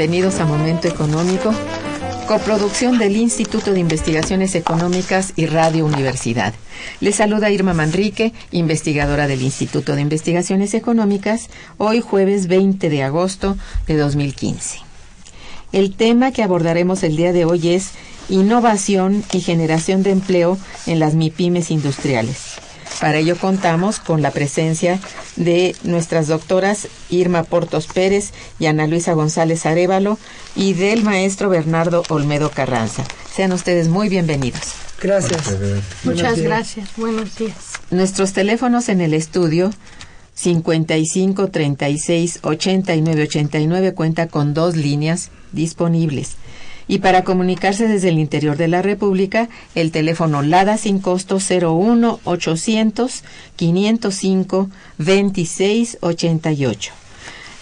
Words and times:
Bienvenidos 0.00 0.40
a 0.40 0.46
Momento 0.46 0.88
Económico, 0.88 1.52
coproducción 2.26 2.96
del 2.96 3.18
Instituto 3.18 3.74
de 3.74 3.80
Investigaciones 3.80 4.54
Económicas 4.54 5.34
y 5.36 5.44
Radio 5.44 5.84
Universidad. 5.84 6.54
Les 7.00 7.16
saluda 7.16 7.50
Irma 7.50 7.74
Manrique, 7.74 8.32
investigadora 8.50 9.26
del 9.26 9.42
Instituto 9.42 9.94
de 9.94 10.00
Investigaciones 10.00 10.72
Económicas, 10.72 11.50
hoy 11.76 12.00
jueves 12.00 12.46
20 12.46 12.88
de 12.88 13.02
agosto 13.02 13.58
de 13.86 13.98
2015. 13.98 14.78
El 15.72 15.94
tema 15.94 16.32
que 16.32 16.42
abordaremos 16.42 17.02
el 17.02 17.18
día 17.18 17.34
de 17.34 17.44
hoy 17.44 17.68
es 17.68 17.90
innovación 18.30 19.22
y 19.34 19.40
generación 19.40 20.02
de 20.02 20.12
empleo 20.12 20.56
en 20.86 20.98
las 20.98 21.12
MIPIMES 21.12 21.70
industriales. 21.70 22.54
Para 23.02 23.18
ello 23.18 23.36
contamos 23.36 24.00
con 24.00 24.22
la 24.22 24.30
presencia 24.30 24.98
de 25.40 25.74
nuestras 25.84 26.28
doctoras 26.28 26.88
Irma 27.08 27.44
Portos 27.44 27.86
Pérez 27.86 28.32
y 28.58 28.66
Ana 28.66 28.86
Luisa 28.86 29.14
González 29.14 29.64
Arevalo 29.64 30.18
y 30.54 30.74
del 30.74 31.02
maestro 31.02 31.48
Bernardo 31.48 32.02
Olmedo 32.10 32.50
Carranza. 32.50 33.04
Sean 33.34 33.52
ustedes 33.52 33.88
muy 33.88 34.10
bienvenidos. 34.10 34.74
Gracias. 35.00 35.56
Muchas 36.04 36.38
gracias. 36.40 36.90
Buenos 36.96 37.36
días. 37.36 37.54
Nuestros 37.90 38.34
teléfonos 38.34 38.90
en 38.90 39.00
el 39.00 39.14
estudio 39.14 39.70
55 40.34 41.48
36 41.48 42.40
89 42.42 43.22
89 43.22 43.94
cuenta 43.94 44.28
con 44.28 44.52
dos 44.52 44.76
líneas 44.76 45.30
disponibles. 45.52 46.36
Y 46.90 46.98
para 46.98 47.22
comunicarse 47.22 47.86
desde 47.86 48.08
el 48.08 48.18
interior 48.18 48.56
de 48.56 48.66
la 48.66 48.82
República, 48.82 49.48
el 49.76 49.92
teléfono 49.92 50.42
LADA 50.42 50.76
sin 50.76 50.98
costo 50.98 51.38
01 51.38 52.18
800 52.24 53.22
505 53.54 54.68
2688. 54.98 56.92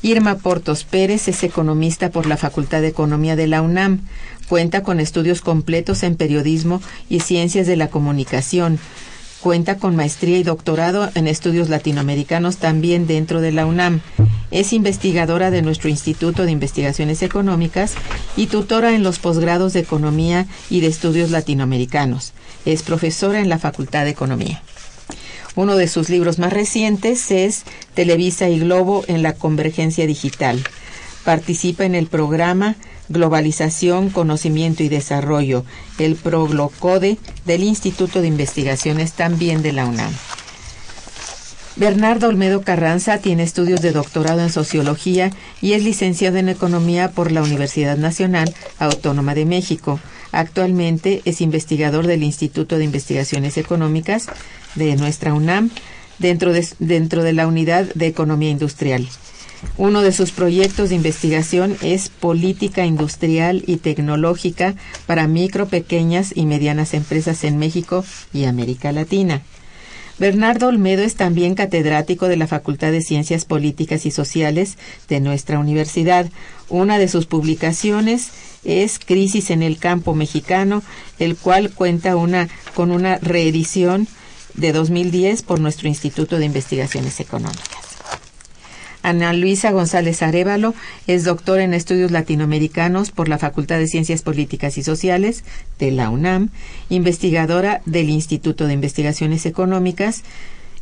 Irma 0.02 0.35
Portos 0.35 0.84
Pérez 0.84 1.28
es 1.28 1.44
economista 1.44 2.12
por 2.12 2.28
la 2.28 2.38
Facultad 2.38 2.81
de 2.81 2.88
Economía 2.88 3.36
de 3.36 3.47
la 3.47 3.62
UNAM. 3.62 4.02
Cuenta 4.47 4.84
con 4.84 5.00
estudios 5.00 5.41
completos 5.41 6.03
en 6.03 6.16
periodismo 6.16 6.81
y 7.09 7.22
ciencias 7.22 7.68
de 7.68 7.75
la 7.75 7.90
comunicación. 7.90 8.80
Cuenta 9.42 9.78
con 9.78 9.96
maestría 9.96 10.38
y 10.38 10.44
doctorado 10.44 11.09
en 11.14 11.28
estudios 11.28 11.70
latinoamericanos 11.70 12.58
también 12.58 13.06
dentro 13.06 13.40
de 13.40 13.52
la 13.52 13.66
UNAM. 13.66 14.02
Es 14.50 14.74
investigadora 14.74 15.52
de 15.52 15.62
nuestro 15.62 15.90
Instituto 15.90 16.44
de 16.44 16.52
Investigaciones 16.52 17.22
Económicas 17.22 17.94
y 18.36 18.48
tutora 18.48 18.96
en 18.96 19.03
los 19.03 19.20
posgrados 19.20 19.74
de 19.74 19.81
Economía 19.81 20.48
y 20.70 20.80
de 20.80 20.88
Estudios 20.88 21.30
Latinoamericanos. 21.30 22.34
Es 22.66 22.81
profesora 22.81 23.40
en 23.40 23.50
la 23.50 23.59
Facultad 23.59 24.06
de 24.06 24.12
Economía. 24.12 24.64
Uno 25.56 25.75
de 25.75 25.88
sus 25.88 26.09
libros 26.09 26.40
más 26.40 26.54
recientes 26.54 27.31
es 27.31 27.64
Televisa 27.94 28.50
y 28.50 28.59
Globo 28.59 29.04
en 29.08 29.24
la 29.24 29.34
Convergencia 29.34 30.06
Digital. 30.07 30.63
Participa 31.27 31.83
en 31.83 31.94
el 31.94 32.07
programa 32.07 32.77
Globalización, 33.09 34.12
Conocimiento 34.12 34.81
y 34.81 34.88
Desarrollo, 34.88 35.65
el 36.00 36.15
ProGlocode 36.15 37.18
del 37.45 37.65
Instituto 37.65 38.21
de 38.21 38.29
Investigaciones 38.29 39.12
también 39.12 39.62
de 39.62 39.74
la 39.74 39.88
UNAM. 39.88 40.13
Bernardo 41.75 42.29
Olmedo 42.29 42.62
Carranza 42.62 43.18
tiene 43.18 43.44
estudios 43.44 43.81
de 43.81 43.91
doctorado 43.91 44.39
en 44.39 44.50
sociología 44.50 45.33
y 45.62 45.74
es 45.74 45.83
licenciado 45.83 46.38
en 46.38 46.47
economía 46.47 47.12
por 47.12 47.33
la 47.33 47.44
Universidad 47.44 47.97
Nacional 47.97 48.56
Autónoma 48.79 49.35
de 49.35 49.45
México. 49.45 50.00
Actualmente 50.31 51.24
es 51.25 51.41
investigador 51.41 52.07
del 52.07 52.24
Instituto 52.24 52.77
de 52.77 52.85
Investigaciones 52.85 53.57
Económicas 53.57 54.27
de 54.75 54.95
nuestra 54.95 55.33
UNAM 55.33 55.71
dentro 56.19 56.53
de, 56.53 56.65
dentro 56.79 57.21
de 57.21 57.33
la 57.33 57.47
unidad 57.47 57.83
de 57.95 58.07
economía 58.07 58.50
industrial. 58.50 59.09
Uno 59.77 60.01
de 60.01 60.12
sus 60.12 60.31
proyectos 60.31 60.89
de 60.89 60.95
investigación 60.95 61.77
es 61.81 62.09
política 62.09 62.86
industrial 62.86 63.63
y 63.65 63.77
tecnológica 63.77 64.75
para 65.06 65.27
micro, 65.27 65.68
pequeñas 65.68 66.31
y 66.36 66.45
medianas 66.45 66.94
empresas 66.94 67.44
en 67.44 67.57
México 67.57 68.06
y 68.33 68.45
América 68.45 68.92
Latina. 68.92 69.42
Bernardo 70.19 70.68
Olmedo 70.68 71.04
es 71.04 71.15
también 71.15 71.54
catedrático 71.54 72.27
de 72.27 72.38
la 72.38 72.48
Facultad 72.48 72.92
de 72.92 73.01
Ciencias 73.01 73.45
Políticas 73.45 74.06
y 74.07 74.12
Sociales 74.12 74.77
de 75.07 75.19
nuestra 75.19 75.60
universidad. 75.60 76.30
Una 76.69 76.98
de 76.98 77.07
sus 77.07 77.27
publicaciones 77.27 78.30
es 78.63 78.98
Crisis 78.98 79.51
en 79.51 79.62
el 79.62 79.77
campo 79.77 80.15
mexicano, 80.15 80.81
el 81.19 81.38
cual 81.38 81.71
cuenta 81.71 82.15
una, 82.15 82.50
con 82.74 82.89
una 82.92 83.19
reedición 83.19 84.07
de 84.56 84.71
2010 84.71 85.44
por 85.44 85.60
nuestro 85.60 85.88
Instituto 85.88 86.39
de 86.39 86.45
Investigaciones 86.45 87.19
Económicas. 87.19 87.87
Ana 89.04 89.34
Luisa 89.34 89.72
González 89.72 90.22
Arevalo 90.22 90.74
es 91.06 91.24
doctora 91.24 91.64
en 91.64 91.74
estudios 91.74 92.12
latinoamericanos 92.12 93.12
por 93.12 93.30
la 93.30 93.38
Facultad 93.38 93.78
de 93.78 93.88
Ciencias 93.88 94.22
Políticas 94.22 94.78
y 94.78 94.84
Sociales 94.84 95.44
de 95.80 95.92
la 95.92 96.10
UNAM, 96.10 96.50
investigadora 96.90 97.82
del 97.86 98.10
Instituto 98.10 98.68
de 98.68 98.74
Investigaciones 98.74 99.46
Económicas 99.46 100.24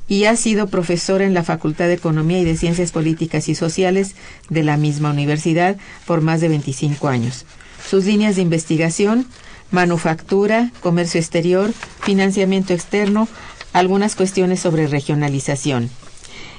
y 0.08 0.26
ha 0.26 0.36
sido 0.36 0.68
profesora 0.68 1.26
en 1.26 1.34
la 1.34 1.44
Facultad 1.44 1.88
de 1.88 1.94
Economía 1.94 2.40
y 2.40 2.46
de 2.46 2.58
Ciencias 2.58 2.92
Políticas 2.92 3.50
y 3.50 3.56
Sociales 3.56 4.16
de 4.50 4.64
la 4.64 4.78
misma 4.78 5.12
universidad 5.12 5.78
por 6.06 6.22
más 6.22 6.42
de 6.42 6.50
25 6.50 7.08
años. 7.08 7.46
Sus 7.88 8.06
líneas 8.06 8.36
de 8.36 8.44
investigación, 8.44 9.28
manufactura, 9.72 10.72
comercio 10.82 11.20
exterior, 11.20 11.74
financiamiento 12.02 12.74
externo, 12.74 13.28
algunas 13.74 14.16
cuestiones 14.16 14.60
sobre 14.60 14.88
regionalización. 14.88 15.90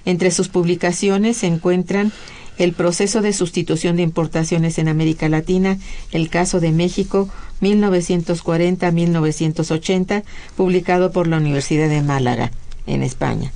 Entre 0.06 0.30
sus 0.30 0.48
publicaciones 0.48 1.36
se 1.36 1.48
encuentran 1.48 2.12
El 2.56 2.72
proceso 2.72 3.20
de 3.20 3.34
sustitución 3.34 3.96
de 3.96 4.02
importaciones 4.02 4.78
en 4.78 4.88
América 4.88 5.28
Latina, 5.28 5.76
el 6.10 6.30
caso 6.30 6.58
de 6.58 6.72
México 6.72 7.28
1940-1980, 7.60 10.22
publicado 10.56 11.12
por 11.12 11.26
la 11.26 11.36
Universidad 11.36 11.90
de 11.90 12.00
Málaga, 12.00 12.50
en 12.86 13.02
España. 13.02 13.52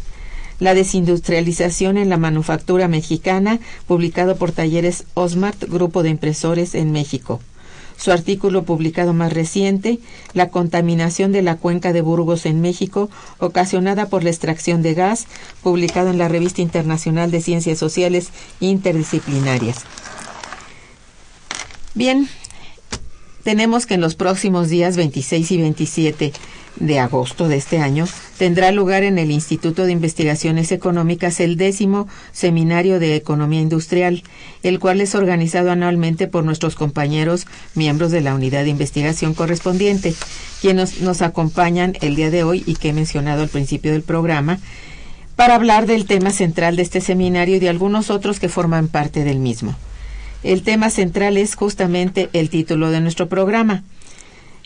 La 0.59 0.75
desindustrialización 0.75 1.97
en 1.97 2.11
la 2.11 2.19
manufactura 2.19 2.89
mexicana, 2.89 3.59
publicado 3.87 4.37
por 4.37 4.53
Talleres 4.53 5.07
Osmart, 5.15 5.65
Grupo 5.65 6.03
de 6.03 6.11
Impresores 6.11 6.75
en 6.75 6.93
México 6.93 7.41
su 8.01 8.13
artículo 8.13 8.65
publicado 8.65 9.13
más 9.13 9.33
reciente, 9.33 9.99
La 10.33 10.49
contaminación 10.49 11.33
de 11.33 11.43
la 11.43 11.57
cuenca 11.57 11.93
de 11.93 12.01
Burgos 12.01 12.47
en 12.47 12.63
México, 12.63 13.11
ocasionada 13.39 14.09
por 14.09 14.25
la 14.25 14.31
extracción 14.31 14.81
de 14.81 14.95
gas, 14.95 15.27
publicado 15.63 16.09
en 16.09 16.17
la 16.17 16.29
Revista 16.29 16.63
Internacional 16.63 17.31
de 17.31 17.43
Ciencias 17.43 17.79
Sociales 17.79 18.31
Interdisciplinarias. 18.61 19.85
Bien, 21.95 22.29
tenemos 23.45 23.85
que 23.85 23.95
en 23.95 24.01
los 24.01 24.15
próximos 24.15 24.71
días 24.71 24.97
26 24.97 25.51
y 25.51 25.59
27 25.59 26.33
de 26.81 26.99
agosto 26.99 27.47
de 27.47 27.57
este 27.57 27.79
año 27.79 28.07
tendrá 28.39 28.73
lugar 28.73 29.05
en 29.05 29.19
el 29.19 29.31
Instituto 29.31 29.85
de 29.85 29.93
Investigaciones 29.93 30.73
Económicas 30.73 31.39
el 31.39 31.57
décimo 31.57 32.09
Seminario 32.33 32.99
de 32.99 33.15
Economía 33.15 33.61
Industrial, 33.61 34.23
el 34.63 34.81
cual 34.81 35.01
es 35.01 35.15
organizado 35.15 35.71
anualmente 35.71 36.27
por 36.27 36.45
nuestros 36.45 36.75
compañeros 36.75 37.47
miembros 37.75 38.11
de 38.11 38.23
la 38.23 38.35
unidad 38.35 38.65
de 38.65 38.71
investigación 38.71 39.35
correspondiente, 39.35 40.15
quienes 40.61 41.03
nos 41.03 41.23
acompañan 41.23 41.97
el 42.01 42.17
día 42.17 42.31
de 42.31 42.43
hoy 42.43 42.65
y 42.67 42.75
que 42.75 42.89
he 42.89 42.93
mencionado 42.95 43.43
al 43.43 43.49
principio 43.49 43.93
del 43.93 44.03
programa, 44.03 44.59
para 45.37 45.55
hablar 45.55 45.87
del 45.87 46.07
tema 46.07 46.31
central 46.31 46.77
de 46.77 46.83
este 46.83 47.01
seminario 47.01 47.57
y 47.57 47.61
de 47.61 47.69
algunos 47.69 48.11
otros 48.11 48.41
que 48.41 48.49
forman 48.49 48.89
parte 48.89 49.23
del 49.25 49.39
mismo. 49.39 49.75
El 50.43 50.63
tema 50.63 50.89
central 50.89 51.37
es 51.37 51.55
justamente 51.55 52.31
el 52.33 52.49
título 52.49 52.91
de 52.91 53.01
nuestro 53.01 53.29
programa, 53.29 53.85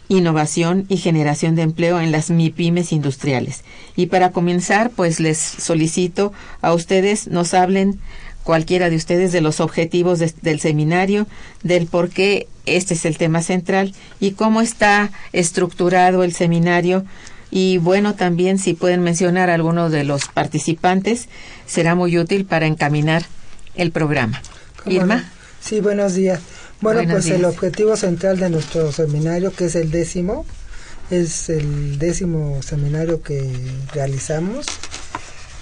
innovación 0.08 0.86
y 0.88 0.98
generación 0.98 1.54
de 1.54 1.62
empleo 1.62 2.00
en 2.00 2.12
las 2.12 2.30
MIPIMES 2.30 2.92
industriales. 2.92 3.64
Y 3.96 4.06
para 4.06 4.32
comenzar, 4.32 4.90
pues 4.90 5.20
les 5.20 5.38
solicito 5.38 6.32
a 6.60 6.72
ustedes 6.72 7.28
nos 7.28 7.54
hablen 7.54 8.00
cualquiera 8.44 8.90
de 8.90 8.96
ustedes 8.96 9.32
de 9.32 9.40
los 9.40 9.60
objetivos 9.60 10.18
del 10.18 10.60
seminario, 10.60 11.26
del 11.62 11.86
por 11.86 12.10
qué 12.10 12.46
este 12.66 12.94
es 12.94 13.04
el 13.04 13.16
tema 13.16 13.42
central 13.42 13.94
y 14.20 14.32
cómo 14.32 14.60
está 14.60 15.10
estructurado 15.32 16.22
el 16.22 16.32
seminario. 16.32 17.04
Y 17.50 17.78
bueno, 17.78 18.14
también 18.14 18.58
si 18.58 18.74
pueden 18.74 19.02
mencionar 19.02 19.48
a 19.48 19.54
alguno 19.54 19.88
de 19.88 20.04
los 20.04 20.28
participantes, 20.28 21.28
será 21.66 21.94
muy 21.94 22.18
útil 22.18 22.44
para 22.44 22.66
encaminar 22.66 23.24
el 23.74 23.90
programa. 23.90 24.42
Irma. 24.86 25.24
Sí, 25.60 25.80
buenos 25.80 26.14
días. 26.14 26.40
Bueno, 26.80 27.02
pues 27.10 27.26
el 27.26 27.44
objetivo 27.44 27.96
central 27.96 28.38
de 28.38 28.50
nuestro 28.50 28.92
seminario, 28.92 29.52
que 29.52 29.66
es 29.66 29.74
el 29.74 29.90
décimo, 29.90 30.44
es 31.10 31.48
el 31.48 31.98
décimo 31.98 32.62
seminario 32.62 33.22
que 33.22 33.50
realizamos, 33.92 34.66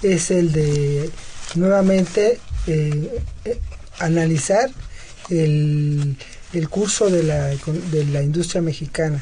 es 0.01 0.31
el 0.31 0.51
de 0.51 1.09
nuevamente 1.55 2.39
eh, 2.67 3.21
eh, 3.45 3.59
analizar 3.99 4.69
el, 5.29 6.17
el, 6.53 6.69
curso 6.69 7.09
de 7.09 7.23
la, 7.23 7.47
de 7.47 8.05
la 8.11 8.21
industria 8.21 8.61
mexicana 8.61 9.21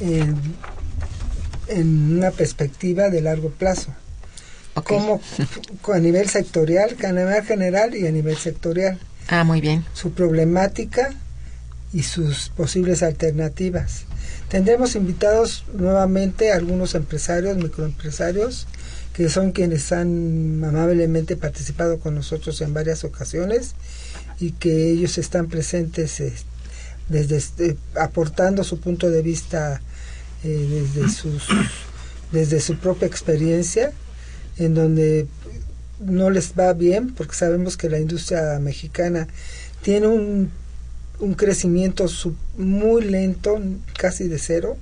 en, 0.00 0.36
en 1.68 2.18
una 2.18 2.30
perspectiva 2.30 3.10
de 3.10 3.20
largo 3.20 3.50
plazo. 3.50 3.94
Como 4.84 5.22
a 5.92 5.98
nivel 5.98 6.28
sectorial, 6.28 6.96
a 7.02 7.12
nivel 7.12 7.42
general 7.44 7.94
y 7.96 8.06
a 8.06 8.10
nivel 8.10 8.36
sectorial. 8.36 8.98
Ah, 9.28 9.44
muy 9.44 9.60
bien. 9.60 9.84
Su 9.94 10.12
problemática 10.12 11.14
y 11.92 12.02
sus 12.02 12.50
posibles 12.50 13.02
alternativas. 13.02 14.04
Tendremos 14.48 14.94
invitados 14.94 15.64
nuevamente 15.72 16.52
a 16.52 16.56
algunos 16.56 16.94
empresarios, 16.94 17.56
microempresarios, 17.56 18.66
que 19.12 19.28
son 19.28 19.52
quienes 19.52 19.92
han 19.92 20.62
amablemente 20.62 21.36
participado 21.36 21.98
con 21.98 22.14
nosotros 22.14 22.60
en 22.60 22.74
varias 22.74 23.02
ocasiones 23.02 23.74
y 24.38 24.52
que 24.52 24.90
ellos 24.90 25.18
están 25.18 25.48
presentes 25.48 26.20
eh, 26.20 26.32
desde 27.08 27.36
este, 27.36 27.76
aportando 27.98 28.62
su 28.62 28.78
punto 28.78 29.10
de 29.10 29.22
vista 29.22 29.80
eh, 30.44 30.88
desde 30.94 31.40
desde 32.32 32.60
su 32.60 32.76
propia 32.76 33.06
experiencia 33.06 33.92
en 34.58 34.74
donde 34.74 35.26
no 36.00 36.30
les 36.30 36.52
va 36.58 36.72
bien 36.72 37.14
porque 37.14 37.34
sabemos 37.34 37.76
que 37.76 37.88
la 37.88 37.98
industria 37.98 38.58
mexicana 38.60 39.28
tiene 39.82 40.06
un, 40.08 40.50
un 41.20 41.34
crecimiento 41.34 42.06
muy 42.56 43.04
lento, 43.04 43.60
casi 43.98 44.28
de 44.28 44.38
cero. 44.38 44.76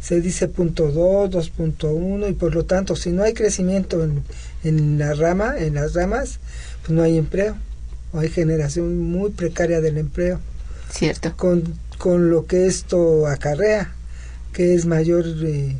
Se 0.00 0.20
dice 0.20 0.48
punto 0.48 0.90
2, 0.90 1.30
2.1 1.30 2.30
y 2.30 2.32
por 2.32 2.54
lo 2.54 2.64
tanto 2.64 2.96
si 2.96 3.10
no 3.10 3.22
hay 3.22 3.34
crecimiento 3.34 4.02
en, 4.02 4.24
en 4.64 4.98
la 4.98 5.14
rama, 5.14 5.54
en 5.58 5.74
las 5.74 5.94
ramas, 5.94 6.40
pues 6.80 6.90
no 6.90 7.02
hay 7.02 7.18
empleo. 7.18 7.56
O 8.12 8.18
hay 8.18 8.28
generación 8.28 8.98
muy 8.98 9.30
precaria 9.30 9.80
del 9.80 9.98
empleo. 9.98 10.40
Cierto. 10.90 11.34
Con, 11.36 11.78
con 11.98 12.30
lo 12.30 12.46
que 12.46 12.66
esto 12.66 13.26
acarrea, 13.26 13.94
que 14.52 14.74
es 14.74 14.86
mayor... 14.86 15.24
Eh, 15.44 15.76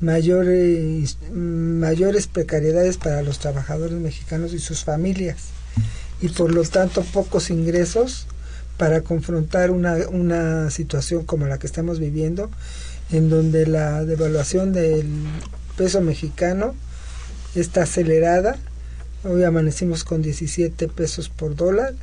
mayores, 0.00 1.18
mayores 1.32 2.26
precariedades 2.26 2.96
para 2.96 3.22
los 3.22 3.38
trabajadores 3.38 3.98
mexicanos 3.98 4.52
y 4.54 4.58
sus 4.58 4.84
familias 4.84 5.48
y 6.20 6.28
por 6.28 6.52
lo 6.52 6.62
tanto 6.62 7.02
pocos 7.02 7.50
ingresos 7.50 8.26
para 8.76 9.02
confrontar 9.02 9.70
una, 9.70 10.08
una 10.08 10.70
situación 10.70 11.24
como 11.24 11.46
la 11.46 11.58
que 11.58 11.66
estamos 11.66 11.98
viviendo 11.98 12.50
en 13.12 13.28
donde 13.28 13.66
la 13.66 14.04
devaluación 14.04 14.72
del 14.72 15.06
peso 15.76 16.00
mexicano 16.00 16.74
está 17.54 17.82
acelerada. 17.82 18.56
Hoy 19.24 19.44
amanecimos 19.44 20.04
con 20.04 20.22
17 20.22 20.88
pesos 20.88 21.28
por 21.28 21.56
dólar 21.56 21.94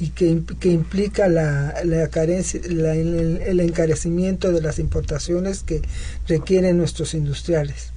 y 0.00 0.08
que, 0.08 0.42
que 0.58 0.70
implica 0.70 1.28
la, 1.28 1.74
la 1.84 2.08
carencia, 2.08 2.60
el, 2.64 3.60
encarecimiento 3.60 4.52
de 4.52 4.60
las 4.60 4.78
importaciones 4.78 5.62
que 5.62 5.82
requieren 6.26 6.78
nuestros 6.78 7.14
industriales. 7.14 7.90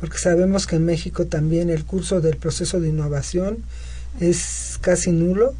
Porque 0.00 0.18
sabemos 0.18 0.66
que 0.66 0.76
en 0.76 0.84
México 0.84 1.26
también 1.26 1.70
el 1.70 1.84
curso 1.84 2.20
del 2.20 2.36
proceso 2.36 2.80
de 2.80 2.88
innovación 2.88 3.58
es 4.20 4.78
casi 4.80 5.10
nulo. 5.10 5.54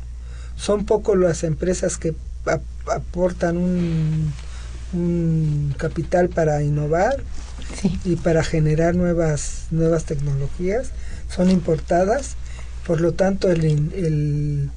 Son 0.56 0.86
pocos 0.86 1.18
las 1.18 1.42
empresas 1.44 1.98
que 1.98 2.14
aportan 2.86 3.56
un, 3.58 4.32
un, 4.94 5.74
capital 5.76 6.28
para 6.30 6.62
innovar 6.62 7.22
y 8.04 8.16
para 8.16 8.42
generar 8.44 8.94
nuevas, 8.94 9.66
nuevas 9.70 10.04
tecnologías. 10.04 10.88
Son 11.28 11.50
importadas 11.50 12.36
por 12.86 13.00
lo 13.00 13.14
tanto, 13.14 13.50
el, 13.50 13.64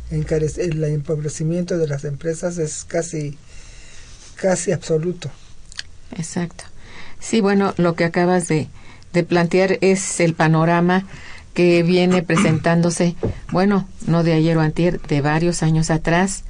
el, 0.10 0.84
empobrecimiento 0.84 1.78
de 1.78 1.88
las 1.88 2.06
empresas 2.06 2.58
es 2.58 2.84
casi, 2.84 3.38
casi 4.36 4.72
absoluto. 4.72 5.30
Exacto. 6.18 6.64
Sí, 7.20 7.40
bueno, 7.40 7.76
lo 7.78 7.94
que 7.94 8.06
acabas 8.06 8.48
de, 8.48 8.68
de 9.14 9.24
plantear 9.24 9.78
es 9.82 10.20
el 10.20 10.34
panorama 10.34 11.06
que 11.54 11.84
viene 11.84 12.24
presentándose, 12.24 13.16
bueno, 13.52 13.88
no 14.08 14.24
de 14.24 14.34
ayer 14.34 14.58
o 14.58 14.62
antier, 14.62 15.00
de 15.02 15.22
varios 15.22 15.62
años 15.62 15.92
atrás, 15.92 16.44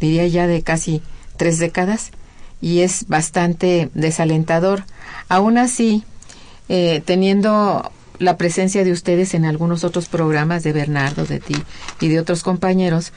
diría 0.00 0.26
ya 0.26 0.46
de 0.46 0.62
casi 0.62 1.00
tres 1.38 1.58
décadas, 1.58 2.10
y 2.60 2.80
es 2.80 3.08
bastante 3.08 3.90
desalentador. 3.94 4.84
Aún 5.28 5.56
así, 5.56 6.04
eh, 6.68 7.02
teniendo 7.06 7.90
la 8.18 8.36
presencia 8.36 8.84
de 8.84 8.92
ustedes 8.92 9.34
en 9.34 9.44
algunos 9.44 9.84
otros 9.84 10.08
programas 10.08 10.62
de 10.62 10.72
Bernardo, 10.72 11.24
de 11.24 11.40
ti 11.40 11.56
y 12.00 12.08
de 12.08 12.20
otros 12.20 12.42
compañeros, 12.42 13.12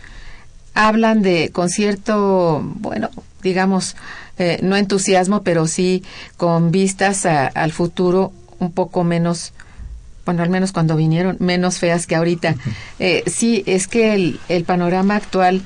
hablan 0.73 1.21
de 1.21 1.49
con 1.51 1.69
cierto, 1.69 2.61
bueno, 2.63 3.09
digamos, 3.41 3.95
eh, 4.37 4.59
no 4.61 4.75
entusiasmo, 4.75 5.43
pero 5.43 5.67
sí 5.67 6.03
con 6.37 6.71
vistas 6.71 7.25
al 7.25 7.71
futuro 7.71 8.31
un 8.59 8.71
poco 8.71 9.03
menos, 9.03 9.53
bueno, 10.25 10.43
al 10.43 10.49
menos 10.49 10.71
cuando 10.71 10.95
vinieron, 10.95 11.37
menos 11.39 11.79
feas 11.79 12.07
que 12.07 12.15
ahorita. 12.15 12.55
Eh, 12.99 13.23
sí, 13.27 13.63
es 13.65 13.87
que 13.87 14.13
el, 14.13 14.39
el 14.49 14.63
panorama 14.63 15.15
actual 15.15 15.61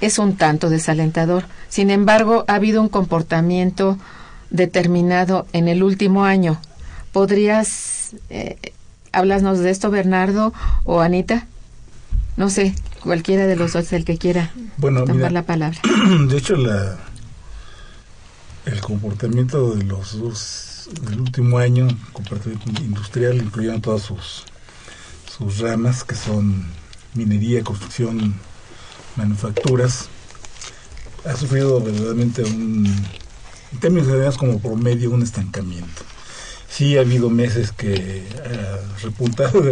es 0.00 0.18
un 0.18 0.36
tanto 0.36 0.68
desalentador. 0.68 1.44
Sin 1.68 1.90
embargo, 1.90 2.44
ha 2.48 2.54
habido 2.54 2.82
un 2.82 2.88
comportamiento 2.88 3.98
determinado 4.50 5.46
en 5.52 5.68
el 5.68 5.82
último 5.82 6.24
año. 6.24 6.60
¿Podrías 7.12 7.91
eh, 8.30 8.56
hablarnos 9.12 9.58
de 9.58 9.70
esto, 9.70 9.90
Bernardo 9.90 10.52
o 10.84 11.00
Anita? 11.00 11.46
No 12.36 12.48
sé, 12.48 12.74
cualquiera 13.02 13.46
de 13.46 13.56
los 13.56 13.72
dos, 13.72 13.92
el 13.92 14.04
que 14.04 14.16
quiera 14.16 14.52
bueno, 14.78 15.04
tomar 15.04 15.32
la 15.32 15.42
palabra. 15.42 15.78
De 16.28 16.38
hecho, 16.38 16.56
la, 16.56 16.96
el 18.64 18.80
comportamiento 18.80 19.74
de 19.74 19.84
los 19.84 20.18
dos 20.18 20.88
del 21.02 21.20
último 21.20 21.58
año, 21.58 21.88
comportamiento 22.12 22.82
industrial, 22.82 23.36
incluyendo 23.36 23.80
todas 23.80 24.02
sus, 24.02 24.44
sus 25.36 25.58
ramas, 25.58 26.04
que 26.04 26.14
son 26.14 26.64
minería, 27.14 27.62
construcción, 27.62 28.34
manufacturas, 29.16 30.08
ha 31.24 31.36
sufrido 31.36 31.80
verdaderamente 31.80 32.42
un, 32.42 32.86
en 33.72 33.78
términos 33.78 34.08
generales 34.08 34.36
como 34.36 34.58
promedio, 34.58 35.10
un 35.10 35.22
estancamiento. 35.22 36.02
Sí 36.72 36.96
ha 36.96 37.02
habido 37.02 37.28
meses 37.28 37.70
que 37.70 38.22
ha 38.46 39.02
repuntado, 39.02 39.62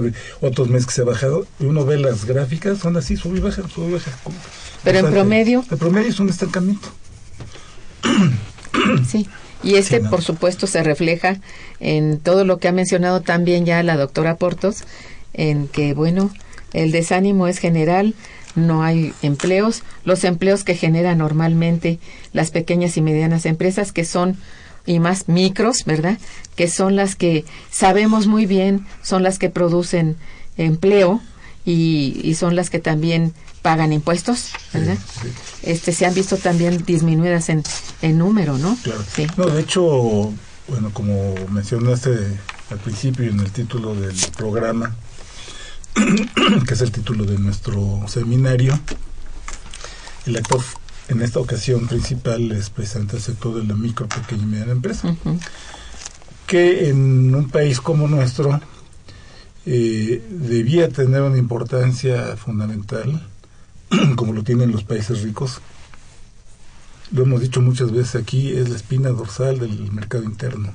otros 0.42 0.68
meses 0.68 0.86
que 0.86 0.92
se 0.92 1.00
ha 1.00 1.04
bajado, 1.04 1.46
y 1.58 1.64
uno 1.64 1.86
ve 1.86 1.98
las 1.98 2.26
gráficas, 2.26 2.78
son 2.78 2.98
así, 2.98 3.16
sube 3.16 3.38
y 3.38 3.40
baja, 3.40 3.62
sube 3.68 3.88
y 3.88 3.92
baja. 3.94 4.10
Pero 4.84 4.98
en 4.98 5.10
promedio... 5.10 5.64
El 5.70 5.78
promedio 5.78 6.10
es 6.10 6.20
un 6.20 6.28
estancamiento. 6.28 6.88
Sí, 9.06 9.28
y 9.62 9.74
este, 9.74 10.00
por 10.00 10.22
supuesto, 10.22 10.66
se 10.66 10.82
refleja 10.82 11.38
en 11.80 12.18
todo 12.18 12.44
lo 12.44 12.58
que 12.58 12.68
ha 12.68 12.72
mencionado 12.72 13.20
también 13.20 13.66
ya 13.66 13.82
la 13.82 13.96
doctora 13.96 14.36
Portos, 14.36 14.84
en 15.34 15.68
que, 15.68 15.92
bueno, 15.92 16.30
el 16.72 16.92
desánimo 16.92 17.46
es 17.46 17.58
general, 17.58 18.14
no 18.54 18.82
hay 18.82 19.12
empleos, 19.22 19.82
los 20.04 20.24
empleos 20.24 20.64
que 20.64 20.74
generan 20.74 21.18
normalmente 21.18 21.98
las 22.32 22.50
pequeñas 22.50 22.96
y 22.96 23.02
medianas 23.02 23.46
empresas, 23.46 23.92
que 23.92 24.04
son 24.04 24.36
y 24.86 24.98
más 24.98 25.28
micros, 25.28 25.84
¿verdad? 25.84 26.18
Que 26.56 26.68
son 26.68 26.96
las 26.96 27.16
que 27.16 27.44
sabemos 27.70 28.26
muy 28.26 28.46
bien, 28.46 28.86
son 29.02 29.22
las 29.22 29.38
que 29.38 29.50
producen 29.50 30.16
empleo 30.56 31.20
y, 31.64 32.34
son 32.38 32.56
las 32.56 32.70
que 32.70 32.78
también 32.78 33.32
pagan 33.62 33.92
impuestos, 33.92 34.50
¿verdad? 34.72 34.96
Este 35.62 35.92
se 35.92 36.06
han 36.06 36.14
visto 36.14 36.36
también 36.36 36.84
disminuidas 36.84 37.48
en, 37.50 37.62
en 38.02 38.18
número, 38.18 38.56
¿no? 38.58 38.76
Claro. 38.82 39.04
Sí. 39.14 39.26
No, 39.36 39.46
de 39.46 39.60
hecho, 39.60 40.32
bueno, 40.68 40.90
como 40.92 41.34
mencionaste 41.50 42.10
al 42.70 42.78
principio 42.78 43.28
en 43.28 43.40
el 43.40 43.50
título 43.50 43.94
del 43.94 44.16
programa, 44.36 44.94
que 46.66 46.74
es 46.74 46.80
el 46.80 46.92
título 46.92 47.24
de 47.24 47.38
nuestro 47.38 48.02
seminario. 48.06 48.78
El 50.26 50.36
actor 50.36 50.62
en 51.10 51.22
esta 51.22 51.40
ocasión 51.40 51.88
principal 51.88 52.52
es 52.52 52.70
precisamente 52.70 53.16
el 53.16 53.22
sector 53.22 53.56
de 53.56 53.64
la 53.64 53.74
micro, 53.74 54.08
pequeña 54.08 54.44
y 54.44 54.46
mediana 54.46 54.72
empresa, 54.72 55.16
que 56.46 56.88
en 56.88 57.34
un 57.34 57.48
país 57.50 57.80
como 57.80 58.06
nuestro 58.06 58.60
eh, 59.66 60.22
debía 60.30 60.88
tener 60.88 61.22
una 61.22 61.36
importancia 61.36 62.36
fundamental, 62.36 63.28
como 64.16 64.32
lo 64.32 64.44
tienen 64.44 64.70
los 64.70 64.84
países 64.84 65.22
ricos. 65.22 65.60
Lo 67.10 67.24
hemos 67.24 67.40
dicho 67.40 67.60
muchas 67.60 67.90
veces 67.90 68.14
aquí, 68.14 68.52
es 68.52 68.68
la 68.68 68.76
espina 68.76 69.10
dorsal 69.10 69.58
del 69.58 69.90
mercado 69.90 70.22
interno. 70.22 70.72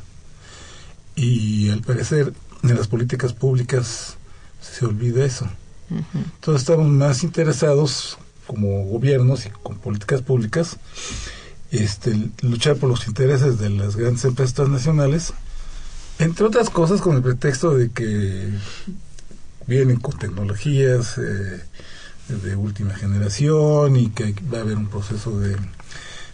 Y 1.16 1.70
al 1.70 1.80
parecer, 1.80 2.34
en 2.62 2.76
las 2.76 2.90
políticas 2.90 3.32
públicas 3.32 4.18
se 4.60 4.86
olvida 4.86 5.24
eso. 5.24 5.48
Entonces 5.90 6.64
estamos 6.64 6.88
más 6.88 7.24
interesados 7.24 8.18
como 8.48 8.86
gobiernos 8.86 9.46
y 9.46 9.50
con 9.50 9.78
políticas 9.78 10.22
públicas 10.22 10.78
este, 11.72 12.30
luchar 12.42 12.78
por 12.78 12.90
los 12.90 13.08
intereses 13.08 13.58
de 13.60 13.70
las 13.70 13.96
grandes 13.96 14.24
empresas 14.26 14.54
transnacionales, 14.54 15.34
entre 16.20 16.46
otras 16.46 16.70
cosas 16.70 17.02
con 17.02 17.16
el 17.16 17.22
pretexto 17.22 17.72
de 17.72 17.90
que 17.90 18.50
vienen 19.68 20.00
con 20.00 20.18
tecnologías 20.18 21.18
eh, 21.18 21.62
de 22.30 22.56
última 22.56 22.96
generación 22.96 23.96
y 23.96 24.10
que 24.10 24.36
va 24.54 24.60
a 24.60 24.62
haber 24.62 24.78
un 24.78 24.88
proceso 24.88 25.38
de 25.40 25.58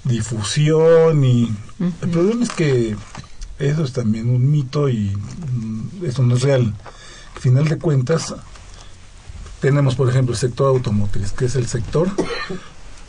difusión 0.03 1.23
y 1.23 1.53
el 2.01 2.09
problema 2.09 2.43
es 2.43 2.51
que 2.51 2.95
eso 3.59 3.83
es 3.83 3.93
también 3.93 4.29
un 4.29 4.49
mito 4.49 4.89
y 4.89 5.15
mm, 5.15 6.05
eso 6.05 6.23
no 6.23 6.35
es 6.35 6.41
real. 6.41 6.73
Final 7.39 7.67
de 7.67 7.77
cuentas, 7.77 8.35
tenemos, 9.61 9.95
por 9.95 10.09
ejemplo, 10.09 10.33
el 10.33 10.39
sector 10.39 10.67
automotriz, 10.67 11.31
que 11.31 11.45
es 11.45 11.55
el 11.55 11.67
sector 11.67 12.09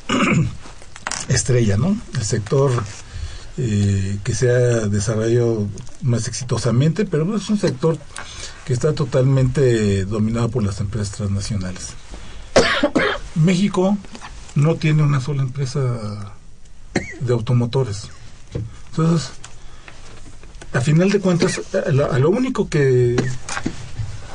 estrella, 1.28 1.76
¿no? 1.78 1.96
El 2.14 2.24
sector 2.24 2.70
eh, 3.56 4.18
que 4.22 4.34
se 4.34 4.50
ha 4.50 4.86
desarrollado 4.86 5.66
más 6.02 6.28
exitosamente, 6.28 7.06
pero 7.06 7.34
es 7.34 7.48
un 7.48 7.58
sector 7.58 7.98
que 8.66 8.74
está 8.74 8.92
totalmente 8.92 10.04
dominado 10.04 10.50
por 10.50 10.62
las 10.62 10.78
empresas 10.80 11.16
transnacionales. 11.16 11.94
México 13.34 13.96
no 14.54 14.76
tiene 14.76 15.02
una 15.02 15.20
sola 15.20 15.42
empresa 15.42 16.34
de 17.20 17.32
automotores. 17.32 18.10
Entonces, 18.90 19.30
a 20.74 20.80
final 20.82 21.10
de 21.10 21.20
cuentas, 21.20 21.60
a 21.74 22.18
lo 22.18 22.30
único 22.30 22.68
que 22.68 23.16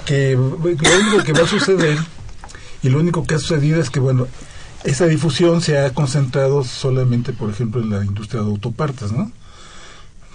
que 0.07 0.35
lo 0.35 0.55
único 0.55 1.23
que 1.25 1.33
va 1.33 1.41
a 1.41 1.47
suceder 1.47 1.97
y 2.81 2.89
lo 2.89 2.99
único 2.99 3.25
que 3.25 3.35
ha 3.35 3.39
sucedido 3.39 3.81
es 3.81 3.89
que, 3.89 3.99
bueno, 3.99 4.25
esa 4.85 5.05
difusión 5.05 5.61
se 5.61 5.77
ha 5.77 5.93
concentrado 5.93 6.63
solamente, 6.63 7.33
por 7.33 7.49
ejemplo, 7.49 7.81
en 7.81 7.89
la 7.89 8.05
industria 8.05 8.41
de 8.41 8.47
autopartes, 8.47 9.11
¿no? 9.11 9.29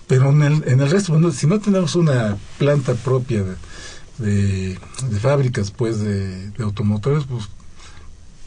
Pero 0.07 0.29
en 0.29 0.43
el, 0.43 0.64
en 0.67 0.81
el 0.81 0.91
resto, 0.91 1.12
bueno, 1.12 1.33
si 1.33 1.47
no 1.47 1.59
tenemos 1.59 1.95
una 1.95 2.37
planta 2.59 2.95
propia 2.95 3.45
de, 4.19 4.79
fábricas, 5.23 5.71
pues, 5.71 6.00
de, 6.00 6.50
de, 6.50 6.64
automotores, 6.64 7.25
pues, 7.25 7.49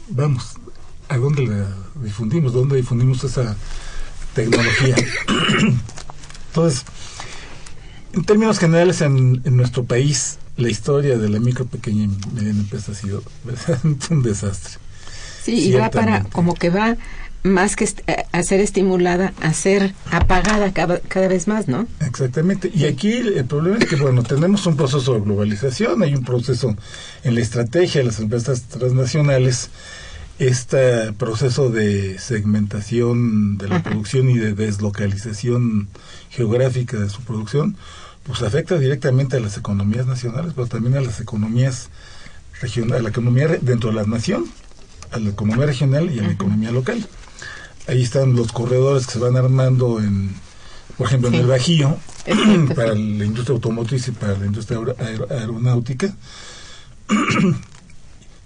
vamos, 0.08 0.54
¿a 1.08 1.16
dónde 1.16 1.44
la 1.44 1.66
difundimos? 2.04 2.52
¿Dónde 2.52 2.76
difundimos 2.76 3.24
esa 3.24 3.56
tecnología? 4.32 4.94
Entonces, 6.48 6.84
en 8.12 8.22
términos 8.22 8.60
generales, 8.60 9.00
en, 9.00 9.42
en 9.44 9.56
nuestro 9.56 9.84
país, 9.84 10.38
la 10.56 10.68
historia 10.68 11.18
de 11.18 11.28
la 11.28 11.38
micro, 11.38 11.66
pequeña 11.66 12.04
y 12.04 12.34
mediana 12.34 12.60
empresa 12.60 12.92
ha 12.92 12.94
sido 12.94 13.22
un 14.10 14.22
desastre. 14.22 14.78
Sí, 15.42 15.68
y 15.68 15.72
va 15.72 15.90
para, 15.90 16.24
como 16.24 16.54
que 16.54 16.70
va 16.70 16.96
más 17.46 17.76
que 17.76 17.88
a 18.32 18.42
ser 18.42 18.60
estimulada, 18.60 19.32
a 19.40 19.52
ser 19.52 19.94
apagada 20.10 20.72
cada, 20.72 20.98
cada, 20.98 21.28
vez 21.28 21.46
más, 21.46 21.68
¿no? 21.68 21.86
Exactamente. 22.00 22.70
Y 22.74 22.84
aquí 22.84 23.12
el 23.12 23.44
problema 23.44 23.78
es 23.78 23.86
que, 23.86 23.96
bueno, 23.96 24.22
tenemos 24.22 24.66
un 24.66 24.76
proceso 24.76 25.14
de 25.14 25.20
globalización, 25.20 26.02
hay 26.02 26.14
un 26.14 26.24
proceso 26.24 26.76
en 27.22 27.34
la 27.34 27.40
estrategia 27.40 28.00
de 28.00 28.08
las 28.08 28.18
empresas 28.18 28.62
transnacionales, 28.62 29.70
este 30.38 31.12
proceso 31.12 31.70
de 31.70 32.18
segmentación 32.18 33.56
de 33.56 33.68
la 33.68 33.82
producción 33.82 34.28
y 34.28 34.36
de 34.36 34.52
deslocalización 34.52 35.88
geográfica 36.30 36.98
de 36.98 37.08
su 37.08 37.22
producción, 37.22 37.76
pues 38.26 38.42
afecta 38.42 38.76
directamente 38.76 39.36
a 39.36 39.40
las 39.40 39.56
economías 39.56 40.06
nacionales, 40.06 40.52
pero 40.54 40.66
también 40.66 40.96
a 40.96 41.00
las 41.00 41.20
economías 41.20 41.90
regionales, 42.60 43.00
a 43.00 43.02
la 43.02 43.10
economía 43.10 43.48
dentro 43.60 43.90
de 43.90 43.96
la 43.96 44.04
nación, 44.04 44.46
a 45.12 45.18
la 45.18 45.30
economía 45.30 45.66
regional 45.66 46.10
y 46.10 46.18
a 46.18 46.22
la 46.22 46.32
economía 46.32 46.72
local. 46.72 47.06
Ahí 47.86 48.02
están 48.02 48.34
los 48.34 48.50
corredores 48.50 49.06
que 49.06 49.12
se 49.12 49.18
van 49.20 49.36
armando 49.36 50.00
en, 50.00 50.34
por 50.98 51.06
ejemplo, 51.06 51.28
en 51.28 51.36
el 51.36 51.46
Bajío, 51.46 51.98
para 52.74 52.94
la 52.94 53.24
industria 53.24 53.54
automotriz 53.54 54.08
y 54.08 54.10
para 54.10 54.36
la 54.36 54.46
industria 54.46 54.80
aeronáutica. 55.30 56.12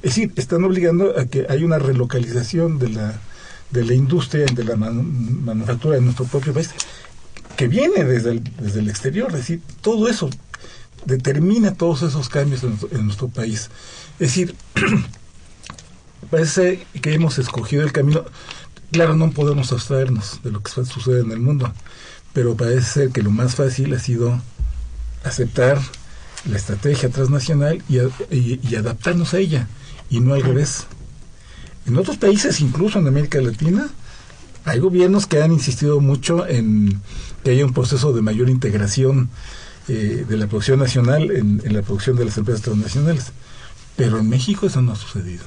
es 0.02 0.14
decir, 0.14 0.32
están 0.36 0.62
obligando 0.64 1.18
a 1.18 1.24
que 1.24 1.46
hay 1.48 1.64
una 1.64 1.78
relocalización 1.78 2.78
de 2.78 2.90
la, 2.90 3.18
de 3.70 3.84
la 3.84 3.94
industria, 3.94 4.44
de 4.44 4.64
la 4.64 4.76
manufactura 4.76 5.94
de 5.94 6.02
nuestro 6.02 6.26
propio 6.26 6.52
país 6.52 6.68
que 7.60 7.68
viene 7.68 8.04
desde 8.04 8.30
el, 8.30 8.44
desde 8.58 8.80
el 8.80 8.88
exterior, 8.88 9.28
es 9.32 9.36
decir, 9.36 9.60
todo 9.82 10.08
eso 10.08 10.30
determina 11.04 11.74
todos 11.74 12.00
esos 12.00 12.30
cambios 12.30 12.62
en, 12.62 13.04
nuestro 13.04 13.28
país. 13.28 13.68
Es 14.18 14.28
decir, 14.28 14.54
parece 16.30 16.86
que 17.02 17.12
hemos 17.12 17.38
escogido 17.38 17.82
el 17.82 17.92
camino, 17.92 18.24
claro, 18.92 19.14
no 19.14 19.30
podemos 19.32 19.72
abstraernos 19.72 20.40
de 20.42 20.52
lo 20.52 20.62
que 20.62 20.70
sucede 20.70 21.20
en 21.20 21.32
el 21.32 21.40
mundo, 21.40 21.70
pero 22.32 22.56
parece 22.56 22.80
ser 22.80 23.10
que 23.10 23.20
lo 23.22 23.30
más 23.30 23.56
fácil 23.56 23.92
ha 23.92 23.98
sido 23.98 24.40
aceptar 25.22 25.78
la 26.48 26.56
estrategia 26.56 27.10
transnacional 27.10 27.82
y, 27.90 27.98
y, 28.34 28.74
adaptarnos 28.74 29.34
a 29.34 29.38
ella, 29.38 29.68
y 30.08 30.20
no 30.20 30.32
al 30.32 30.42
revés. 30.42 30.86
En 31.84 31.98
otros 31.98 32.16
países, 32.16 32.62
incluso 32.62 32.98
en 32.98 33.06
América 33.06 33.38
Latina, 33.38 33.90
hay 34.64 34.78
gobiernos 34.78 35.26
que 35.26 35.42
han 35.42 35.52
insistido 35.52 36.00
mucho 36.00 36.46
en 36.46 37.02
que 37.44 37.50
haya 37.50 37.64
un 37.64 37.72
proceso 37.72 38.12
de 38.12 38.22
mayor 38.22 38.48
integración 38.48 39.30
eh, 39.88 40.24
de 40.28 40.36
la 40.36 40.46
producción 40.46 40.78
nacional 40.78 41.30
en, 41.30 41.62
en 41.64 41.74
la 41.74 41.82
producción 41.82 42.16
de 42.16 42.24
las 42.24 42.38
empresas 42.38 42.62
transnacionales. 42.62 43.32
Pero 43.96 44.18
en 44.18 44.28
México 44.28 44.66
eso 44.66 44.82
no 44.82 44.92
ha 44.92 44.96
sucedido. 44.96 45.44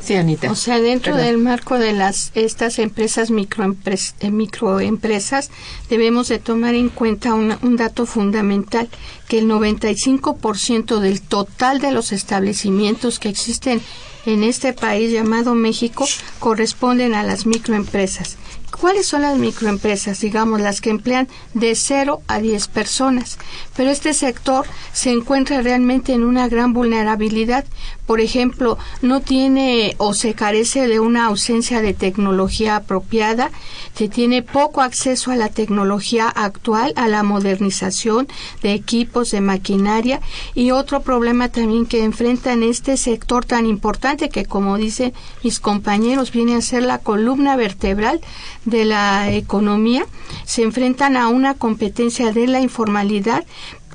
Sí, 0.00 0.14
Anita. 0.14 0.50
O 0.50 0.54
sea, 0.54 0.80
dentro 0.80 1.14
del 1.14 1.36
marco 1.36 1.78
de 1.78 1.92
las 1.92 2.30
estas 2.34 2.78
empresas 2.78 3.30
microempresas, 3.30 4.14
eh, 4.20 4.30
microempresas 4.30 5.50
debemos 5.90 6.28
de 6.28 6.38
tomar 6.38 6.74
en 6.74 6.88
cuenta 6.88 7.34
un 7.34 7.76
dato 7.76 8.06
fundamental, 8.06 8.88
que 9.28 9.40
el 9.40 9.46
95% 9.46 11.00
del 11.00 11.20
total 11.20 11.80
de 11.80 11.92
los 11.92 12.12
establecimientos 12.12 13.18
que 13.18 13.28
existen 13.28 13.82
en 14.24 14.42
este 14.42 14.72
país 14.72 15.12
llamado 15.12 15.54
México 15.54 16.06
corresponden 16.38 17.14
a 17.14 17.22
las 17.22 17.46
microempresas. 17.46 18.36
¿Cuáles 18.78 19.06
son 19.06 19.22
las 19.22 19.36
microempresas? 19.36 20.20
Digamos, 20.20 20.60
las 20.60 20.80
que 20.80 20.90
emplean 20.90 21.28
de 21.54 21.74
0 21.74 22.22
a 22.28 22.38
10 22.38 22.68
personas. 22.68 23.38
Pero 23.76 23.90
este 23.90 24.14
sector 24.14 24.66
se 24.92 25.10
encuentra 25.10 25.60
realmente 25.62 26.12
en 26.12 26.24
una 26.24 26.48
gran 26.48 26.72
vulnerabilidad. 26.72 27.64
Por 28.06 28.20
ejemplo, 28.20 28.78
no 29.02 29.20
tiene 29.20 29.94
o 29.98 30.14
se 30.14 30.34
carece 30.34 30.88
de 30.88 30.98
una 30.98 31.26
ausencia 31.26 31.80
de 31.80 31.94
tecnología 31.94 32.76
apropiada, 32.76 33.50
se 33.94 34.08
tiene 34.08 34.42
poco 34.42 34.80
acceso 34.80 35.30
a 35.30 35.36
la 35.36 35.48
tecnología 35.48 36.28
actual, 36.28 36.92
a 36.96 37.06
la 37.06 37.22
modernización 37.22 38.28
de 38.62 38.72
equipos, 38.72 39.30
de 39.30 39.40
maquinaria 39.40 40.20
y 40.54 40.70
otro 40.70 41.02
problema 41.02 41.48
también 41.48 41.86
que 41.86 42.02
enfrenta 42.02 42.52
en 42.52 42.62
este 42.62 42.96
sector 42.96 43.44
tan 43.44 43.66
importante 43.66 44.28
que, 44.28 44.44
como 44.44 44.76
dicen 44.76 45.12
mis 45.44 45.60
compañeros, 45.60 46.32
viene 46.32 46.56
a 46.56 46.62
ser 46.62 46.82
la 46.82 46.98
columna 46.98 47.56
vertebral 47.56 48.20
de 48.64 48.84
la 48.84 49.32
economía, 49.32 50.06
se 50.44 50.62
enfrentan 50.62 51.16
a 51.16 51.28
una 51.28 51.54
competencia 51.54 52.32
de 52.32 52.46
la 52.46 52.60
informalidad 52.60 53.44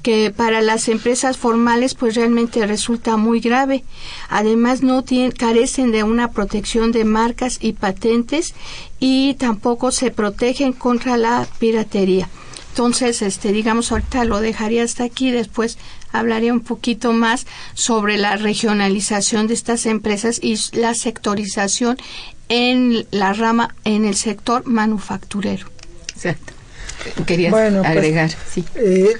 que 0.05 0.29
para 0.29 0.61
las 0.61 0.87
empresas 0.87 1.35
formales 1.35 1.95
pues 1.95 2.13
realmente 2.13 2.67
resulta 2.67 3.17
muy 3.17 3.39
grave. 3.39 3.83
Además 4.29 4.83
no 4.83 5.03
tienen, 5.03 5.31
carecen 5.31 5.91
de 5.91 6.03
una 6.03 6.29
protección 6.29 6.91
de 6.91 7.05
marcas 7.05 7.57
y 7.59 7.73
patentes 7.73 8.53
y 8.99 9.33
tampoco 9.33 9.91
se 9.91 10.11
protegen 10.11 10.73
contra 10.73 11.17
la 11.17 11.47
piratería. 11.57 12.29
Entonces, 12.69 13.21
este, 13.21 13.51
digamos, 13.51 13.91
ahorita 13.91 14.25
lo 14.25 14.41
dejaría 14.41 14.83
hasta 14.83 15.05
aquí, 15.05 15.31
después 15.31 15.77
hablaría 16.11 16.53
un 16.53 16.59
poquito 16.59 17.13
más 17.13 17.47
sobre 17.73 18.17
la 18.17 18.35
regionalización 18.35 19.47
de 19.47 19.53
estas 19.53 19.85
empresas 19.85 20.39
y 20.43 20.59
la 20.73 20.93
sectorización 20.93 21.97
en 22.49 23.07
la 23.11 23.33
rama, 23.33 23.75
en 23.83 24.05
el 24.05 24.15
sector 24.15 24.65
manufacturero. 24.65 25.67
Exacto. 26.13 26.53
Querías 27.25 27.51
pues, 27.51 27.73
agregar, 27.73 28.31
sí. 28.51 28.63
Eh, 28.75 29.13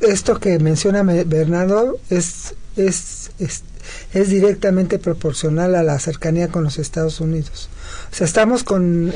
esto 0.00 0.38
que 0.38 0.58
menciona 0.58 1.02
Bernardo 1.02 1.98
es, 2.10 2.54
es, 2.76 3.30
es, 3.38 4.28
directamente 4.28 4.98
proporcional 4.98 5.74
a 5.74 5.82
la 5.82 5.98
cercanía 5.98 6.48
con 6.48 6.64
los 6.64 6.78
Estados 6.78 7.20
Unidos. 7.20 7.68
O 8.12 8.14
sea, 8.14 8.26
estamos 8.26 8.64
con 8.64 9.12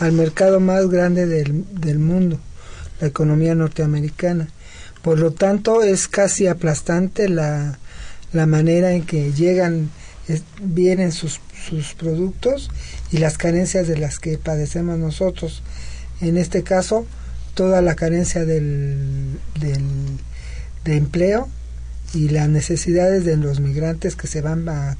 al 0.00 0.12
mercado 0.12 0.60
más 0.60 0.88
grande 0.88 1.26
del, 1.26 1.64
del 1.72 1.98
mundo, 1.98 2.38
la 3.00 3.08
economía 3.08 3.54
norteamericana. 3.54 4.48
Por 5.02 5.18
lo 5.18 5.30
tanto, 5.32 5.82
es 5.82 6.08
casi 6.08 6.46
aplastante 6.46 7.28
la, 7.28 7.78
la 8.32 8.46
manera 8.46 8.92
en 8.92 9.04
que 9.06 9.32
llegan, 9.32 9.90
vienen 10.60 11.12
sus 11.12 11.40
sus 11.66 11.94
productos 11.94 12.70
y 13.10 13.18
las 13.18 13.38
carencias 13.38 13.88
de 13.88 13.98
las 13.98 14.18
que 14.18 14.38
padecemos 14.38 14.98
nosotros. 14.98 15.62
En 16.20 16.36
este 16.36 16.62
caso, 16.62 17.06
toda 17.54 17.82
la 17.82 17.94
carencia 17.94 18.44
del, 18.44 19.38
del, 19.58 19.82
de 20.84 20.96
empleo 20.96 21.48
y 22.14 22.28
las 22.28 22.48
necesidades 22.48 23.24
de 23.24 23.36
los 23.36 23.60
migrantes 23.60 24.16
que 24.16 24.26
se 24.26 24.40
van 24.40 24.68
a, 24.68 24.96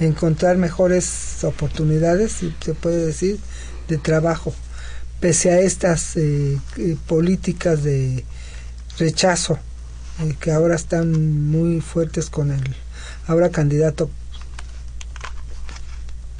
encontrar 0.00 0.56
mejores 0.56 1.42
oportunidades, 1.44 2.32
si 2.32 2.54
se 2.60 2.74
puede 2.74 3.06
decir, 3.06 3.38
de 3.88 3.98
trabajo, 3.98 4.54
pese 5.20 5.50
a 5.50 5.60
estas 5.60 6.16
eh, 6.16 6.58
eh, 6.76 6.96
políticas 7.06 7.82
de 7.82 8.24
rechazo 8.98 9.58
eh, 10.20 10.34
que 10.40 10.50
ahora 10.50 10.74
están 10.74 11.48
muy 11.50 11.80
fuertes 11.80 12.28
con 12.28 12.50
el 12.50 12.62
ahora 13.26 13.50
candidato 13.50 14.10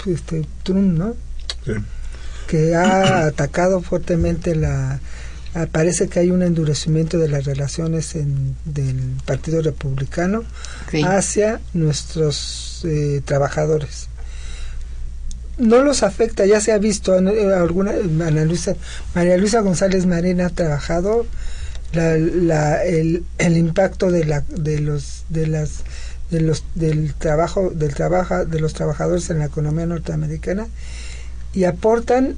este 0.06 0.46
Trump, 0.62 0.98
¿no? 0.98 1.16
Que 2.48 2.74
ha 2.74 3.26
atacado 3.28 3.82
fuertemente 3.82 4.54
la 4.54 5.00
parece 5.64 6.08
que 6.08 6.20
hay 6.20 6.30
un 6.30 6.42
endurecimiento 6.42 7.16
de 7.16 7.28
las 7.28 7.46
relaciones 7.46 8.14
en, 8.14 8.56
del 8.66 8.98
Partido 9.24 9.62
Republicano 9.62 10.44
hacia 11.06 11.60
nuestros 11.72 12.82
eh, 12.84 13.22
trabajadores. 13.24 14.08
No 15.56 15.82
los 15.82 16.02
afecta, 16.02 16.44
ya 16.44 16.60
se 16.60 16.72
ha 16.72 16.78
visto, 16.78 17.16
eh, 17.18 17.54
alguna 17.54 17.92
María 18.10 18.44
Luisa, 18.44 18.76
María 19.14 19.38
Luisa 19.38 19.60
González 19.60 20.04
Marina 20.04 20.46
ha 20.46 20.50
trabajado 20.50 21.24
la, 21.94 22.18
la, 22.18 22.84
el, 22.84 23.24
el 23.38 23.56
impacto 23.56 24.10
de, 24.10 24.26
la, 24.26 24.42
de, 24.50 24.80
los, 24.80 25.24
de 25.30 25.46
las 25.46 25.84
de 26.30 26.40
los, 26.40 26.64
del 26.74 27.14
trabajo 27.14 27.70
del 27.70 27.94
trabajo 27.94 28.44
de 28.44 28.60
los 28.60 28.72
trabajadores 28.72 29.30
en 29.30 29.38
la 29.38 29.46
economía 29.46 29.86
norteamericana 29.86 30.66
y 31.54 31.64
aportan 31.64 32.36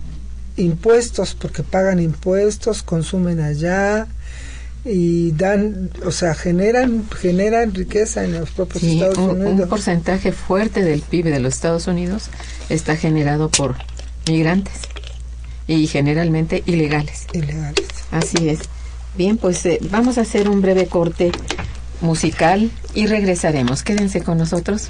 impuestos 0.57 1.35
porque 1.35 1.63
pagan 1.63 2.01
impuestos 2.01 2.83
consumen 2.83 3.41
allá 3.41 4.07
y 4.85 5.33
dan 5.33 5.91
o 6.05 6.11
sea 6.11 6.35
generan 6.35 7.09
generan 7.11 7.75
riqueza 7.75 8.25
en 8.25 8.33
los 8.39 8.51
propios 8.51 8.83
Estados 8.83 9.19
Unidos. 9.19 9.61
un 9.61 9.69
porcentaje 9.69 10.33
fuerte 10.33 10.83
del 10.83 11.01
PIB 11.01 11.27
de 11.27 11.41
los 11.41 11.55
Estados 11.55 11.87
Unidos 11.87 12.29
está 12.69 12.97
generado 12.97 13.51
por 13.51 13.77
migrantes 14.29 14.75
y 15.67 15.87
generalmente 15.87 16.63
ilegales. 16.67 17.27
Ilegales. 17.33 17.87
Así 18.11 18.49
es. 18.49 18.61
Bien 19.17 19.37
pues 19.37 19.65
eh, 19.67 19.79
vamos 19.91 20.19
a 20.19 20.23
hacer 20.23 20.49
un 20.49 20.63
breve 20.63 20.87
corte 20.87 21.31
musical 22.01 22.71
y 22.99 23.07
regresaremos. 23.07 23.85
Quédense 23.85 24.25
con 24.25 24.39
nosotros. 24.39 24.89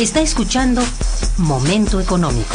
Está 0.00 0.22
escuchando 0.22 0.82
Momento 1.36 2.00
Económico. 2.00 2.54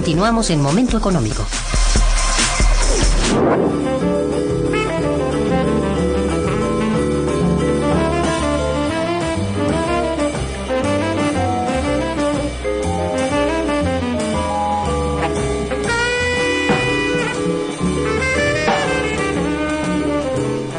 Continuamos 0.00 0.48
en 0.48 0.62
Momento 0.62 0.96
Económico. 0.96 1.44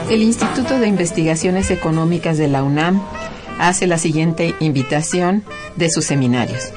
El 0.09 0.23
Instituto 0.23 0.79
de 0.79 0.87
Investigaciones 0.87 1.69
Económicas 1.69 2.39
de 2.39 2.47
la 2.47 2.63
UNAM 2.63 2.99
hace 3.59 3.85
la 3.85 3.99
siguiente 3.99 4.55
invitación 4.59 5.43
de 5.75 5.91
sus 5.91 6.05
seminarios. 6.05 6.73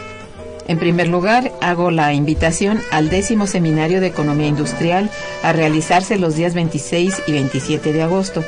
En 0.66 0.78
primer 0.78 1.08
lugar, 1.08 1.52
hago 1.60 1.90
la 1.90 2.14
invitación 2.14 2.80
al 2.90 3.10
décimo 3.10 3.46
seminario 3.46 4.00
de 4.00 4.06
Economía 4.06 4.48
Industrial 4.48 5.10
a 5.42 5.52
realizarse 5.52 6.16
los 6.18 6.36
días 6.36 6.54
26 6.54 7.24
y 7.26 7.32
27 7.32 7.92
de 7.92 8.02
agosto. 8.02 8.42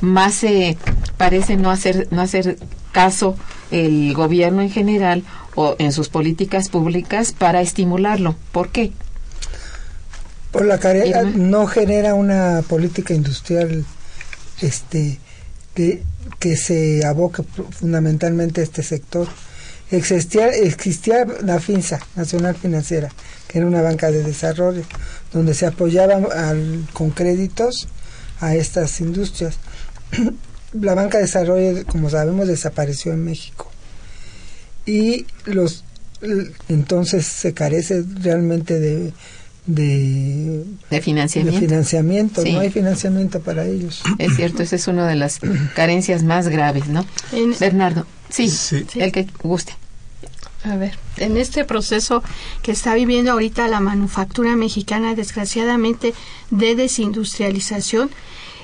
más 0.00 0.34
se 0.34 0.76
parece 1.16 1.56
no 1.56 1.70
hacer, 1.70 2.08
no 2.10 2.20
hacer 2.20 2.58
caso 2.90 3.36
el 3.70 4.12
gobierno 4.14 4.60
en 4.62 4.70
general 4.70 5.22
o 5.54 5.76
en 5.78 5.92
sus 5.92 6.08
políticas 6.08 6.68
públicas 6.68 7.32
para 7.32 7.60
estimularlo. 7.60 8.34
¿Por 8.52 8.70
qué? 8.70 8.92
Por 10.50 10.66
la 10.66 10.78
carrera 10.78 11.22
no 11.22 11.66
genera 11.66 12.14
una 12.14 12.62
política 12.68 13.14
industrial 13.14 13.84
este 14.60 15.18
que, 15.74 16.02
que 16.38 16.56
se 16.56 17.06
aboque 17.06 17.42
fundamentalmente 17.70 18.60
a 18.60 18.64
este 18.64 18.82
sector. 18.82 19.28
Existía, 19.92 20.48
existía 20.48 21.26
la 21.44 21.60
FINSA, 21.60 22.00
Nacional 22.16 22.56
Financiera, 22.56 23.10
que 23.46 23.58
era 23.58 23.66
una 23.66 23.82
banca 23.82 24.10
de 24.10 24.22
desarrollo, 24.22 24.82
donde 25.32 25.54
se 25.54 25.66
apoyaban 25.66 26.26
con 26.92 27.10
créditos 27.10 27.88
a 28.40 28.54
estas 28.54 29.00
industrias. 29.00 29.58
la 30.72 30.94
banca 30.94 31.18
de 31.18 31.24
desarrollo, 31.24 31.86
como 31.86 32.10
sabemos, 32.10 32.48
desapareció 32.48 33.12
en 33.12 33.24
México. 33.24 33.70
Y 34.86 35.26
los 35.44 35.84
entonces 36.68 37.26
se 37.26 37.52
carece 37.52 38.04
realmente 38.22 38.78
de 38.78 39.12
de, 39.66 40.64
financiamiento. 41.02 41.60
financiamiento. 41.60 42.44
No 42.44 42.60
hay 42.60 42.70
financiamiento 42.70 43.40
para 43.40 43.64
ellos. 43.64 44.02
Es 44.18 44.36
cierto, 44.36 44.62
esa 44.62 44.76
es 44.76 44.88
una 44.88 45.06
de 45.06 45.14
las 45.14 45.38
carencias 45.74 46.24
más 46.24 46.48
graves, 46.48 46.88
¿no? 46.88 47.06
Bernardo, 47.60 48.06
sí, 48.32 48.86
el 48.96 49.12
que 49.12 49.26
guste. 49.42 49.74
A 50.64 50.76
ver, 50.76 50.96
en 51.16 51.36
este 51.36 51.64
proceso 51.64 52.22
que 52.62 52.70
está 52.70 52.94
viviendo 52.94 53.32
ahorita 53.32 53.66
la 53.66 53.80
manufactura 53.80 54.54
mexicana, 54.54 55.14
desgraciadamente, 55.14 56.14
de 56.50 56.76
desindustrialización, 56.76 58.10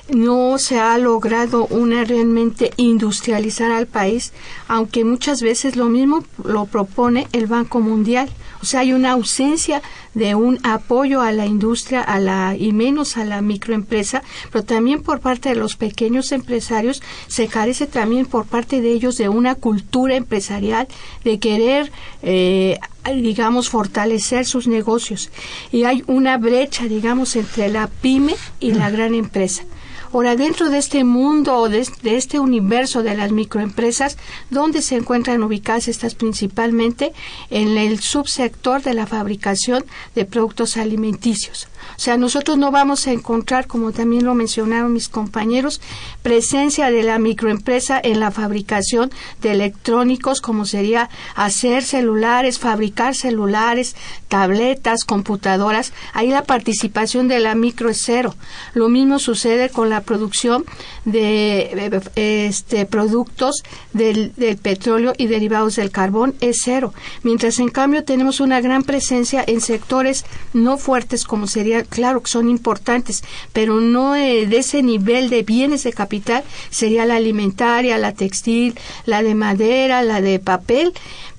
no 0.08 0.58
se 0.58 0.78
ha 0.78 0.96
logrado 0.96 1.66
una 1.66 2.04
realmente 2.04 2.70
industrializar 2.76 3.70
al 3.72 3.86
país, 3.86 4.32
aunque 4.68 5.04
muchas 5.04 5.42
veces 5.42 5.76
lo 5.76 5.86
mismo 5.86 6.24
lo 6.42 6.66
propone 6.66 7.28
el 7.32 7.46
Banco 7.46 7.80
Mundial. 7.80 8.30
O 8.62 8.66
sea, 8.66 8.80
hay 8.80 8.92
una 8.92 9.12
ausencia 9.12 9.82
de 10.14 10.34
un 10.34 10.58
apoyo 10.64 11.20
a 11.20 11.32
la 11.32 11.46
industria 11.46 12.00
a 12.00 12.18
la, 12.18 12.56
y 12.58 12.72
menos 12.72 13.16
a 13.16 13.24
la 13.24 13.40
microempresa, 13.40 14.22
pero 14.50 14.64
también 14.64 15.02
por 15.02 15.20
parte 15.20 15.50
de 15.50 15.54
los 15.54 15.76
pequeños 15.76 16.32
empresarios 16.32 17.02
se 17.28 17.46
carece 17.46 17.86
también 17.86 18.26
por 18.26 18.46
parte 18.46 18.80
de 18.80 18.90
ellos 18.92 19.16
de 19.16 19.28
una 19.28 19.54
cultura 19.54 20.16
empresarial, 20.16 20.88
de 21.24 21.38
querer 21.38 21.92
eh, 22.22 22.78
digamos, 23.14 23.68
fortalecer 23.68 24.44
sus 24.44 24.66
negocios. 24.66 25.30
Y 25.72 25.84
hay 25.84 26.02
una 26.06 26.36
brecha, 26.36 26.84
digamos, 26.84 27.36
entre 27.36 27.68
la 27.68 27.86
pyme 27.86 28.34
y 28.60 28.72
la 28.72 28.90
gran 28.90 29.14
empresa. 29.14 29.64
Ahora, 30.10 30.36
dentro 30.36 30.70
de 30.70 30.78
este 30.78 31.04
mundo 31.04 31.56
o 31.56 31.68
de, 31.68 31.86
este 32.02 32.38
universo 32.40 33.02
de 33.02 33.14
las 33.14 33.30
microempresas, 33.30 34.16
¿dónde 34.48 34.80
se 34.80 34.96
encuentran 34.96 35.42
ubicadas 35.42 35.86
estas 35.86 36.14
principalmente? 36.14 37.12
En 37.50 37.76
el 37.76 38.00
subsector 38.00 38.82
de 38.82 38.94
la 38.94 39.06
fabricación 39.06 39.84
de 40.14 40.24
productos 40.24 40.78
alimenticios. 40.78 41.68
O 41.96 42.00
sea, 42.00 42.16
nosotros 42.16 42.58
no 42.58 42.70
vamos 42.70 43.06
a 43.06 43.12
encontrar, 43.12 43.66
como 43.66 43.92
también 43.92 44.24
lo 44.24 44.34
mencionaron 44.34 44.92
mis 44.92 45.08
compañeros, 45.08 45.80
presencia 46.22 46.90
de 46.90 47.02
la 47.02 47.18
microempresa 47.18 48.00
en 48.02 48.20
la 48.20 48.30
fabricación 48.30 49.10
de 49.42 49.52
electrónicos, 49.52 50.40
como 50.40 50.64
sería 50.64 51.10
hacer 51.34 51.82
celulares, 51.82 52.58
fabricar 52.58 53.14
celulares, 53.14 53.96
tabletas, 54.28 55.04
computadoras. 55.04 55.92
Ahí 56.12 56.28
la 56.28 56.44
participación 56.44 57.28
de 57.28 57.40
la 57.40 57.54
micro 57.54 57.88
es 57.88 58.02
cero. 58.04 58.34
Lo 58.74 58.88
mismo 58.88 59.18
sucede 59.18 59.68
con 59.68 59.90
la 59.90 59.97
producción 60.02 60.64
de 61.04 62.02
este, 62.16 62.86
productos 62.86 63.62
del, 63.92 64.32
del 64.36 64.56
petróleo 64.56 65.12
y 65.16 65.26
derivados 65.26 65.76
del 65.76 65.90
carbón, 65.90 66.34
es 66.40 66.60
cero. 66.64 66.92
Mientras 67.22 67.58
en 67.58 67.68
cambio 67.68 68.04
tenemos 68.04 68.40
una 68.40 68.60
gran 68.60 68.82
presencia 68.82 69.44
en 69.46 69.60
sectores 69.60 70.24
no 70.52 70.78
fuertes 70.78 71.24
como 71.24 71.46
sería 71.46 71.84
claro 71.84 72.22
que 72.22 72.30
son 72.30 72.48
importantes, 72.48 73.22
pero 73.52 73.80
no 73.80 74.12
de 74.12 74.56
ese 74.56 74.82
nivel 74.82 75.30
de 75.30 75.42
bienes 75.42 75.84
de 75.84 75.92
capital 75.92 76.44
sería 76.70 77.04
la 77.04 77.16
alimentaria, 77.16 77.98
la 77.98 78.12
textil, 78.12 78.78
la 79.06 79.22
de 79.22 79.34
madera, 79.34 80.02
la 80.02 80.20
de 80.20 80.38
papel, 80.38 80.92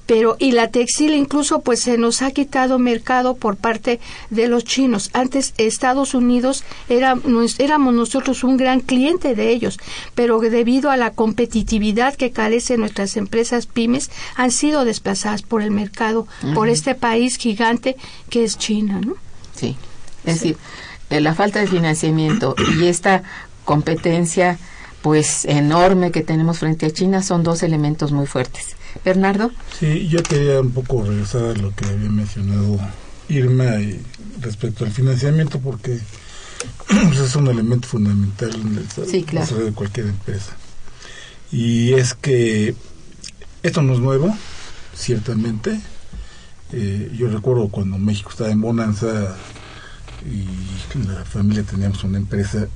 pero 0.10 0.38
y 0.40 0.54
la 0.54 0.70
textil 0.70 1.14
incluso 1.14 1.62
pues 1.62 1.82
se 1.82 2.00
nos 2.00 2.24
ha 2.24 2.32
quitado 2.32 2.80
mercado 2.80 3.36
por 3.36 3.58
parte 3.58 4.00
de 4.32 4.48
los 4.48 4.64
chinos. 4.64 5.12
Antes 5.14 5.54
Estados 5.60 6.16
Unidos 6.16 6.64
era, 6.90 7.16
éramos 7.60 7.94
nosotros 7.94 8.44
un 8.44 8.58
gran 8.58 8.80
cliente 8.80 9.36
de 9.36 9.52
ellos, 9.52 9.78
pero 10.16 10.40
debido 10.40 10.90
a 10.90 10.98
la 10.98 11.12
competitividad 11.12 12.16
que 12.16 12.32
carecen 12.32 12.80
nuestras 12.80 13.18
empresas 13.18 13.68
pymes 13.68 14.10
han 14.36 14.50
sido 14.50 14.84
desplazadas 14.84 15.44
por 15.44 15.62
el 15.62 15.70
mercado, 15.70 16.26
por 16.56 16.70
este 16.70 16.96
país 16.96 17.38
gigante 17.38 17.96
que 18.32 18.44
es 18.44 18.58
China, 18.58 19.02
¿no? 19.06 19.14
Sí. 19.54 19.78
Es 20.26 20.42
decir, 20.42 20.58
la 21.12 21.36
falta 21.36 21.60
de 21.60 21.68
financiamiento 21.68 22.56
y 22.80 22.88
esta 22.88 23.22
competencia 23.64 24.58
pues 25.04 25.46
enorme 25.46 26.10
que 26.10 26.22
tenemos 26.22 26.58
frente 26.58 26.88
a 26.88 26.92
China 26.92 27.22
son 27.22 27.44
dos 27.44 27.62
elementos 27.62 28.12
muy 28.12 28.26
fuertes. 28.26 28.79
Bernardo. 29.04 29.52
Sí, 29.80 30.08
yo 30.08 30.22
quería 30.24 30.62
un 30.62 30.72
poco 30.72 31.04
regresar 31.04 31.44
a 31.44 31.54
lo 31.54 31.74
que 31.76 31.86
había 31.86 32.10
mencionado 32.10 32.80
Irma 33.30 33.76
respecto 34.42 34.86
al 34.86 34.92
financiamiento 34.92 35.60
porque 35.60 36.00
pues, 36.88 37.20
es 37.20 37.36
un 37.36 37.48
elemento 37.48 37.88
fundamental 37.88 38.54
en 38.54 38.78
el 38.78 38.88
desarrollo 38.88 39.66
de 39.66 39.74
cualquier 39.74 40.08
empresa. 40.08 40.56
Y 41.52 41.94
es 41.94 42.14
que 42.14 42.76
esto 43.64 43.82
no 43.82 43.94
es 43.94 44.00
nuevo, 44.00 44.36
ciertamente. 44.96 45.80
Eh, 46.72 47.12
yo 47.18 47.28
recuerdo 47.30 47.70
cuando 47.70 47.98
México 47.98 48.30
estaba 48.30 48.52
en 48.52 48.62
bonanza, 48.62 49.36
y 50.26 50.46
la 51.08 51.24
familia 51.26 51.64
teníamos 51.64 52.04
una 52.04 52.18
empresa, 52.18 52.68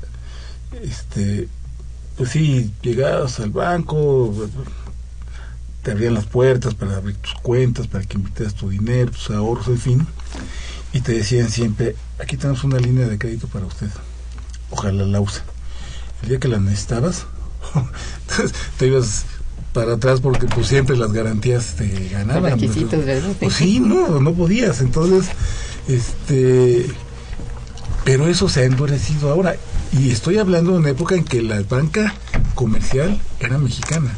este, 0.82 1.48
pues 2.18 2.30
sí, 2.30 2.72
llegabas 2.82 3.40
al 3.40 3.50
banco, 3.50 4.34
te 5.84 5.92
abrían 5.92 6.14
las 6.14 6.26
puertas 6.26 6.74
para 6.74 6.96
abrir 6.98 7.18
tus 7.18 7.34
cuentas, 7.36 7.88
para 7.88 8.04
que 8.06 8.18
invitaras 8.18 8.56
tu 8.56 8.70
dinero, 8.70 9.12
tus 9.12 9.30
ahorros, 9.30 9.68
en 9.68 9.78
fin, 9.78 10.08
y 10.94 11.02
te 11.02 11.12
decían 11.12 11.50
siempre, 11.50 11.96
aquí 12.20 12.38
tenemos 12.38 12.64
una 12.64 12.80
línea 12.80 13.08
de 13.08 13.18
crédito 13.20 13.48
para 13.48 13.66
usted, 13.66 13.90
ojalá 14.70 15.06
la 15.06 15.20
use. 15.20 15.42
el 16.24 16.30
día 16.30 16.40
que 16.40 16.48
la 16.48 16.60
necesitabas, 16.60 17.26
te 18.78 18.88
ibas 18.88 19.26
para 19.74 19.94
atrás 19.94 20.22
porque 20.22 20.46
pues 20.46 20.68
siempre 20.68 20.96
las 20.96 21.12
garantías 21.12 21.76
te 21.76 22.10
ganaban. 22.10 22.60
Pues, 23.40 23.54
sí, 23.56 23.80
no, 23.80 24.20
no 24.20 24.34
podías. 24.34 24.82
Entonces, 24.82 25.30
este, 25.88 26.86
pero 28.06 28.28
eso 28.28 28.48
se 28.48 28.62
ha 28.62 28.64
endurecido 28.66 29.32
ahora. 29.32 29.56
Y 29.92 30.12
estoy 30.12 30.38
hablando 30.38 30.72
de 30.72 30.78
una 30.78 30.90
época 30.90 31.16
en 31.16 31.24
que 31.24 31.42
la 31.42 31.62
banca 31.64 32.14
comercial 32.56 33.20
era 33.40 33.58
mexicana, 33.58 34.12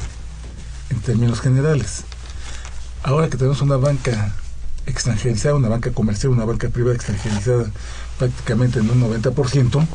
en 0.89 0.99
términos 0.99 1.41
generales. 1.41 2.03
Ahora 3.03 3.29
que 3.29 3.37
tenemos 3.37 3.61
una 3.61 3.77
banca 3.77 4.33
extranjerizada, 4.85 5.55
una 5.55 5.69
banca 5.69 5.91
comercial, 5.91 6.33
una 6.33 6.45
banca 6.45 6.69
privada 6.69 6.95
extranjerizada 6.95 7.65
prácticamente 8.17 8.79
en 8.79 8.89
un 8.89 9.01
90%, 9.01 9.87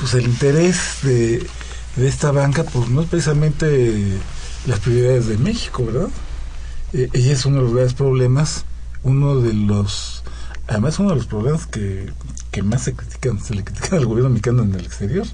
pues 0.00 0.14
el 0.14 0.24
interés 0.24 0.98
de, 1.02 1.46
de 1.96 2.08
esta 2.08 2.30
banca 2.30 2.64
pues 2.64 2.88
no 2.88 3.02
es 3.02 3.08
precisamente 3.08 4.18
las 4.66 4.80
prioridades 4.80 5.28
de 5.28 5.38
México, 5.38 5.84
¿verdad? 5.84 6.08
Eh, 6.92 7.08
ella 7.12 7.32
es 7.32 7.44
uno 7.44 7.58
de 7.58 7.62
los 7.64 7.72
grandes 7.72 7.94
problemas, 7.94 8.64
uno 9.02 9.40
de 9.40 9.52
los, 9.52 10.22
además 10.66 10.98
uno 10.98 11.10
de 11.10 11.16
los 11.16 11.26
problemas 11.26 11.66
que, 11.66 12.12
que 12.50 12.62
más 12.62 12.82
se 12.82 12.94
critican, 12.94 13.42
se 13.42 13.54
le 13.54 13.64
critican 13.64 13.98
al 13.98 14.06
gobierno 14.06 14.30
mexicano 14.30 14.62
en 14.62 14.74
el 14.74 14.84
exterior. 14.84 15.26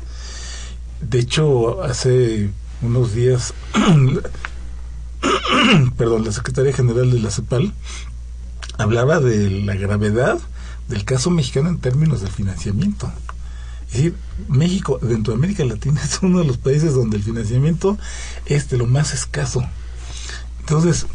De 1.00 1.18
hecho, 1.18 1.82
hace 1.82 2.50
unos 2.82 3.14
días, 3.14 3.54
perdón, 5.96 6.24
la 6.24 6.32
Secretaría 6.32 6.72
General 6.72 7.10
de 7.10 7.20
la 7.20 7.30
CEPAL 7.30 7.72
hablaba 8.78 9.20
de 9.20 9.50
la 9.50 9.74
gravedad 9.74 10.38
del 10.88 11.04
caso 11.04 11.30
mexicano 11.30 11.68
en 11.68 11.78
términos 11.78 12.20
del 12.20 12.30
financiamiento. 12.30 13.10
Es 13.86 13.94
decir, 13.94 14.16
México, 14.48 14.98
dentro 15.00 15.32
de 15.32 15.38
América 15.38 15.64
Latina, 15.64 16.00
es 16.04 16.20
uno 16.22 16.40
de 16.40 16.46
los 16.46 16.58
países 16.58 16.94
donde 16.94 17.16
el 17.16 17.22
financiamiento 17.22 17.98
es 18.46 18.68
de 18.70 18.78
lo 18.78 18.86
más 18.86 19.14
escaso. 19.14 19.64
Entonces, 20.60 21.06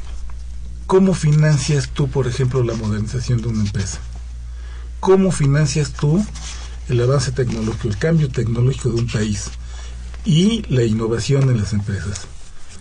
¿cómo 0.86 1.14
financias 1.14 1.90
tú, 1.90 2.10
por 2.10 2.28
ejemplo, 2.28 2.64
la 2.64 2.76
modernización 2.76 3.42
de 3.42 3.50
una 3.50 3.62
empresa? 3.62 4.00
¿Cómo 5.00 5.32
financias 5.32 5.94
tú 5.94 6.26
el 6.88 7.02
avance 7.02 7.32
tecnológico, 7.32 7.88
el 7.88 7.98
cambio 7.98 8.30
tecnológico 8.30 8.90
de 8.90 9.02
un 9.02 9.08
país 9.08 9.50
y 10.26 10.64
la 10.70 10.84
innovación 10.84 11.50
en 11.50 11.58
las 11.58 11.74
empresas? 11.74 12.28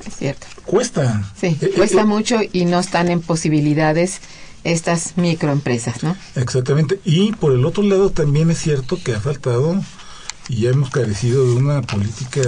Es 0.08 0.16
cierto. 0.16 0.46
Cuesta. 0.64 1.30
Sí, 1.38 1.56
eh, 1.60 1.72
cuesta 1.76 2.00
eh, 2.00 2.06
mucho 2.06 2.40
y 2.52 2.64
no 2.64 2.80
están 2.80 3.08
en 3.08 3.20
posibilidades 3.20 4.20
estas 4.64 5.16
microempresas, 5.16 6.02
¿no? 6.02 6.16
Exactamente. 6.34 7.00
Y 7.04 7.32
por 7.32 7.52
el 7.52 7.64
otro 7.64 7.82
lado 7.82 8.10
también 8.10 8.50
es 8.50 8.58
cierto 8.58 8.98
que 9.02 9.14
ha 9.14 9.20
faltado 9.20 9.80
y 10.48 10.62
ya 10.62 10.70
hemos 10.70 10.90
carecido 10.90 11.44
de 11.44 11.56
una 11.56 11.82
política 11.82 12.40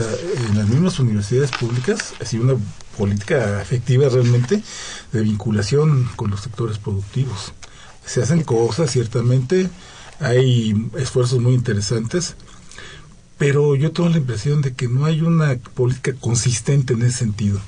en 0.49 0.59
las 0.59 0.68
mismas 0.68 0.99
universidades 0.99 1.51
públicas, 1.51 2.14
así 2.20 2.38
una 2.38 2.57
política 2.96 3.61
efectiva 3.61 4.09
realmente 4.09 4.62
de 5.12 5.20
vinculación 5.20 6.09
con 6.16 6.31
los 6.31 6.40
sectores 6.40 6.79
productivos. 6.79 7.53
Se 8.05 8.23
hacen 8.23 8.42
cosas, 8.42 8.90
ciertamente, 8.90 9.68
hay 10.18 10.75
esfuerzos 10.96 11.40
muy 11.40 11.53
interesantes, 11.53 12.37
pero 13.40 13.74
yo 13.74 13.90
tengo 13.90 14.11
la 14.11 14.18
impresión 14.18 14.61
de 14.61 14.74
que 14.74 14.87
no 14.87 15.07
hay 15.07 15.22
una 15.22 15.57
política 15.57 16.12
consistente 16.20 16.92
en 16.92 17.00
ese 17.00 17.20
sentido. 17.20 17.59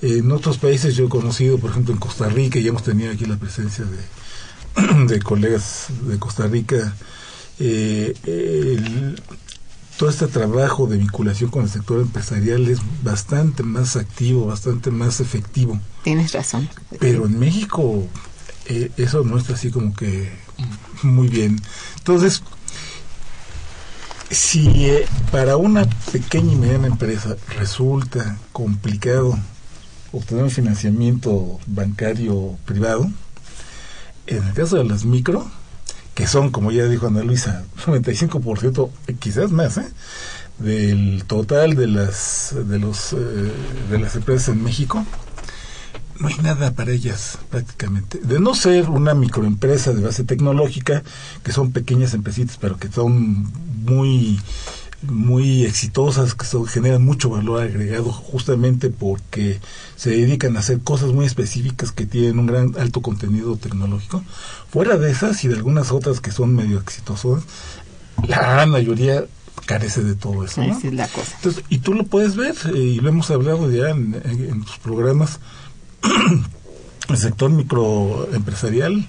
En 0.00 0.30
otros 0.30 0.58
países 0.58 0.94
yo 0.94 1.06
he 1.06 1.08
conocido, 1.08 1.58
por 1.58 1.70
ejemplo 1.72 1.92
en 1.92 1.98
Costa 1.98 2.28
Rica, 2.28 2.60
y 2.60 2.68
hemos 2.68 2.84
tenido 2.84 3.10
aquí 3.10 3.24
la 3.24 3.36
presencia 3.36 3.84
de, 3.84 5.06
de 5.08 5.20
colegas 5.20 5.88
de 6.06 6.20
Costa 6.20 6.46
Rica, 6.46 6.94
eh, 7.58 8.14
todo 9.98 10.08
este 10.08 10.28
trabajo 10.28 10.86
de 10.86 10.98
vinculación 10.98 11.50
con 11.50 11.64
el 11.64 11.68
sector 11.68 12.00
empresarial 12.00 12.68
es 12.68 12.78
bastante 13.02 13.64
más 13.64 13.96
activo, 13.96 14.46
bastante 14.46 14.92
más 14.92 15.18
efectivo. 15.18 15.80
Tienes 16.04 16.30
razón. 16.30 16.68
Pero 17.00 17.26
en 17.26 17.40
México 17.40 18.06
eh, 18.66 18.92
eso 18.96 19.24
no 19.24 19.36
está 19.36 19.54
así 19.54 19.72
como 19.72 19.96
que 19.96 20.30
muy 21.02 21.26
bien. 21.26 21.60
Entonces, 21.98 22.44
si 24.32 24.86
eh, 24.86 25.06
para 25.30 25.56
una 25.56 25.86
pequeña 26.12 26.52
y 26.52 26.56
mediana 26.56 26.86
empresa 26.86 27.36
resulta 27.58 28.38
complicado 28.52 29.38
obtener 30.12 30.44
un 30.44 30.50
financiamiento 30.50 31.58
bancario 31.66 32.56
privado. 32.64 33.10
En 34.26 34.42
el 34.44 34.52
caso 34.54 34.76
de 34.76 34.84
las 34.84 35.04
micro, 35.04 35.50
que 36.14 36.26
son, 36.26 36.50
como 36.50 36.70
ya 36.70 36.86
dijo 36.86 37.06
Ana 37.06 37.22
Luisa, 37.22 37.64
95%, 37.86 38.90
quizás 39.18 39.50
más, 39.50 39.78
¿eh? 39.78 39.88
del 40.58 41.24
total 41.26 41.74
de 41.74 41.86
las 41.86 42.54
de 42.54 42.78
los 42.78 43.14
eh, 43.14 43.16
de 43.90 43.98
las 43.98 44.14
empresas 44.16 44.48
en 44.48 44.62
México, 44.62 45.04
no 46.22 46.28
hay 46.28 46.36
nada 46.42 46.70
para 46.72 46.92
ellas 46.92 47.38
prácticamente. 47.50 48.18
De 48.18 48.38
no 48.38 48.54
ser 48.54 48.88
una 48.88 49.14
microempresa 49.14 49.92
de 49.92 50.02
base 50.02 50.22
tecnológica, 50.24 51.02
que 51.42 51.52
son 51.52 51.72
pequeñas 51.72 52.14
empresitas, 52.14 52.56
pero 52.58 52.78
que 52.78 52.90
son 52.90 53.52
muy 53.84 54.40
muy 55.02 55.64
exitosas, 55.64 56.36
que 56.36 56.46
generan 56.68 57.04
mucho 57.04 57.28
valor 57.28 57.62
agregado 57.62 58.12
justamente 58.12 58.88
porque 58.88 59.58
se 59.96 60.10
dedican 60.10 60.56
a 60.56 60.60
hacer 60.60 60.78
cosas 60.80 61.10
muy 61.10 61.26
específicas 61.26 61.90
que 61.90 62.06
tienen 62.06 62.38
un 62.38 62.46
gran 62.46 62.74
alto 62.78 63.02
contenido 63.02 63.56
tecnológico. 63.56 64.22
Fuera 64.70 64.96
de 64.98 65.10
esas 65.10 65.42
y 65.44 65.48
de 65.48 65.56
algunas 65.56 65.90
otras 65.90 66.20
que 66.20 66.30
son 66.30 66.54
medio 66.54 66.78
exitosas, 66.78 67.42
la 68.28 68.38
gran 68.38 68.70
mayoría 68.70 69.24
carece 69.66 70.02
de 70.02 70.14
todo 70.14 70.44
eso. 70.44 70.62
la 70.62 71.08
cosa. 71.08 71.32
Entonces, 71.36 71.64
y 71.68 71.78
tú 71.78 71.94
lo 71.94 72.04
puedes 72.04 72.36
ver, 72.36 72.54
eh, 72.72 72.78
y 72.78 73.00
lo 73.00 73.08
hemos 73.08 73.30
hablado 73.30 73.70
ya 73.70 73.90
en, 73.90 74.20
en 74.24 74.62
tus 74.62 74.78
programas, 74.78 75.40
el 77.08 77.18
sector 77.18 77.50
microempresarial 77.50 79.08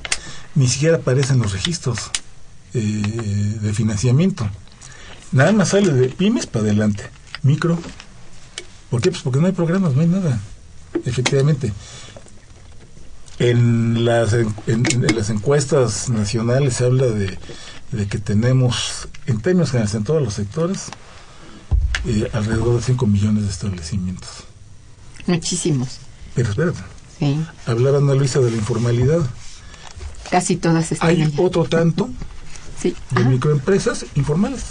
ni 0.56 0.67
siquiera 0.67 0.97
aparece 0.97 1.34
en 1.34 1.39
los 1.39 1.51
registros 1.51 1.99
eh, 2.73 2.79
de 2.79 3.73
financiamiento. 3.73 4.49
Nada 5.32 5.51
más 5.51 5.69
sale 5.69 5.91
de 5.91 6.10
pymes 6.10 6.45
para 6.45 6.65
adelante. 6.65 7.03
Micro. 7.41 7.77
¿Por 8.89 9.01
qué? 9.01 9.10
Pues 9.10 9.23
porque 9.23 9.39
no 9.39 9.47
hay 9.47 9.53
programas, 9.53 9.95
no 9.95 10.01
hay 10.01 10.08
nada. 10.08 10.39
Efectivamente. 11.06 11.73
En 13.39 14.06
las, 14.06 14.34
en, 14.34 14.86
las 15.15 15.29
encuestas 15.32 16.10
nacionales 16.10 16.75
se 16.75 16.86
habla 16.86 17.08
de, 17.08 17.38
que 18.08 18.19
tenemos, 18.19 19.08
en 19.25 19.41
términos 19.41 19.71
generales, 19.71 19.95
en 19.95 20.03
todos 20.03 20.21
los 20.21 20.36
sectores, 20.36 20.89
eh, 22.06 22.29
alrededor 22.32 22.77
de 22.77 22.84
5 22.84 23.08
millones 23.08 23.43
de 23.43 23.49
establecimientos. 23.49 24.45
Muchísimos. 25.25 25.97
Pero 26.36 26.50
espérate. 26.50 26.80
Sí. 27.19 27.46
Hablaba 27.65 28.00
Ana 28.00 28.13
Luisa 28.13 28.39
de 28.39 28.52
la 28.52 28.58
informalidad. 28.58 29.19
Casi 30.30 30.56
todas 30.56 30.91
están 30.91 31.10
Hay 31.10 31.34
otro 31.38 31.65
tanto 31.65 32.10
de 32.84 33.24
microempresas 33.26 34.06
informales. 34.15 34.63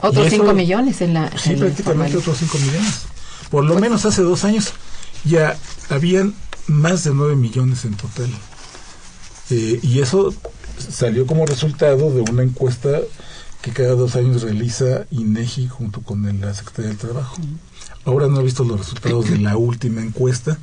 Otros 0.00 0.28
5 0.28 0.52
millones 0.52 1.00
en 1.00 1.14
la. 1.14 1.30
Sí, 1.36 1.54
prácticamente 1.54 2.18
otros 2.18 2.36
5 2.38 2.58
millones. 2.58 3.02
Por 3.50 3.64
lo 3.64 3.72
pues 3.72 3.80
menos 3.80 4.04
hace 4.04 4.22
dos 4.22 4.44
años 4.44 4.72
ya 5.24 5.56
habían 5.88 6.34
más 6.66 7.04
de 7.04 7.14
9 7.14 7.36
millones 7.36 7.84
en 7.84 7.94
total. 7.94 8.30
Eh, 9.50 9.80
y 9.82 10.00
eso 10.00 10.34
salió 10.76 11.26
como 11.26 11.46
resultado 11.46 12.10
de 12.12 12.20
una 12.20 12.42
encuesta 12.42 13.00
que 13.62 13.72
cada 13.72 13.94
dos 13.94 14.16
años 14.16 14.42
realiza 14.42 15.06
INEGI 15.10 15.68
junto 15.68 16.02
con 16.02 16.22
la 16.40 16.52
Secretaría 16.52 16.90
del 16.90 16.98
Trabajo. 16.98 17.36
Ahora 18.04 18.28
no 18.28 18.40
he 18.40 18.44
visto 18.44 18.64
los 18.64 18.78
resultados 18.78 19.30
de 19.30 19.38
la 19.38 19.56
última 19.56 20.02
encuesta, 20.02 20.58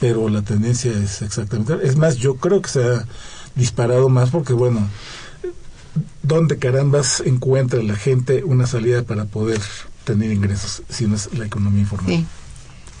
pero 0.00 0.28
la 0.28 0.42
tendencia 0.42 0.92
es 0.92 1.22
exactamente. 1.22 1.78
Es 1.82 1.96
más, 1.96 2.16
yo 2.16 2.36
creo 2.36 2.62
que 2.62 2.68
se 2.68 2.84
ha 2.84 3.06
disparado 3.54 4.08
más 4.08 4.30
porque, 4.30 4.52
bueno, 4.52 4.88
¿dónde 6.22 6.58
carambas 6.58 7.22
encuentra 7.24 7.82
la 7.82 7.96
gente 7.96 8.44
una 8.44 8.66
salida 8.66 9.02
para 9.02 9.26
poder 9.26 9.60
tener 10.04 10.32
ingresos 10.32 10.82
si 10.88 11.06
no 11.06 11.16
es 11.16 11.32
la 11.36 11.46
economía 11.46 11.82
informal? 11.82 12.24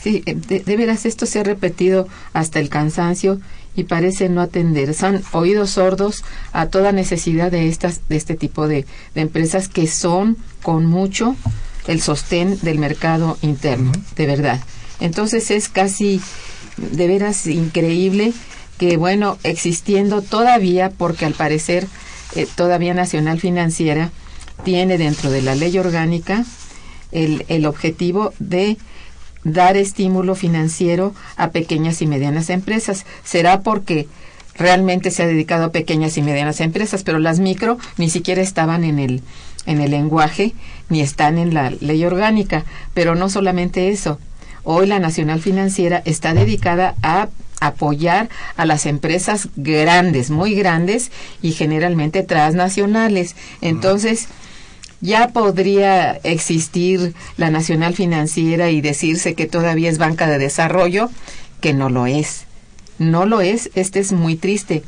Sí, 0.02 0.22
eh, 0.24 0.34
de, 0.34 0.76
veras 0.76 1.04
esto 1.04 1.26
se 1.26 1.40
ha 1.40 1.42
repetido 1.42 2.08
hasta 2.32 2.58
el 2.58 2.68
cansancio 2.70 3.40
y 3.76 3.84
parece 3.84 4.28
no 4.28 4.40
atender. 4.40 4.94
Son 4.94 5.22
oídos 5.32 5.70
sordos 5.70 6.24
a 6.52 6.66
toda 6.66 6.92
necesidad 6.92 7.50
de 7.50 7.68
estas 7.68 8.08
de 8.08 8.16
este 8.16 8.34
tipo 8.34 8.66
de, 8.66 8.86
empresas 9.14 9.68
que 9.68 9.86
son 9.86 10.36
con 10.62 10.86
mucho 10.86 11.36
el 11.90 12.00
sostén 12.00 12.56
del 12.62 12.78
mercado 12.78 13.36
interno, 13.42 13.90
de 14.14 14.26
verdad. 14.26 14.60
Entonces 15.00 15.50
es 15.50 15.68
casi 15.68 16.20
de 16.76 17.08
veras 17.08 17.46
increíble 17.48 18.32
que 18.78 18.96
bueno, 18.96 19.38
existiendo 19.42 20.22
todavía 20.22 20.90
porque 20.90 21.24
al 21.24 21.34
parecer 21.34 21.88
eh, 22.36 22.46
todavía 22.54 22.94
Nacional 22.94 23.40
Financiera 23.40 24.12
tiene 24.64 24.98
dentro 24.98 25.32
de 25.32 25.42
la 25.42 25.56
ley 25.56 25.76
orgánica 25.78 26.44
el, 27.10 27.44
el 27.48 27.66
objetivo 27.66 28.32
de 28.38 28.76
dar 29.42 29.76
estímulo 29.76 30.36
financiero 30.36 31.12
a 31.36 31.50
pequeñas 31.50 32.00
y 32.02 32.06
medianas 32.06 32.50
empresas. 32.50 33.04
Será 33.24 33.62
porque 33.62 34.06
realmente 34.54 35.10
se 35.10 35.24
ha 35.24 35.26
dedicado 35.26 35.64
a 35.64 35.72
pequeñas 35.72 36.16
y 36.18 36.22
medianas 36.22 36.60
empresas, 36.60 37.02
pero 37.02 37.18
las 37.18 37.40
micro 37.40 37.78
ni 37.96 38.10
siquiera 38.10 38.42
estaban 38.42 38.84
en 38.84 39.00
el 39.00 39.22
en 39.66 39.80
el 39.80 39.90
lenguaje 39.90 40.54
ni 40.88 41.00
están 41.00 41.38
en 41.38 41.54
la 41.54 41.70
ley 41.70 42.04
orgánica. 42.04 42.64
Pero 42.94 43.14
no 43.14 43.28
solamente 43.28 43.88
eso. 43.88 44.18
Hoy 44.64 44.86
la 44.86 44.98
Nacional 44.98 45.40
Financiera 45.40 46.02
está 46.04 46.34
dedicada 46.34 46.94
a 47.02 47.28
apoyar 47.60 48.28
a 48.56 48.64
las 48.64 48.86
empresas 48.86 49.48
grandes, 49.56 50.30
muy 50.30 50.54
grandes 50.54 51.10
y 51.42 51.52
generalmente 51.52 52.22
transnacionales. 52.22 53.36
Entonces, 53.60 54.28
ya 55.00 55.28
podría 55.28 56.12
existir 56.12 57.14
la 57.36 57.50
Nacional 57.50 57.94
Financiera 57.94 58.70
y 58.70 58.80
decirse 58.80 59.34
que 59.34 59.46
todavía 59.46 59.88
es 59.88 59.98
banca 59.98 60.26
de 60.26 60.38
desarrollo, 60.38 61.10
que 61.60 61.72
no 61.72 61.88
lo 61.88 62.06
es. 62.06 62.44
No 62.98 63.24
lo 63.24 63.40
es, 63.40 63.70
este 63.74 63.98
es 63.98 64.12
muy 64.12 64.36
triste. 64.36 64.82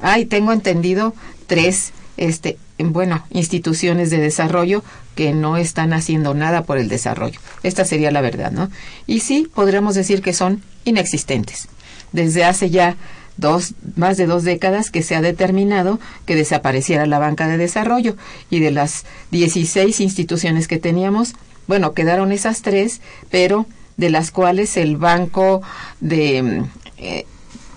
Ay, 0.00 0.26
tengo 0.26 0.52
entendido 0.52 1.14
tres 1.48 1.92
este 2.18 2.58
bueno, 2.78 3.24
instituciones 3.30 4.10
de 4.10 4.18
desarrollo 4.18 4.84
que 5.14 5.32
no 5.32 5.56
están 5.56 5.92
haciendo 5.92 6.34
nada 6.34 6.62
por 6.62 6.78
el 6.78 6.88
desarrollo. 6.88 7.40
Esta 7.62 7.84
sería 7.84 8.10
la 8.10 8.20
verdad, 8.20 8.52
¿no? 8.52 8.70
Y 9.06 9.20
sí, 9.20 9.48
podríamos 9.52 9.94
decir 9.94 10.22
que 10.22 10.32
son 10.32 10.62
inexistentes. 10.84 11.68
Desde 12.12 12.44
hace 12.44 12.70
ya 12.70 12.96
dos, 13.36 13.74
más 13.96 14.16
de 14.16 14.26
dos 14.26 14.44
décadas 14.44 14.90
que 14.90 15.02
se 15.02 15.16
ha 15.16 15.20
determinado 15.20 15.98
que 16.24 16.36
desapareciera 16.36 17.06
la 17.06 17.18
banca 17.18 17.48
de 17.48 17.56
desarrollo 17.56 18.16
y 18.48 18.60
de 18.60 18.70
las 18.70 19.04
16 19.32 20.00
instituciones 20.00 20.68
que 20.68 20.78
teníamos, 20.78 21.34
bueno, 21.66 21.94
quedaron 21.94 22.32
esas 22.32 22.62
tres, 22.62 23.00
pero 23.30 23.66
de 23.96 24.10
las 24.10 24.30
cuales 24.30 24.76
el 24.76 24.96
banco 24.96 25.62
de 26.00 26.62
eh, 26.98 27.26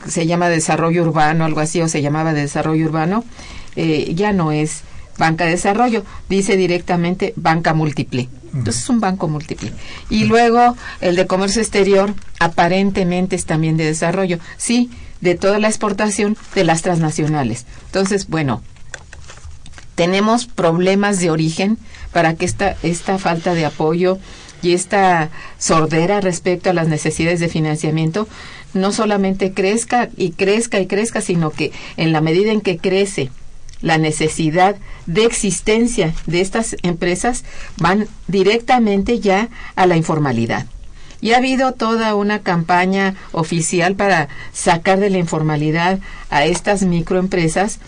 se 0.08 0.26
llama 0.26 0.50
desarrollo 0.50 1.04
urbano, 1.04 1.46
algo 1.46 1.60
así, 1.60 1.82
o 1.82 1.88
se 1.88 2.02
llamaba 2.02 2.34
de 2.34 2.42
desarrollo 2.42 2.86
urbano, 2.86 3.24
eh, 3.76 4.12
ya 4.16 4.34
no 4.34 4.52
es 4.52 4.82
banca 5.18 5.46
de 5.46 5.52
desarrollo, 5.52 6.04
dice 6.30 6.58
directamente 6.58 7.34
banca 7.36 7.74
múltiple. 7.74 8.30
Entonces 8.54 8.84
es 8.84 8.90
un 8.90 9.00
banco 9.00 9.28
múltiple. 9.28 9.72
Y 10.10 10.26
luego 10.26 10.76
el 11.00 11.16
de 11.16 11.28
comercio 11.28 11.62
exterior 11.62 12.14
aparentemente 12.40 13.36
es 13.36 13.46
también 13.46 13.78
de 13.78 13.86
desarrollo. 13.86 14.40
Sí, 14.58 14.90
de 15.22 15.36
toda 15.36 15.60
la 15.60 15.68
exportación 15.68 16.36
de 16.56 16.64
las 16.64 16.82
transnacionales. 16.82 17.66
Entonces, 17.86 18.28
bueno, 18.28 18.62
tenemos 19.96 20.48
problemas 20.48 21.20
de 21.20 21.30
origen 21.30 21.78
para 22.12 22.34
que 22.34 22.46
esta, 22.46 22.76
esta 22.84 23.20
falta 23.20 23.54
de 23.54 23.66
apoyo 23.66 24.18
y 24.62 24.74
esta 24.74 25.30
sordera 25.58 26.22
respecto 26.22 26.70
a 26.70 26.74
las 26.74 26.88
necesidades 26.88 27.40
de 27.40 27.50
financiamiento 27.50 28.28
no 28.74 28.92
solamente 28.92 29.54
crezca 29.54 30.10
y 30.18 30.32
crezca 30.32 30.80
y 30.80 30.88
crezca, 30.88 31.22
sino 31.22 31.52
que 31.52 31.72
en 31.98 32.12
la 32.12 32.22
medida 32.22 32.52
en 32.52 32.62
que 32.62 32.78
crece 32.78 33.32
la 33.82 33.98
necesidad 33.98 34.76
de 35.06 35.26
existencia 35.26 36.14
de 36.26 36.42
estas 36.42 36.76
empresas 36.84 37.44
van 37.78 38.08
directamente 38.28 39.20
ya 39.20 39.50
a 39.76 39.86
la 39.86 39.98
informalidad. 39.98 40.68
Y 41.20 41.34
ha 41.34 41.38
habido 41.38 41.74
toda 41.74 42.16
una 42.16 42.40
campaña 42.40 43.16
oficial 43.32 43.96
para 43.96 44.28
sacar 44.54 45.00
de 45.00 45.12
la 45.12 45.20
informalidad 45.20 46.00
a 46.30 46.46
estas 46.46 46.82
microempresas, 46.84 47.80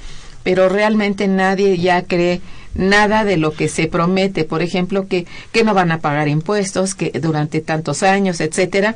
pero 0.44 0.70
realmente 0.70 1.28
nadie 1.28 1.78
ya 1.78 2.04
cree 2.04 2.42
nada 2.76 3.24
de 3.24 3.38
lo 3.38 3.54
que 3.54 3.70
se 3.70 3.88
promete, 3.88 4.44
por 4.44 4.62
ejemplo, 4.62 5.08
que, 5.08 5.26
que 5.52 5.64
no 5.64 5.74
van 5.74 5.92
a 5.92 6.00
pagar 6.00 6.28
impuestos, 6.28 6.96
que 6.96 7.12
durante 7.20 7.62
tantos 7.62 8.04
años, 8.04 8.40
etcétera. 8.40 8.96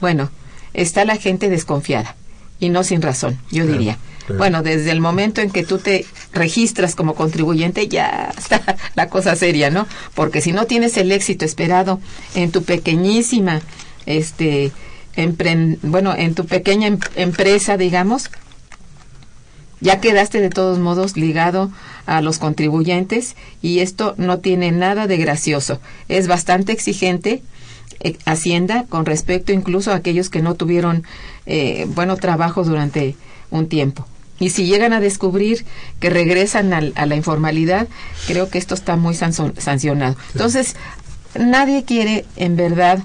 Bueno, 0.00 0.30
está 0.72 1.04
la 1.04 1.16
gente 1.16 1.48
desconfiada 1.48 2.16
y 2.60 2.68
no 2.68 2.84
sin 2.84 3.02
razón, 3.02 3.38
yo 3.50 3.66
diría. 3.66 3.98
Bueno, 4.28 4.62
desde 4.62 4.90
el 4.90 5.00
momento 5.00 5.40
en 5.40 5.50
que 5.50 5.64
tú 5.64 5.78
te 5.78 6.06
registras 6.32 6.94
como 6.94 7.14
contribuyente 7.14 7.88
ya 7.88 8.32
está 8.36 8.76
la 8.94 9.08
cosa 9.08 9.36
seria, 9.36 9.70
¿no? 9.70 9.86
Porque 10.14 10.40
si 10.40 10.52
no 10.52 10.66
tienes 10.66 10.96
el 10.96 11.12
éxito 11.12 11.44
esperado 11.44 12.00
en 12.34 12.50
tu 12.50 12.62
pequeñísima, 12.62 13.60
este, 14.06 14.72
bueno, 15.82 16.14
en 16.16 16.34
tu 16.34 16.46
pequeña 16.46 16.86
em-, 16.86 16.98
empresa, 17.16 17.76
digamos, 17.76 18.30
ya 19.80 20.00
quedaste 20.00 20.40
de 20.40 20.48
todos 20.48 20.78
modos 20.78 21.16
ligado 21.16 21.70
a 22.06 22.22
los 22.22 22.38
contribuyentes 22.38 23.36
y 23.60 23.80
esto 23.80 24.14
no 24.16 24.38
tiene 24.38 24.72
nada 24.72 25.06
de 25.06 25.18
gracioso. 25.18 25.80
Es 26.08 26.26
bastante 26.26 26.72
exigente 26.72 27.42
eh, 28.00 28.16
Hacienda 28.24 28.86
con 28.88 29.04
respecto 29.04 29.52
incluso 29.52 29.92
a 29.92 29.96
aquellos 29.96 30.30
que 30.30 30.42
no 30.42 30.54
tuvieron 30.54 31.04
eh, 31.46 31.86
bueno 31.94 32.16
trabajo 32.16 32.64
durante 32.64 33.14
un 33.50 33.68
tiempo. 33.68 34.06
Y 34.38 34.50
si 34.50 34.66
llegan 34.66 34.92
a 34.92 35.00
descubrir 35.00 35.64
que 36.00 36.10
regresan 36.10 36.72
a 36.72 37.06
la 37.06 37.16
informalidad, 37.16 37.86
creo 38.26 38.48
que 38.50 38.58
esto 38.58 38.74
está 38.74 38.96
muy 38.96 39.14
sancionado. 39.14 40.16
Entonces, 40.32 40.74
nadie 41.38 41.84
quiere 41.84 42.24
en 42.36 42.56
verdad 42.56 43.04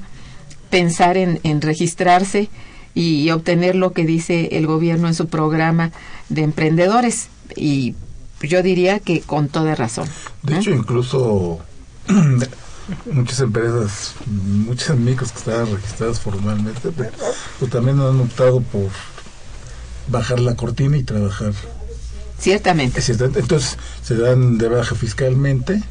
pensar 0.70 1.18
en, 1.18 1.62
registrarse 1.62 2.50
y 2.94 3.30
obtener 3.32 3.76
lo 3.76 3.94
que 3.94 4.06
dice 4.06 4.50
el 4.54 4.68
gobierno 4.68 5.08
en 5.08 5.14
su 5.14 5.28
programa 5.28 5.92
de 6.30 6.44
emprendedores. 6.44 7.28
Y 7.56 7.96
yo 8.42 8.64
diría 8.64 9.00
que 9.00 9.22
con 9.22 9.50
toda 9.50 9.76
razón. 9.76 10.08
De 10.44 10.58
hecho, 10.58 10.72
incluso 10.72 11.60
muchas 13.12 13.40
empresas, 13.40 14.14
muchas 14.26 14.98
micros 14.98 15.32
que 15.32 15.40
estaban 15.40 15.72
registradas 15.72 16.20
formalmente, 16.20 16.90
pues, 16.92 17.10
pues 17.60 17.72
también 17.72 18.00
han 18.00 18.20
optado 18.20 18.62
por 18.62 18.90
bajar 20.10 20.40
la 20.40 20.56
cortina 20.56 20.98
y 20.98 21.04
trabajar. 21.04 21.54
Ciertamente. 22.38 23.02
Entonces 23.10 23.78
se 24.04 24.16
dan 24.16 24.58
de 24.58 24.70
baja 24.70 24.96
fiscalmente 24.96 25.82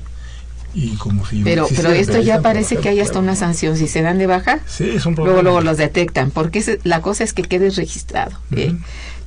y 0.74 0.96
como 0.96 1.24
si 1.24 1.42
pero 1.42 1.66
pero 1.74 1.92
esto 1.92 2.20
ya 2.20 2.42
parece 2.42 2.76
que 2.76 2.90
hay 2.90 3.00
hasta 3.00 3.18
una 3.18 3.37
sanción. 3.37 3.76
Si 3.76 3.88
se 3.88 4.02
dan 4.02 4.18
de 4.18 4.26
baja 4.26 4.61
sí 4.66 4.90
es 4.90 5.07
un 5.07 5.14
luego 5.14 5.42
luego 5.42 5.61
los 5.61 5.76
detectan 5.76 6.31
porque 6.31 6.78
la 6.85 7.00
cosa 7.00 7.24
es 7.24 7.33
que 7.33 7.42
quedes 7.42 7.76
registrado 7.76 8.38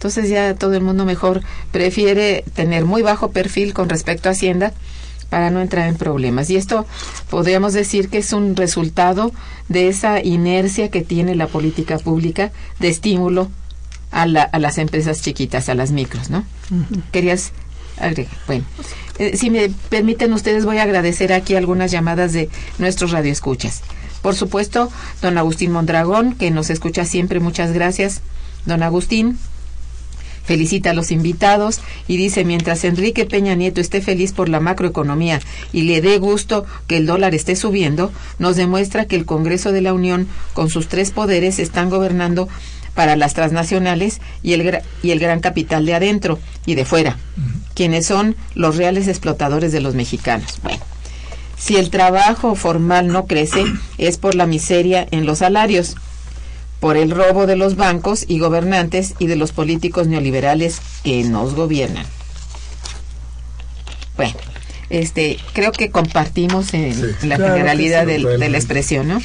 entonces 0.02 0.30
ya 0.30 0.56
todo 0.56 0.74
el 0.74 0.82
mundo 0.82 1.06
mejor 1.06 1.42
prefiere 1.72 2.44
tener 2.56 2.86
muy 2.86 3.04
bajo 3.04 3.30
perfil 3.30 3.76
con 3.76 3.88
respecto 3.88 4.30
a 4.30 4.32
hacienda 4.32 4.74
para 5.30 5.52
no 5.52 5.62
entrar 5.62 5.88
en 5.88 5.96
problemas. 5.96 6.50
Y 6.50 6.56
esto 6.56 6.88
podríamos 7.30 7.74
decir 7.74 8.10
que 8.10 8.18
es 8.18 8.34
un 8.34 8.56
resultado 8.56 9.32
de 9.70 9.90
esa 9.90 10.20
inercia 10.24 10.90
que 10.90 11.02
tiene 11.02 11.36
la 11.36 11.46
política 11.46 12.00
pública 12.00 12.52
de 12.80 12.90
estímulo 12.90 13.52
a, 14.12 14.26
la, 14.26 14.44
a 14.44 14.60
las 14.60 14.78
empresas 14.78 15.22
chiquitas, 15.22 15.70
a 15.70 15.76
las 15.76 15.92
micros, 15.92 16.30
¿no? 16.30 16.46
Querías 17.12 17.52
agregar. 17.98 18.34
Bueno, 18.48 18.66
eh, 19.20 19.38
si 19.38 19.50
me 19.50 19.70
permiten 19.90 20.34
ustedes, 20.34 20.66
voy 20.66 20.78
a 20.78 20.84
agradecer 20.84 21.34
aquí 21.34 21.56
algunas 21.56 21.92
llamadas 21.92 22.34
de 22.34 22.50
nuestros 22.78 23.12
radioescuchas. 23.12 23.82
Por 24.22 24.36
supuesto, 24.36 24.92
don 25.22 25.38
Agustín 25.38 25.72
Mondragón, 25.72 26.36
que 26.36 26.52
nos 26.52 26.70
escucha 26.70 27.06
siempre, 27.06 27.40
muchas 27.40 27.72
gracias. 27.72 28.22
Don 28.66 28.84
Agustín, 28.84 29.40
felicita 30.44 30.92
a 30.92 30.94
los 30.94 31.12
invitados 31.12 31.80
y 32.08 32.18
dice, 32.18 32.46
mientras 32.46 32.84
Enrique 32.84 33.26
Peña 33.26 33.56
Nieto 33.56 33.82
esté 33.82 34.02
feliz 34.02 34.32
por 34.34 34.50
la 34.50 34.60
macroeconomía 34.60 35.40
y 35.72 35.84
le 35.84 36.02
dé 36.02 36.18
gusto 36.18 36.66
que 36.88 36.98
el 36.98 37.06
dólar 37.06 37.34
esté 37.34 37.56
subiendo, 37.56 38.12
nos 38.38 38.56
demuestra 38.56 39.06
que 39.06 39.16
el 39.16 39.26
Congreso 39.26 39.72
de 39.72 39.82
la 39.82 39.94
Unión, 39.94 40.28
con 40.54 40.70
sus 40.70 40.88
tres 40.88 41.12
poderes, 41.12 41.60
están 41.60 41.90
gobernando 41.90 42.48
para 42.94 43.16
las 43.16 43.34
transnacionales 43.34 44.22
y 44.44 44.54
el, 44.54 44.82
y 45.04 45.12
el 45.12 45.20
gran 45.20 45.40
capital 45.40 45.86
de 45.86 45.94
adentro 45.94 46.40
y 46.66 46.76
de 46.76 46.86
fuera, 46.86 47.18
quienes 47.74 48.06
son 48.06 48.36
los 48.56 48.78
reales 48.78 49.08
explotadores 49.08 49.72
de 49.72 49.82
los 49.82 49.96
mexicanos. 49.96 50.60
Bueno, 50.64 50.82
si 51.58 51.78
el 51.78 51.90
trabajo 51.90 52.56
formal 52.56 53.08
no 53.08 53.26
crece 53.26 53.64
es 53.98 54.18
por 54.18 54.36
la 54.36 54.46
miseria 54.46 55.08
en 55.12 55.26
los 55.26 55.40
salarios, 55.40 55.96
por 56.80 56.98
el 56.98 57.12
robo 57.12 57.46
de 57.46 57.56
los 57.56 57.76
bancos 57.76 58.26
y 58.28 58.40
gobernantes 58.40 59.14
y 59.20 59.28
de 59.28 59.36
los 59.36 59.52
políticos 59.52 60.08
neoliberales 60.08 60.82
que 61.04 61.24
nos 61.24 61.54
gobiernan. 61.54 62.06
Bueno, 64.18 64.34
este, 64.90 65.38
creo 65.54 65.72
que 65.72 65.92
compartimos 65.92 66.74
en 66.74 67.16
la 67.22 67.38
generalidad 67.38 68.06
de 68.06 68.20
la 68.20 68.58
expresión, 68.58 69.08
¿no? 69.08 69.22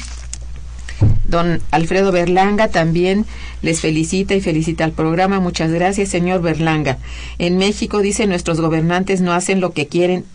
Don 1.27 1.61
Alfredo 1.71 2.11
Berlanga 2.11 2.69
también 2.69 3.25
les 3.61 3.81
felicita 3.81 4.35
y 4.35 4.41
felicita 4.41 4.83
al 4.83 4.93
programa. 4.93 5.39
Muchas 5.39 5.71
gracias, 5.71 6.09
señor 6.09 6.41
Berlanga. 6.41 6.97
En 7.37 7.57
México, 7.57 7.99
dice, 7.99 8.27
nuestros 8.27 8.61
gobernantes 8.61 9.21
no 9.21 9.33
hacen 9.33 9.59
lo 9.59 9.71
que 9.71 9.87
quieren, 9.87 10.25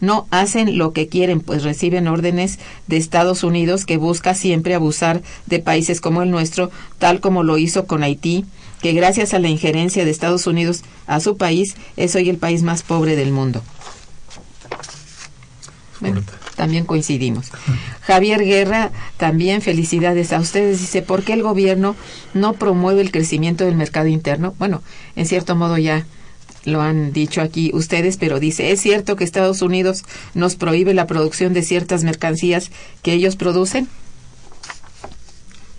no 0.00 0.26
hacen 0.30 0.78
lo 0.78 0.92
que 0.92 1.08
quieren, 1.08 1.40
pues 1.40 1.64
reciben 1.64 2.06
órdenes 2.06 2.58
de 2.86 2.96
Estados 2.96 3.44
Unidos 3.44 3.84
que 3.84 3.96
busca 3.96 4.34
siempre 4.34 4.74
abusar 4.74 5.22
de 5.46 5.58
países 5.58 6.00
como 6.00 6.22
el 6.22 6.30
nuestro, 6.30 6.70
tal 6.98 7.20
como 7.20 7.42
lo 7.42 7.58
hizo 7.58 7.86
con 7.86 8.02
Haití, 8.02 8.44
que 8.82 8.92
gracias 8.92 9.34
a 9.34 9.38
la 9.38 9.48
injerencia 9.48 10.04
de 10.04 10.10
Estados 10.10 10.46
Unidos 10.46 10.82
a 11.06 11.20
su 11.20 11.36
país 11.36 11.76
es 11.96 12.14
hoy 12.14 12.28
el 12.28 12.36
país 12.36 12.62
más 12.62 12.82
pobre 12.82 13.16
del 13.16 13.32
mundo 13.32 13.62
también 16.66 16.84
coincidimos. 16.84 17.52
Javier 18.02 18.44
Guerra, 18.44 18.90
también 19.18 19.62
felicidades 19.62 20.32
a 20.32 20.40
ustedes. 20.40 20.80
Dice, 20.80 21.00
¿por 21.00 21.22
qué 21.22 21.32
el 21.32 21.44
gobierno 21.44 21.94
no 22.34 22.54
promueve 22.54 23.02
el 23.02 23.12
crecimiento 23.12 23.64
del 23.64 23.76
mercado 23.76 24.08
interno? 24.08 24.52
Bueno, 24.58 24.82
en 25.14 25.26
cierto 25.26 25.54
modo 25.54 25.78
ya 25.78 26.04
lo 26.64 26.82
han 26.82 27.12
dicho 27.12 27.40
aquí 27.40 27.70
ustedes, 27.72 28.16
pero 28.16 28.40
dice, 28.40 28.72
¿es 28.72 28.80
cierto 28.80 29.14
que 29.14 29.22
Estados 29.22 29.62
Unidos 29.62 30.02
nos 30.34 30.56
prohíbe 30.56 30.92
la 30.92 31.06
producción 31.06 31.52
de 31.52 31.62
ciertas 31.62 32.02
mercancías 32.02 32.72
que 33.02 33.12
ellos 33.12 33.36
producen? 33.36 33.86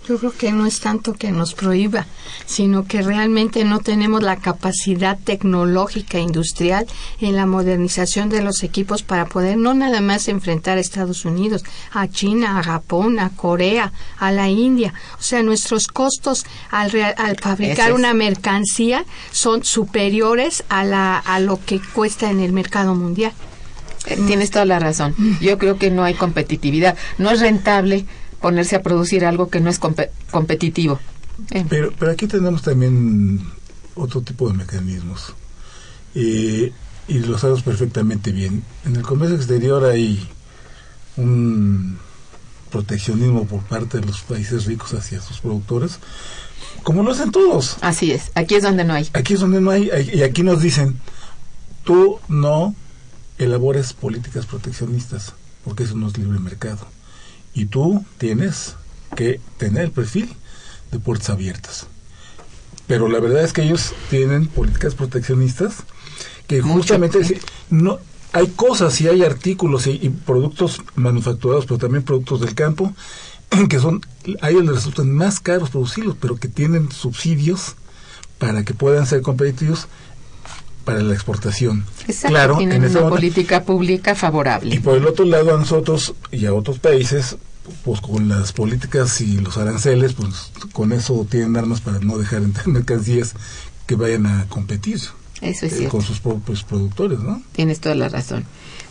Yo 0.08 0.16
creo 0.16 0.32
que 0.32 0.52
no 0.52 0.64
es 0.64 0.80
tanto 0.80 1.12
que 1.12 1.32
nos 1.32 1.52
prohíba, 1.52 2.06
sino 2.46 2.86
que 2.86 3.02
realmente 3.02 3.64
no 3.64 3.80
tenemos 3.80 4.22
la 4.22 4.36
capacidad 4.36 5.18
tecnológica 5.22 6.18
industrial 6.18 6.86
en 7.20 7.36
la 7.36 7.44
modernización 7.44 8.30
de 8.30 8.40
los 8.40 8.62
equipos 8.62 9.02
para 9.02 9.26
poder 9.26 9.58
no 9.58 9.74
nada 9.74 10.00
más 10.00 10.28
enfrentar 10.28 10.78
a 10.78 10.80
Estados 10.80 11.26
Unidos, 11.26 11.62
a 11.92 12.08
China, 12.08 12.58
a 12.58 12.62
Japón, 12.62 13.18
a 13.18 13.28
Corea, 13.36 13.92
a 14.16 14.32
la 14.32 14.48
India. 14.48 14.94
O 15.18 15.22
sea, 15.22 15.42
nuestros 15.42 15.88
costos 15.88 16.46
al, 16.70 16.90
al 17.18 17.36
fabricar 17.38 17.92
una 17.92 18.14
mercancía 18.14 19.04
son 19.30 19.62
superiores 19.62 20.64
a, 20.70 20.84
la, 20.84 21.18
a 21.18 21.38
lo 21.38 21.60
que 21.62 21.82
cuesta 21.92 22.30
en 22.30 22.40
el 22.40 22.54
mercado 22.54 22.94
mundial. 22.94 23.32
Eh, 24.06 24.18
tienes 24.26 24.50
toda 24.50 24.64
la 24.64 24.78
razón. 24.78 25.14
Yo 25.42 25.58
creo 25.58 25.76
que 25.76 25.90
no 25.90 26.02
hay 26.02 26.14
competitividad. 26.14 26.96
No 27.18 27.30
es 27.30 27.40
rentable 27.40 28.06
ponerse 28.40 28.76
a 28.76 28.82
producir 28.82 29.24
algo 29.24 29.48
que 29.48 29.60
no 29.60 29.70
es 29.70 29.78
competitivo. 30.30 30.98
Eh. 31.50 31.64
Pero, 31.68 31.92
pero 31.98 32.12
aquí 32.12 32.26
tenemos 32.26 32.62
también 32.62 33.40
otro 33.94 34.20
tipo 34.22 34.48
de 34.48 34.54
mecanismos. 34.56 35.34
Eh, 36.14 36.72
y 37.06 37.18
lo 37.20 37.38
sabemos 37.38 37.62
perfectamente 37.62 38.32
bien. 38.32 38.62
En 38.84 38.96
el 38.96 39.02
comercio 39.02 39.36
exterior 39.36 39.84
hay 39.84 40.28
un 41.16 41.98
proteccionismo 42.70 43.46
por 43.46 43.62
parte 43.62 43.98
de 43.98 44.06
los 44.06 44.20
países 44.20 44.66
ricos 44.66 44.92
hacia 44.92 45.20
sus 45.20 45.38
productores, 45.40 45.98
como 46.82 47.02
lo 47.02 47.12
hacen 47.12 47.32
todos. 47.32 47.78
Así 47.80 48.12
es, 48.12 48.30
aquí 48.34 48.56
es 48.56 48.62
donde 48.62 48.84
no 48.84 48.92
hay. 48.92 49.08
Aquí 49.14 49.34
es 49.34 49.40
donde 49.40 49.60
no 49.60 49.70
hay, 49.70 49.90
y 50.12 50.22
aquí 50.22 50.42
nos 50.42 50.60
dicen, 50.60 51.00
tú 51.84 52.18
no 52.28 52.74
elabores 53.38 53.94
políticas 53.94 54.44
proteccionistas, 54.44 55.32
porque 55.64 55.84
eso 55.84 55.96
no 55.96 56.08
es 56.08 56.18
libre 56.18 56.38
mercado 56.38 56.86
y 57.58 57.66
tú 57.66 58.04
tienes 58.18 58.76
que 59.16 59.40
tener 59.56 59.86
el 59.86 59.90
perfil 59.90 60.32
de 60.92 61.00
puertas 61.00 61.30
abiertas. 61.30 61.88
Pero 62.86 63.08
la 63.08 63.18
verdad 63.18 63.42
es 63.42 63.52
que 63.52 63.62
ellos 63.62 63.94
tienen 64.10 64.46
políticas 64.46 64.94
proteccionistas 64.94 65.78
que 66.46 66.60
justamente 66.62 67.18
no 67.68 67.98
hay 68.32 68.46
cosas 68.46 69.00
y 69.00 69.08
hay 69.08 69.24
artículos 69.24 69.88
y, 69.88 70.08
productos 70.08 70.80
manufacturados, 70.94 71.66
pero 71.66 71.78
también 71.78 72.04
productos 72.04 72.40
del 72.40 72.54
campo 72.54 72.94
que 73.68 73.80
son 73.80 74.02
a 74.40 74.50
ellos 74.50 74.64
les 74.64 74.76
resultan 74.76 75.10
más 75.10 75.40
caros 75.40 75.70
producirlos, 75.70 76.16
pero 76.20 76.36
que 76.36 76.46
tienen 76.46 76.92
subsidios 76.92 77.74
para 78.38 78.64
que 78.64 78.72
puedan 78.72 79.04
ser 79.04 79.20
competitivos 79.20 79.88
para 80.84 81.02
la 81.02 81.12
exportación. 81.12 81.84
Exacto, 82.06 82.28
claro, 82.28 82.56
tienen 82.56 82.84
una 82.84 83.08
política 83.08 83.64
pública 83.64 84.14
favorable. 84.14 84.76
Y 84.76 84.78
por 84.78 84.96
el 84.96 85.06
otro 85.06 85.24
lado, 85.24 85.54
a 85.54 85.58
nosotros 85.58 86.14
y 86.30 86.46
a 86.46 86.54
otros 86.54 86.78
países, 86.78 87.36
pues 87.84 88.00
con 88.00 88.28
las 88.28 88.52
políticas 88.52 89.20
y 89.20 89.38
los 89.38 89.56
aranceles, 89.56 90.14
pues 90.14 90.52
con 90.72 90.92
eso 90.92 91.26
tienen 91.28 91.56
armas 91.56 91.80
para 91.80 91.98
no 92.00 92.18
dejar 92.18 92.42
entrar 92.42 92.68
mercancías 92.68 93.34
que 93.86 93.94
vayan 93.94 94.26
a 94.26 94.46
competir. 94.48 95.00
Eso 95.40 95.66
es 95.66 95.80
eh, 95.80 95.88
Con 95.88 96.02
sus 96.02 96.20
propios 96.20 96.64
productores, 96.64 97.20
¿no? 97.20 97.42
Tienes 97.52 97.80
toda 97.80 97.94
la 97.94 98.08
razón. 98.08 98.44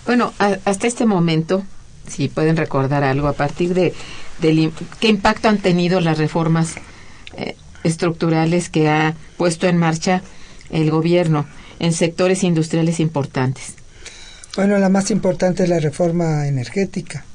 Bueno, 0.06 0.34
hasta 0.40 0.88
este 0.88 1.06
momento, 1.06 1.64
si 2.08 2.30
pueden 2.30 2.56
recordar 2.56 3.04
algo, 3.04 3.28
a 3.28 3.34
partir 3.34 3.74
de 3.74 3.94
del, 4.40 4.72
qué 5.00 5.08
impacto 5.08 5.50
han 5.50 5.58
tenido 5.58 6.00
las 6.00 6.18
reformas 6.18 6.76
eh, 7.36 7.56
estructurales 7.84 8.70
que 8.70 8.90
ha 8.90 9.16
puesto 9.38 9.68
en 9.68 9.78
marcha 9.78 10.22
el 10.70 10.90
gobierno 10.92 11.46
en 11.80 11.94
sectores 11.94 12.44
industriales 12.44 13.00
importantes? 13.00 13.76
Bueno, 14.56 14.78
la 14.80 14.90
más 14.90 15.12
importante 15.12 15.64
es 15.64 15.70
la 15.70 15.80
reforma 15.80 16.48
energética, 16.48 17.26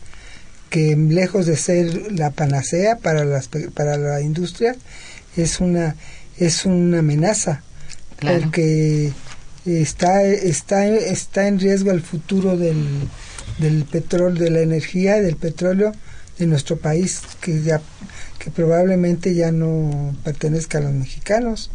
que 0.72 0.96
lejos 0.96 1.44
de 1.44 1.56
ser 1.56 2.12
la 2.12 2.30
panacea 2.30 2.96
para, 2.96 3.26
las, 3.26 3.48
para 3.74 3.98
la 3.98 4.22
industria, 4.22 4.74
es 5.36 5.60
una, 5.60 5.96
es 6.38 6.64
una 6.64 7.00
amenaza, 7.00 7.62
porque 8.18 9.12
está, 9.66 10.22
está, 10.24 10.86
está 10.86 11.46
en 11.46 11.60
riesgo 11.60 11.90
el 11.90 12.00
futuro 12.00 12.56
del, 12.56 12.86
del 13.58 13.84
petróleo, 13.84 14.42
de 14.42 14.48
la 14.48 14.60
energía, 14.60 15.20
del 15.20 15.36
petróleo 15.36 15.92
de 16.38 16.46
nuestro 16.46 16.78
país, 16.78 17.20
que, 17.42 17.60
ya, 17.62 17.82
que 18.38 18.50
probablemente 18.50 19.34
ya 19.34 19.52
no 19.52 20.16
pertenezca 20.24 20.78
a 20.78 20.80
los 20.80 20.92
mexicanos. 20.92 21.70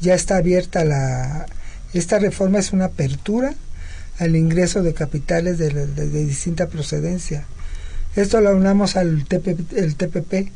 Ya 0.00 0.14
está 0.14 0.38
abierta 0.38 0.84
la, 0.84 1.46
esta 1.92 2.18
reforma 2.18 2.58
es 2.58 2.72
una 2.72 2.86
apertura 2.86 3.54
al 4.18 4.34
ingreso 4.34 4.82
de 4.82 4.92
capitales 4.92 5.58
de, 5.58 6.26
distinta 6.26 6.66
procedencia. 6.66 7.46
Esto 8.16 8.40
lo 8.40 8.56
unamos 8.56 8.96
al 8.96 9.26
el 9.72 9.96
TPP, 9.96 10.50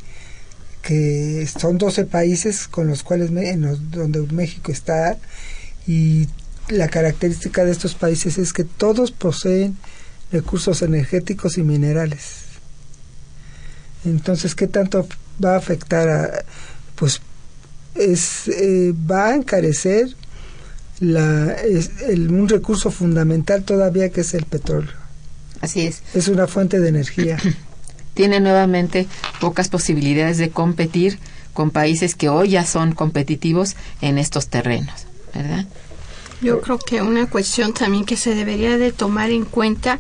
que 0.83 1.47
son 1.47 1.79
12 1.79 2.05
países 2.05 2.69
con 2.69 2.87
los 2.87 3.03
cuales 3.03 3.31
donde 3.91 4.21
México 4.33 4.73
está 4.73 5.19
y 5.87 6.29
la 6.69 6.89
característica 6.89 7.65
de 7.65 7.73
estos 7.73 7.95
países 7.95 8.39
es 8.39 8.53
que 8.53 8.65
todos 8.65 9.11
poseen 9.11 9.77
recursos 10.31 10.83
energéticos 10.83 11.59
y 11.59 11.63
minerales. 11.63 12.45
Entonces, 14.05 14.55
¿qué 14.55 14.67
tanto 14.67 15.09
va 15.43 15.55
a 15.55 15.59
afectar 15.59 16.09
a, 16.09 16.45
pues 16.95 17.21
es, 17.95 18.49
eh, 18.49 18.95
va 19.11 19.29
a 19.29 19.35
encarecer 19.35 20.15
un 21.01 22.49
recurso 22.49 22.91
fundamental 22.91 23.65
todavía 23.65 24.11
que 24.11 24.23
es 24.23 24.35
el 24.35 24.45
petróleo. 24.45 25.08
Así 25.61 25.83
es. 25.83 26.03
Es 26.15 26.29
una 26.29 26.47
fuente 26.47 26.81
de 26.81 26.89
energía. 26.89 27.39
Tiene 28.15 28.41
nuevamente 28.41 29.07
pocas 29.41 29.69
posibilidades 29.69 30.39
de 30.39 30.51
competir 30.51 31.19
con 31.53 31.71
países 31.71 32.15
que 32.15 32.29
hoy 32.29 32.51
ya 32.51 32.65
son 32.65 32.93
competitivos 32.93 33.77
en 34.01 34.19
estos 34.19 34.49
terrenos, 34.49 35.07
¿verdad? 35.35 35.67
Yo 36.41 36.61
creo 36.61 36.79
que 36.79 37.03
una 37.03 37.29
cuestión 37.29 37.73
también 37.73 38.05
que 38.05 38.17
se 38.17 38.35
debería 38.35 38.79
de 38.79 38.93
tomar 38.93 39.31
en 39.31 39.45
cuenta 39.45 39.99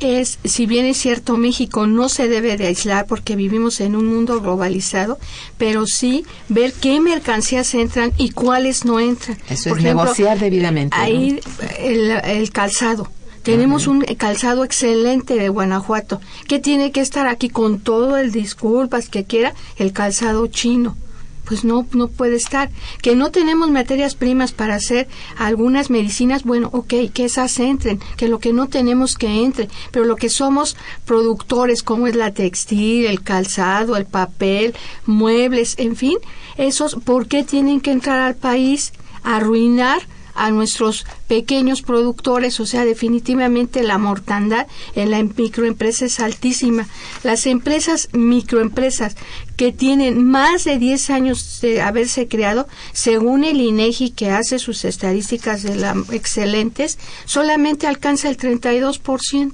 es, 0.00 0.38
si 0.44 0.66
bien 0.66 0.86
es 0.86 0.96
cierto, 0.96 1.36
México 1.36 1.86
no 1.86 2.08
se 2.08 2.28
debe 2.28 2.56
de 2.56 2.66
aislar 2.66 3.06
porque 3.06 3.36
vivimos 3.36 3.80
en 3.80 3.96
un 3.96 4.06
mundo 4.06 4.40
globalizado, 4.40 5.18
pero 5.58 5.86
sí 5.86 6.24
ver 6.48 6.72
qué 6.72 7.00
mercancías 7.00 7.74
entran 7.74 8.12
y 8.16 8.30
cuáles 8.30 8.84
no 8.84 8.98
entran. 8.98 9.38
Eso 9.48 9.74
es 9.76 9.82
negociar 9.82 10.38
debidamente. 10.38 10.96
Ahí 10.98 11.40
el, 11.78 12.50
calzado. 12.50 13.10
Tenemos 13.44 13.86
un 13.86 14.00
calzado 14.16 14.64
excelente 14.64 15.34
de 15.34 15.50
Guanajuato, 15.50 16.20
que 16.48 16.58
tiene 16.58 16.92
que 16.92 17.00
estar 17.00 17.26
aquí 17.26 17.50
con 17.50 17.78
todo 17.78 18.16
el 18.16 18.32
disculpas 18.32 19.08
que 19.08 19.24
quiera 19.24 19.54
el 19.76 19.92
calzado 19.92 20.46
chino 20.46 20.96
pues 21.44 21.62
no, 21.62 21.86
no 21.92 22.08
puede 22.08 22.36
estar. 22.36 22.70
Que 23.02 23.14
no 23.14 23.30
tenemos 23.30 23.70
materias 23.70 24.14
primas 24.14 24.52
para 24.52 24.76
hacer 24.76 25.08
algunas 25.36 25.90
medicinas, 25.90 26.42
bueno, 26.42 26.70
ok, 26.72 26.94
que 27.12 27.26
esas 27.26 27.58
entren, 27.60 28.00
que 28.16 28.28
lo 28.28 28.38
que 28.38 28.54
no 28.54 28.68
tenemos 28.68 29.16
que 29.16 29.44
entre, 29.44 29.68
pero 29.90 30.06
lo 30.06 30.16
que 30.16 30.30
somos 30.30 30.74
productores, 31.04 31.82
como 31.82 32.06
es 32.06 32.16
la 32.16 32.32
textil, 32.32 33.04
el 33.04 33.22
calzado, 33.22 33.96
el 33.96 34.06
papel, 34.06 34.74
muebles, 35.04 35.74
en 35.76 35.96
fin, 35.96 36.16
esos, 36.56 36.94
¿por 36.94 37.28
qué 37.28 37.44
tienen 37.44 37.82
que 37.82 37.92
entrar 37.92 38.20
al 38.20 38.36
país? 38.36 38.92
arruinar 39.24 40.02
a 40.34 40.50
nuestros 40.50 41.06
pequeños 41.28 41.82
productores, 41.82 42.60
o 42.60 42.66
sea, 42.66 42.84
definitivamente 42.84 43.82
la 43.82 43.98
mortandad 43.98 44.66
en 44.94 45.10
la 45.10 45.22
microempresa 45.22 46.06
es 46.06 46.20
altísima. 46.20 46.86
Las 47.22 47.46
empresas, 47.46 48.08
microempresas 48.12 49.16
que 49.56 49.72
tienen 49.72 50.24
más 50.24 50.64
de 50.64 50.78
10 50.78 51.10
años 51.10 51.60
de 51.60 51.82
haberse 51.82 52.28
creado, 52.28 52.66
según 52.92 53.44
el 53.44 53.60
INEGI 53.60 54.10
que 54.10 54.30
hace 54.30 54.58
sus 54.58 54.84
estadísticas 54.84 55.62
de 55.62 55.76
la, 55.76 55.94
excelentes, 56.10 56.98
solamente 57.24 57.86
alcanza 57.86 58.28
el 58.28 58.36
32%. 58.36 59.52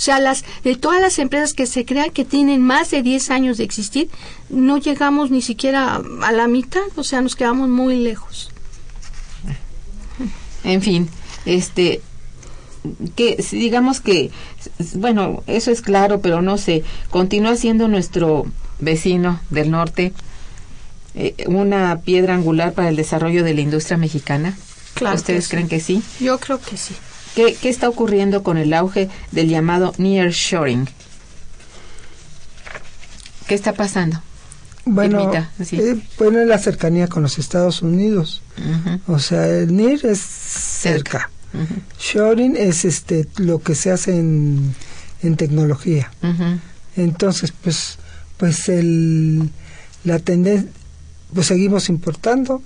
O 0.00 0.02
sea, 0.02 0.18
las, 0.18 0.44
de 0.64 0.76
todas 0.76 0.98
las 0.98 1.18
empresas 1.18 1.52
que 1.52 1.66
se 1.66 1.84
crean 1.84 2.10
que 2.10 2.24
tienen 2.24 2.62
más 2.62 2.90
de 2.90 3.02
10 3.02 3.30
años 3.30 3.58
de 3.58 3.64
existir, 3.64 4.08
no 4.48 4.78
llegamos 4.78 5.30
ni 5.30 5.42
siquiera 5.42 6.00
a 6.22 6.32
la 6.32 6.46
mitad, 6.46 6.84
o 6.96 7.04
sea, 7.04 7.20
nos 7.20 7.36
quedamos 7.36 7.68
muy 7.68 7.96
lejos. 7.96 8.50
En 10.64 10.82
fin, 10.82 11.08
este 11.46 12.02
que 13.14 13.44
digamos 13.52 14.00
que 14.00 14.30
bueno, 14.94 15.42
eso 15.46 15.70
es 15.70 15.82
claro, 15.82 16.20
pero 16.20 16.40
no 16.40 16.56
sé, 16.56 16.82
continúa 17.10 17.56
siendo 17.56 17.88
nuestro 17.88 18.46
vecino 18.78 19.40
del 19.50 19.70
norte 19.70 20.12
eh, 21.14 21.34
una 21.46 22.00
piedra 22.00 22.34
angular 22.34 22.72
para 22.72 22.88
el 22.88 22.96
desarrollo 22.96 23.42
de 23.44 23.54
la 23.54 23.60
industria 23.60 23.96
mexicana. 23.96 24.56
Claro 24.94 25.16
¿Ustedes 25.16 25.48
creen 25.48 25.68
que 25.68 25.80
sí? 25.80 26.02
Yo 26.20 26.38
creo 26.38 26.60
que 26.60 26.76
sí. 26.76 26.94
¿Qué, 27.34 27.54
¿Qué 27.54 27.68
está 27.68 27.88
ocurriendo 27.88 28.42
con 28.42 28.58
el 28.58 28.72
auge 28.72 29.08
del 29.32 29.48
llamado 29.48 29.92
nearshoring? 29.98 30.88
¿Qué 33.46 33.54
está 33.54 33.72
pasando? 33.72 34.22
Bueno, 34.84 35.30
eh, 35.32 35.98
bueno, 36.18 36.44
la 36.44 36.58
cercanía 36.58 37.06
con 37.06 37.22
los 37.22 37.38
Estados 37.38 37.82
Unidos. 37.82 38.42
O 39.06 39.18
sea, 39.18 39.46
el 39.46 39.76
NIR 39.76 40.06
es 40.06 40.20
cerca. 40.20 41.30
Shoring 41.98 42.56
es 42.56 42.84
este 42.84 43.26
lo 43.36 43.60
que 43.60 43.74
se 43.74 43.90
hace 43.90 44.18
en, 44.18 44.74
en 45.22 45.36
tecnología. 45.36 46.10
Entonces, 46.96 47.52
pues, 47.62 47.98
pues 48.36 48.68
el, 48.68 49.50
la 50.04 50.18
tendencia, 50.18 50.70
pues 51.34 51.46
seguimos 51.46 51.88
importando. 51.88 52.62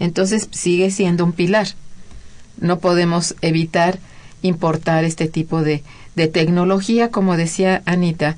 Entonces 0.00 0.48
sigue 0.52 0.90
siendo 0.90 1.24
un 1.24 1.32
pilar. 1.32 1.68
No 2.60 2.78
podemos 2.80 3.34
evitar 3.40 3.98
importar 4.42 5.04
este 5.04 5.28
tipo 5.28 5.62
de, 5.62 5.82
de 6.16 6.28
tecnología, 6.28 7.10
como 7.10 7.36
decía 7.36 7.82
Anita, 7.86 8.36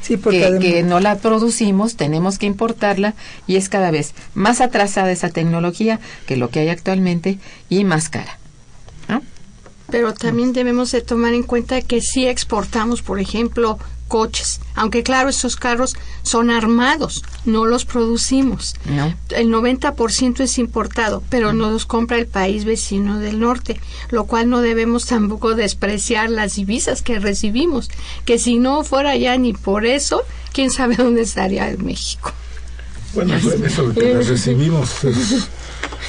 Sí, 0.00 0.16
porque 0.16 0.58
que, 0.60 0.82
no 0.82 1.00
la 1.00 1.16
producimos, 1.16 1.96
tenemos 1.96 2.38
que 2.38 2.46
importarla 2.46 3.14
y 3.46 3.56
es 3.56 3.68
cada 3.68 3.90
vez 3.90 4.14
más 4.34 4.60
atrasada 4.60 5.10
esa 5.10 5.30
tecnología 5.30 5.98
que 6.26 6.36
lo 6.36 6.50
que 6.50 6.60
hay 6.60 6.68
actualmente 6.68 7.38
y 7.68 7.84
más 7.84 8.10
cara. 8.10 8.38
Pero 9.90 10.14
también 10.14 10.52
debemos 10.52 10.90
de 10.92 11.02
tomar 11.02 11.34
en 11.34 11.42
cuenta 11.42 11.82
que 11.82 12.00
si 12.00 12.26
exportamos, 12.26 13.02
por 13.02 13.20
ejemplo, 13.20 13.78
coches, 14.08 14.60
aunque 14.74 15.02
claro, 15.02 15.28
estos 15.28 15.56
carros 15.56 15.96
son 16.22 16.50
armados, 16.50 17.24
no 17.44 17.66
los 17.66 17.84
producimos. 17.84 18.74
El 19.30 19.48
90% 19.48 20.40
es 20.40 20.58
importado, 20.58 21.22
pero 21.30 21.52
no 21.52 21.70
los 21.70 21.86
compra 21.86 22.18
el 22.18 22.26
país 22.26 22.64
vecino 22.64 23.18
del 23.18 23.40
norte, 23.40 23.80
lo 24.10 24.24
cual 24.24 24.48
no 24.48 24.60
debemos 24.60 25.06
tampoco 25.06 25.54
despreciar 25.54 26.30
las 26.30 26.56
divisas 26.56 27.02
que 27.02 27.18
recibimos, 27.18 27.90
que 28.24 28.38
si 28.38 28.58
no 28.58 28.84
fuera 28.84 29.16
ya 29.16 29.36
ni 29.36 29.52
por 29.52 29.86
eso, 29.86 30.22
quién 30.52 30.70
sabe 30.70 30.96
dónde 30.98 31.22
estaría 31.22 31.74
México. 31.78 32.32
Bueno, 33.14 33.34
eso 33.36 33.94
que 33.94 34.14
las 34.14 34.28
recibimos 34.28 35.04
eso 35.04 35.48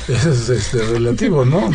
es 0.07 0.49
este, 0.49 0.77
relativo, 0.83 1.45
¿no? 1.45 1.69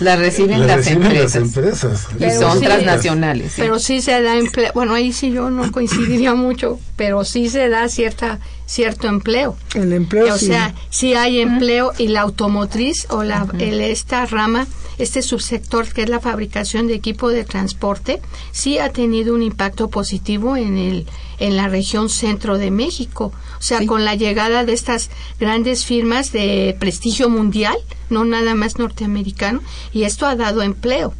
la 0.00 0.16
reciben, 0.16 0.66
las, 0.66 0.86
empresas. 0.86 2.08
Y 2.18 2.30
son 2.30 2.60
transnacionales. 2.60 3.54
Pero 3.56 3.78
sí 3.78 4.02
se 4.02 4.20
da 4.20 4.36
empleo. 4.36 4.70
Bueno, 4.74 4.94
ahí 4.94 5.12
sí 5.12 5.30
yo 5.30 5.50
no 5.50 5.72
coincidiría 5.72 6.34
mucho, 6.34 6.78
pero 6.96 7.24
sí 7.24 7.48
se 7.48 7.68
da 7.68 7.88
cierta 7.88 8.38
cierto 8.66 9.08
empleo. 9.08 9.56
El 9.74 9.92
empleo. 9.92 10.34
O 10.34 10.38
sea, 10.38 10.74
sí 10.90 11.14
hay 11.14 11.40
empleo 11.40 11.92
y 11.98 12.08
la 12.08 12.20
automotriz 12.20 13.06
o 13.10 13.24
la 13.24 13.46
el, 13.58 13.80
esta 13.80 14.26
rama, 14.26 14.66
este 14.98 15.22
subsector 15.22 15.88
que 15.92 16.02
es 16.02 16.08
la 16.08 16.20
fabricación 16.20 16.86
de 16.86 16.94
equipo 16.94 17.30
de 17.30 17.44
transporte, 17.44 18.20
sí 18.52 18.78
ha 18.78 18.90
tenido 18.90 19.34
un 19.34 19.42
impacto 19.42 19.88
positivo 19.88 20.56
en 20.56 20.76
el 20.76 21.06
en 21.40 21.56
la 21.56 21.68
región 21.68 22.08
centro 22.08 22.58
de 22.58 22.70
México. 22.70 23.32
O 23.60 23.62
sea, 23.62 23.86
con 23.86 24.06
la 24.06 24.14
llegada 24.14 24.64
de 24.64 24.72
estas 24.72 25.10
grandes 25.38 25.84
firmas 25.84 26.32
de 26.32 26.74
prestigio 26.80 27.28
mundial, 27.28 27.76
no 28.08 28.24
nada 28.24 28.54
más 28.54 28.78
norteamericano, 28.78 29.60
y 29.92 30.04
esto 30.04 30.26
ha 30.26 30.34
dado 30.34 30.62
empleo. 30.62 31.12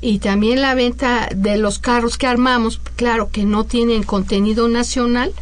Y 0.00 0.20
también 0.20 0.62
la 0.62 0.74
venta 0.74 1.28
de 1.34 1.56
los 1.58 1.80
carros 1.80 2.18
que 2.18 2.28
armamos, 2.28 2.80
claro 2.94 3.30
que 3.30 3.44
no 3.44 3.64
tienen 3.64 4.04
contenido 4.04 4.68
nacional, 4.68 5.32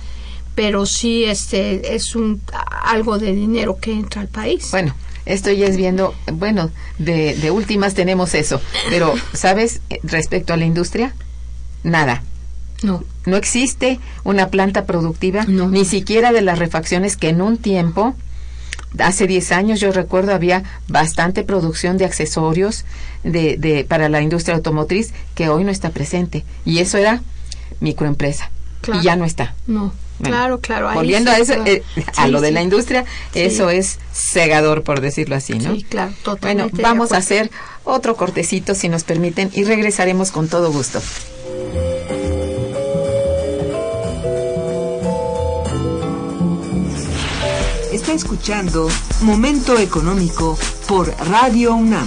pero 0.54 0.86
sí 0.86 1.24
este 1.24 1.94
es 1.94 2.16
un 2.16 2.40
algo 2.82 3.18
de 3.18 3.34
dinero 3.34 3.76
que 3.78 3.92
entra 3.92 4.22
al 4.22 4.28
país. 4.28 4.70
Bueno, 4.70 4.94
esto 5.26 5.50
ya 5.50 5.66
es 5.66 5.76
viendo, 5.76 6.14
bueno, 6.32 6.70
de, 6.98 7.34
de 7.34 7.50
últimas 7.50 7.92
tenemos 7.92 8.34
eso, 8.34 8.62
pero 8.88 9.14
¿sabes 9.34 9.82
respecto 10.02 10.54
a 10.54 10.56
la 10.56 10.64
industria? 10.64 11.14
Nada. 11.82 12.22
No. 12.82 13.04
No 13.26 13.36
existe 13.36 14.00
una 14.24 14.48
planta 14.48 14.86
productiva, 14.86 15.44
ni 15.44 15.84
siquiera 15.84 16.32
de 16.32 16.42
las 16.42 16.58
refacciones 16.58 17.16
que 17.16 17.28
en 17.28 17.42
un 17.42 17.58
tiempo, 17.58 18.14
hace 18.98 19.26
10 19.26 19.52
años 19.52 19.80
yo 19.80 19.92
recuerdo 19.92 20.32
había 20.32 20.64
bastante 20.88 21.44
producción 21.44 21.98
de 21.98 22.06
accesorios 22.06 22.84
de, 23.22 23.56
de, 23.56 23.84
para 23.84 24.08
la 24.08 24.22
industria 24.22 24.56
automotriz 24.56 25.12
que 25.34 25.48
hoy 25.48 25.64
no 25.64 25.70
está 25.70 25.90
presente. 25.90 26.44
Y 26.64 26.78
eso 26.78 26.96
era 26.98 27.22
microempresa. 27.80 28.50
Y 28.94 29.02
ya 29.02 29.16
no 29.16 29.24
está. 29.24 29.54
No. 29.66 29.92
claro, 30.22 30.60
claro. 30.60 30.90
volviendo 30.94 31.30
a 31.30 31.38
eso, 31.38 31.54
eh, 31.66 31.82
a 32.16 32.28
lo 32.28 32.40
de 32.40 32.50
la 32.50 32.62
industria, 32.62 33.04
eso 33.34 33.70
es 33.70 33.98
cegador, 34.12 34.82
por 34.82 35.00
decirlo 35.00 35.36
así, 35.36 35.58
¿no? 35.58 35.74
Sí, 35.74 35.82
claro, 35.82 36.12
totalmente. 36.22 36.72
Bueno, 36.72 36.88
vamos 36.88 37.12
a 37.12 37.18
hacer 37.18 37.50
otro 37.84 38.16
cortecito, 38.16 38.74
si 38.74 38.88
nos 38.88 39.04
permiten, 39.04 39.50
y 39.52 39.64
regresaremos 39.64 40.30
con 40.30 40.48
todo 40.48 40.72
gusto. 40.72 41.00
Escuchando 48.10 48.88
Momento 49.20 49.78
Económico 49.78 50.58
por 50.88 51.08
Radio 51.28 51.74
UNAM. 51.76 52.06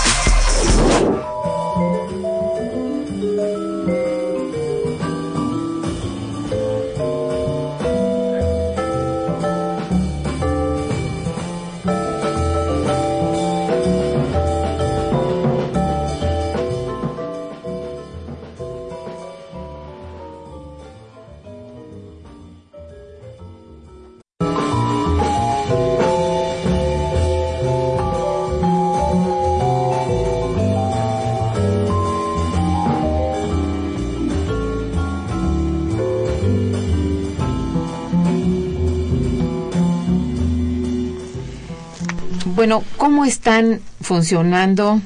¿Cómo 43.01 43.25
están 43.25 43.81
funcionando 43.99 45.01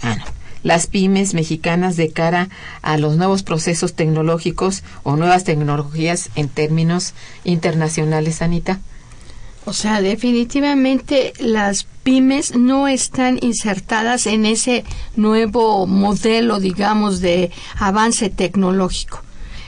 ah, 0.00 0.16
las 0.62 0.86
pymes 0.86 1.34
mexicanas 1.34 1.96
de 1.96 2.12
cara 2.12 2.48
a 2.82 2.96
los 2.98 3.16
nuevos 3.16 3.42
procesos 3.42 3.94
tecnológicos 3.94 4.84
o 5.02 5.16
nuevas 5.16 5.42
tecnologías 5.42 6.30
en 6.36 6.48
términos 6.48 7.14
internacionales, 7.42 8.42
Anita? 8.42 8.78
O 9.64 9.72
sea, 9.72 10.00
definitivamente 10.00 11.32
las 11.40 11.82
pymes 12.04 12.54
no 12.54 12.86
están 12.86 13.40
insertadas 13.42 14.28
en 14.28 14.46
ese 14.46 14.84
nuevo 15.16 15.88
modelo, 15.88 16.60
digamos, 16.60 17.20
de 17.20 17.50
avance 17.76 18.30
tecnológico. 18.30 19.20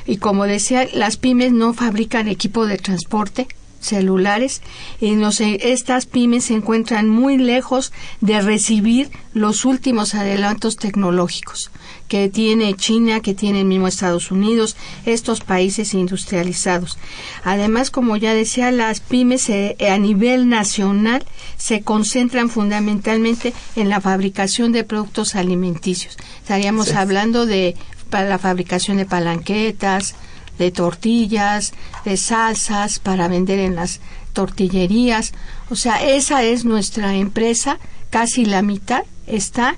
Y 0.06 0.18
como 0.18 0.44
decía, 0.44 0.86
las 0.94 1.16
pymes 1.16 1.50
no 1.50 1.74
fabrican 1.74 2.28
equipo 2.28 2.68
de 2.68 2.78
transporte, 2.78 3.48
celulares, 3.84 4.62
y 5.00 5.12
no 5.12 5.32
sé, 5.32 5.60
estas 5.62 6.06
pymes 6.06 6.46
se 6.46 6.54
encuentran 6.54 7.08
muy 7.08 7.36
lejos 7.38 7.92
de 8.20 8.40
recibir 8.40 9.10
los 9.32 9.64
últimos 9.64 10.14
adelantos 10.14 10.76
tecnológicos 10.76 11.70
que 12.08 12.28
tiene 12.28 12.74
China, 12.74 13.20
que 13.20 13.34
tiene 13.34 13.60
el 13.60 13.66
mismo 13.66 13.88
Estados 13.88 14.30
Unidos, 14.30 14.76
estos 15.06 15.40
países 15.40 15.94
industrializados. 15.94 16.98
Además, 17.44 17.90
como 17.90 18.16
ya 18.16 18.34
decía, 18.34 18.70
las 18.70 19.00
pymes 19.00 19.48
eh, 19.48 19.76
a 19.90 19.98
nivel 19.98 20.48
nacional 20.48 21.24
se 21.56 21.82
concentran 21.82 22.50
fundamentalmente 22.50 23.54
en 23.74 23.88
la 23.88 24.00
fabricación 24.00 24.72
de 24.72 24.84
productos 24.84 25.34
alimenticios. 25.34 26.16
Estaríamos 26.40 26.92
hablando 26.92 27.46
de 27.46 27.74
para 28.10 28.28
la 28.28 28.38
fabricación 28.38 28.98
de 28.98 29.06
palanquetas, 29.06 30.14
de 30.58 30.70
tortillas, 30.70 31.72
de 32.04 32.16
salsas 32.16 32.98
para 32.98 33.28
vender 33.28 33.58
en 33.58 33.74
las 33.74 34.00
tortillerías. 34.32 35.32
O 35.70 35.76
sea, 35.76 36.02
esa 36.04 36.42
es 36.42 36.64
nuestra 36.64 37.14
empresa, 37.14 37.78
casi 38.10 38.44
la 38.44 38.62
mitad 38.62 39.04
está 39.26 39.76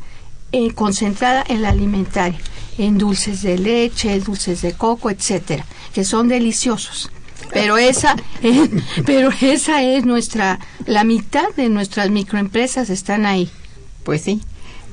eh, 0.52 0.72
concentrada 0.74 1.44
en 1.48 1.62
la 1.62 1.70
alimentaria, 1.70 2.38
en 2.78 2.98
dulces 2.98 3.42
de 3.42 3.58
leche, 3.58 4.18
dulces 4.20 4.62
de 4.62 4.72
coco, 4.72 5.10
etcétera, 5.10 5.64
que 5.92 6.04
son 6.04 6.28
deliciosos. 6.28 7.10
Pero 7.52 7.78
esa, 7.78 8.16
pero 9.06 9.30
esa 9.40 9.82
es 9.82 10.04
nuestra, 10.04 10.58
la 10.86 11.04
mitad 11.04 11.48
de 11.56 11.68
nuestras 11.68 12.10
microempresas 12.10 12.90
están 12.90 13.26
ahí. 13.26 13.50
Pues 14.04 14.22
sí. 14.22 14.40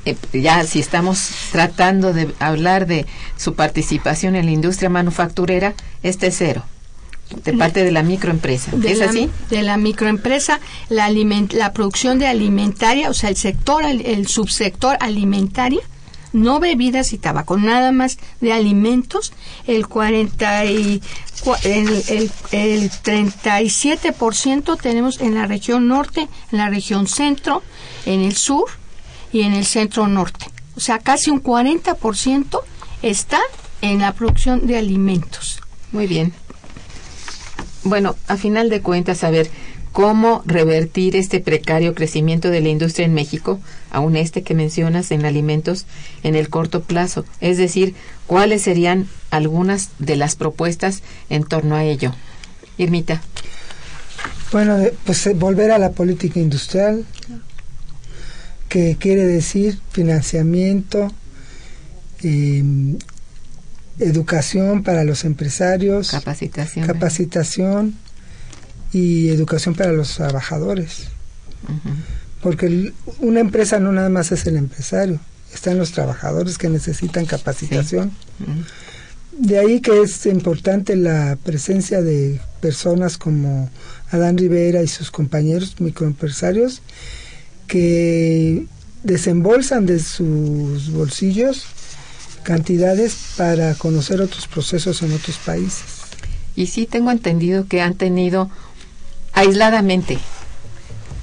Eh, 0.06 0.16
ya 0.34 0.64
si 0.66 0.80
estamos 0.80 1.30
tratando 1.52 2.14
de 2.14 2.34
hablar 2.40 2.88
de 2.88 3.06
su 3.38 3.56
participación 3.56 4.36
en 4.36 4.46
la 4.46 4.52
industria 4.52 4.90
manufacturera, 4.90 5.74
este 6.02 6.28
es 6.28 6.38
cero 6.38 6.64
de 7.44 7.54
parte 7.54 7.84
de 7.84 7.92
la 7.92 8.04
microempresa. 8.04 8.72
¿Es 8.86 9.02
así? 9.02 9.30
De 9.50 9.64
la 9.64 9.78
microempresa, 9.78 10.60
la, 10.90 11.10
la 11.10 11.74
producción 11.74 12.20
de 12.20 12.28
alimentaria, 12.28 13.10
o 13.10 13.14
sea, 13.14 13.30
el 13.30 13.38
sector, 13.38 13.84
el, 13.86 14.28
subsector 14.28 14.98
alimentaria, 15.00 15.82
no 16.32 16.60
bebidas 16.60 17.14
y 17.14 17.18
tabaco, 17.18 17.58
nada 17.58 17.92
más 17.92 18.18
de 18.42 18.54
alimentos, 18.54 19.34
el 19.66 19.88
40 19.88 20.66
y, 20.66 21.02
el, 21.64 22.04
el, 22.08 22.32
el 22.52 22.92
37% 22.92 24.80
tenemos 24.80 25.20
en 25.20 25.36
la 25.36 25.46
región 25.46 25.88
norte, 25.88 26.28
en 26.52 26.58
la 26.58 26.70
región 26.70 27.08
centro, 27.08 27.64
en 28.06 28.22
el 28.22 28.36
sur 28.36 28.66
y 29.34 29.42
en 29.42 29.54
el 29.54 29.66
centro 29.66 30.08
norte. 30.08 30.46
O 30.78 30.80
sea, 30.80 31.00
casi 31.00 31.30
un 31.30 31.44
40% 31.44 32.62
está 33.02 33.42
en 33.82 34.00
la 34.00 34.14
producción 34.14 34.66
de 34.66 34.78
alimentos. 34.78 35.60
Muy 35.92 36.08
bien 36.08 36.34
bueno, 37.84 38.16
a 38.28 38.38
final 38.38 38.70
de 38.70 38.82
cuentas, 38.82 39.24
a 39.24 39.30
ver 39.30 39.50
cómo 39.92 40.42
revertir 40.46 41.16
este 41.16 41.40
precario 41.40 41.94
crecimiento 41.94 42.50
de 42.50 42.62
la 42.62 42.70
industria 42.70 43.06
en 43.06 43.14
México, 43.14 43.60
aún 43.92 44.16
este 44.16 44.42
que 44.42 44.56
mencionas 44.56 45.12
en 45.12 45.26
alimentos, 45.26 45.86
en 46.24 46.36
el 46.36 46.50
corto 46.50 46.82
plazo. 46.82 47.26
Es 47.42 47.58
decir, 47.58 47.94
cuáles 48.26 48.64
serían 48.64 49.08
algunas 49.30 49.90
de 50.00 50.16
las 50.16 50.36
propuestas 50.36 51.04
en 51.30 51.44
torno 51.44 51.76
a 51.76 51.84
ello. 51.84 52.14
Irmita. 52.78 53.22
Bueno, 54.52 54.78
pues 55.06 55.28
eh, 55.28 55.34
volver 55.34 55.72
a 55.72 55.78
la 55.78 55.92
política 55.92 56.40
industrial, 56.40 57.06
que 58.70 58.98
quiere 59.00 59.26
decir 59.26 59.80
financiamiento, 59.92 61.12
em, 62.22 62.98
educación 64.00 64.84
para 64.84 65.04
los 65.04 65.24
empresarios, 65.26 66.12
capacitación, 66.12 66.88
capacitación 66.88 67.96
y 68.92 69.30
educación 69.30 69.76
para 69.76 69.92
los 69.92 70.16
trabajadores. 70.16 71.08
Porque 72.42 72.92
una 73.20 73.40
empresa 73.40 73.80
no 73.80 73.92
nada 73.92 74.10
más 74.10 74.32
es 74.32 74.46
el 74.48 74.58
empresario, 74.58 75.20
están 75.54 75.78
los 75.78 75.92
trabajadores 75.92 76.58
que 76.58 76.70
necesitan 76.70 77.26
capacitación. 77.26 78.12
De 79.32 79.58
ahí 79.58 79.82
que 79.82 80.02
es 80.02 80.26
importante 80.26 80.96
la 80.96 81.38
presencia 81.44 82.02
de 82.02 82.40
personas 82.62 83.18
como 83.18 83.70
Adán 84.12 84.38
Rivera 84.38 84.84
y 84.84 84.88
sus 84.88 85.10
compañeros 85.10 85.80
microempresarios 85.80 86.82
que 87.68 88.66
desembolsan 89.04 89.86
de 89.86 90.00
sus 90.00 90.92
bolsillos 90.92 91.66
cantidades 92.44 93.16
para 93.38 93.74
conocer 93.76 94.22
otros 94.22 94.48
procesos 94.48 95.02
en 95.02 95.14
otros 95.14 95.38
países. 95.38 95.84
Y 96.56 96.68
sí 96.68 96.86
tengo 96.86 97.12
entendido 97.12 97.68
que 97.68 97.82
han 97.82 97.96
tenido 97.96 98.50
aisladamente 99.34 100.20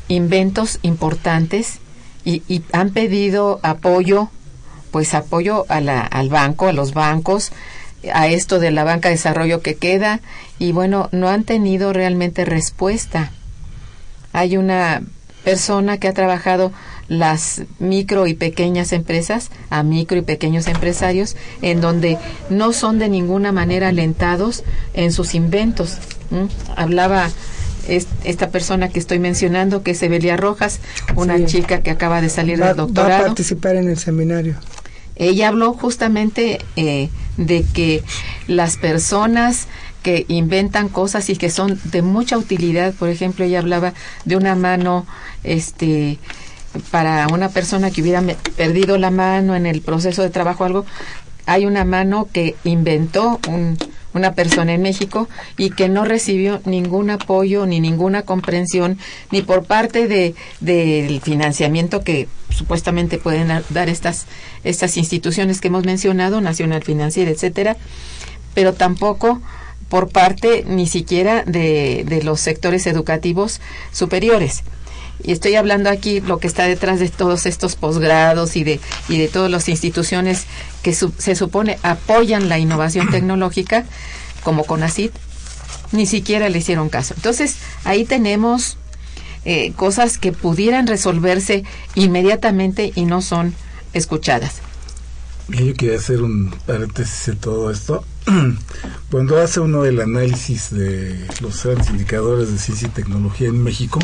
inventos 0.09 0.79
importantes 0.83 1.79
y, 2.25 2.63
han 2.73 2.91
pedido 2.91 3.61
apoyo, 3.63 4.29
pues 4.91 5.15
apoyo 5.15 5.65
a 5.69 5.81
la, 5.81 6.01
al 6.01 6.29
banco, 6.29 6.67
a 6.67 6.73
los 6.73 6.93
bancos, 6.93 7.53
a 8.13 8.29
esto 8.29 8.59
de 8.59 8.71
la 8.71 8.85
banca 8.85 9.09
de 9.09 9.15
desarrollo 9.15 9.63
que 9.63 9.77
queda 9.77 10.21
y 10.59 10.73
bueno, 10.73 11.09
no 11.13 11.29
han 11.29 11.45
tenido 11.45 11.93
realmente 11.93 12.45
respuesta. 12.45 13.31
Hay 14.33 14.57
una 14.57 15.03
persona 15.45 15.99
que 15.99 16.09
ha 16.09 16.15
trabajado 16.15 16.73
las 17.09 17.63
micro 17.81 18.27
y 18.27 18.35
pequeñas 18.35 18.93
empresas 18.93 19.51
a 19.69 19.83
micro 19.83 20.19
y 20.19 20.23
pequeños 20.23 20.69
empresarios 20.69 21.37
en 21.61 21.81
donde 21.81 22.19
no 22.51 22.73
son 22.73 22.99
de 22.99 23.09
ninguna 23.09 23.51
manera 23.51 23.89
alentados 23.89 24.63
en 24.95 25.13
sus 25.13 25.35
inventos. 25.35 25.99
Hablaba 26.77 27.29
esta 27.89 28.51
persona 28.51 28.89
que 28.89 29.01
estoy 29.01 29.19
mencionando, 29.19 29.83
que 29.83 29.93
es 29.93 30.03
Evelia 30.03 30.37
Rojas, 30.37 30.79
una 31.17 31.45
chica 31.45 31.83
que 31.83 31.91
acaba 31.91 32.21
de 32.21 32.29
salir 32.29 32.59
del 32.59 32.77
doctorado. 32.77 33.11
Va 33.11 33.19
a 33.19 33.27
participar 33.27 33.77
en 33.77 33.89
el 33.89 33.99
seminario. 33.99 34.55
Ella 35.17 35.49
habló 35.49 35.75
justamente 35.75 36.61
eh, 36.77 37.11
de 37.37 37.65
que 37.75 38.03
las 38.47 38.77
personas 38.77 39.67
que 40.03 40.25
inventan 40.29 40.89
cosas 40.89 41.29
y 41.31 41.37
que 41.37 41.51
son 41.51 41.79
de 41.85 42.03
mucha 42.03 42.39
utilidad, 42.39 42.95
por 42.95 43.09
ejemplo, 43.09 43.45
ella 43.45 43.59
hablaba 43.59 43.95
de 44.25 44.37
una 44.37 44.55
mano 44.55 45.07
este 45.45 46.19
para 46.91 47.27
una 47.29 47.49
persona 47.49 47.91
que 47.91 48.01
hubiera 48.01 48.23
perdido 48.57 48.97
la 48.97 49.11
mano 49.11 49.57
en 49.57 49.67
el 49.67 49.81
proceso 49.81 50.23
de 50.23 50.31
trabajo 50.31 50.63
o 50.63 50.67
algo, 50.67 50.87
hay 51.47 51.67
una 51.67 51.85
mano 51.85 52.29
que 52.33 52.55
inventó 52.63 53.41
una 54.15 54.35
persona 54.35 54.73
en 54.73 54.83
México 54.83 55.29
y 55.57 55.71
que 55.71 55.89
no 55.89 56.05
recibió 56.05 56.61
ningún 56.65 57.11
apoyo 57.11 57.67
ni 57.67 57.81
ninguna 57.81 58.23
comprensión 58.23 58.99
ni 59.33 59.43
por 59.43 59.65
parte 59.65 60.07
de 60.07 60.35
del 60.61 61.21
financiamiento 61.21 62.05
que 62.05 62.29
supuestamente 62.51 63.19
pueden 63.19 63.49
dar 63.71 63.89
estas 63.89 64.27
estas 64.63 64.97
instituciones 64.97 65.61
que 65.61 65.69
hemos 65.69 65.85
mencionado, 65.85 66.41
Nacional 66.41 66.85
Financiera, 66.85 67.31
etcétera, 67.31 67.77
pero 68.55 68.75
tampoco 68.75 69.41
por 69.91 70.09
parte 70.09 70.65
ni 70.67 70.87
siquiera 70.87 71.45
de, 71.45 72.05
de 72.09 72.23
los 72.23 72.41
sectores 72.41 72.87
educativos 72.87 73.61
superiores 73.93 74.63
y 75.23 75.33
estoy 75.33 75.55
hablando 75.57 75.91
aquí 75.91 76.21
lo 76.21 76.39
que 76.39 76.47
está 76.47 76.65
detrás 76.65 77.01
de 77.01 77.09
todos 77.09 77.47
estos 77.47 77.77
posgrados 77.77 78.57
y 78.57 78.65
de, 78.65 78.81
y 79.09 79.19
de 79.19 79.29
todas 79.29 79.51
las 79.51 79.69
instituciones 79.69 80.47
que 80.83 80.95
se 80.95 81.35
supone 81.35 81.79
apoyan 81.83 82.49
la 82.49 82.59
innovación 82.59 83.09
tecnológica, 83.11 83.85
como 84.43 84.65
CONACIT, 84.65 85.13
ni 85.93 86.07
siquiera 86.07 86.49
le 86.49 86.59
hicieron 86.59 86.89
caso. 86.89 87.15
Entonces, 87.15 87.57
ahí 87.85 88.05
tenemos 88.05 88.79
eh, 89.45 89.73
cosas 89.73 90.19
que 90.19 90.33
pudieran 90.33 90.87
resolverse 90.87 91.65
inmediatamente 91.95 92.93
y 92.95 93.05
no 93.05 93.21
son 93.21 93.55
escuchadas. 93.93 94.61
Yo 95.49 95.75
quería 95.75 95.97
hacer 95.97 96.23
un 96.23 96.55
paréntesis 96.65 97.27
de 97.27 97.35
todo 97.35 97.71
esto. 97.71 98.05
Cuando 99.11 99.41
hace 99.41 99.61
uno 99.61 99.85
el 99.85 100.01
análisis 100.01 100.71
de 100.71 101.27
los 101.41 101.65
grandes 101.65 101.91
indicadores 101.91 102.53
de 102.53 102.59
ciencia 102.59 102.89
y 102.89 102.91
tecnología 102.91 103.49
en 103.49 103.63
México, 103.63 103.99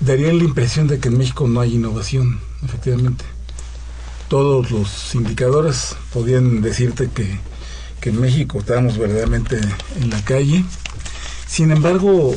daría 0.00 0.32
la 0.32 0.44
impresión 0.44 0.88
de 0.88 0.98
que 0.98 1.08
en 1.08 1.18
México 1.18 1.46
no 1.46 1.60
hay 1.60 1.74
innovación, 1.74 2.40
efectivamente. 2.64 3.24
Todos 4.28 4.70
los 4.70 5.14
indicadores 5.14 5.96
podían 6.12 6.62
decirte 6.62 7.10
que, 7.10 7.38
en 8.08 8.20
México 8.20 8.58
estamos 8.58 8.98
verdaderamente 8.98 9.60
en 10.00 10.10
la 10.10 10.24
calle. 10.24 10.64
Sin 11.46 11.70
embargo, 11.70 12.34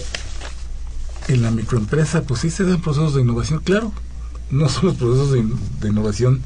en 1.28 1.42
la 1.42 1.50
microempresa, 1.50 2.22
pues 2.22 2.42
sí 2.42 2.52
se 2.52 2.66
dan 2.66 2.82
procesos 2.82 3.16
de 3.16 3.22
innovación, 3.22 3.62
claro. 3.62 3.92
No 4.52 4.70
son 4.70 4.88
los 4.88 4.96
procesos 4.96 5.32
de, 5.32 5.88
innovación 5.88 6.44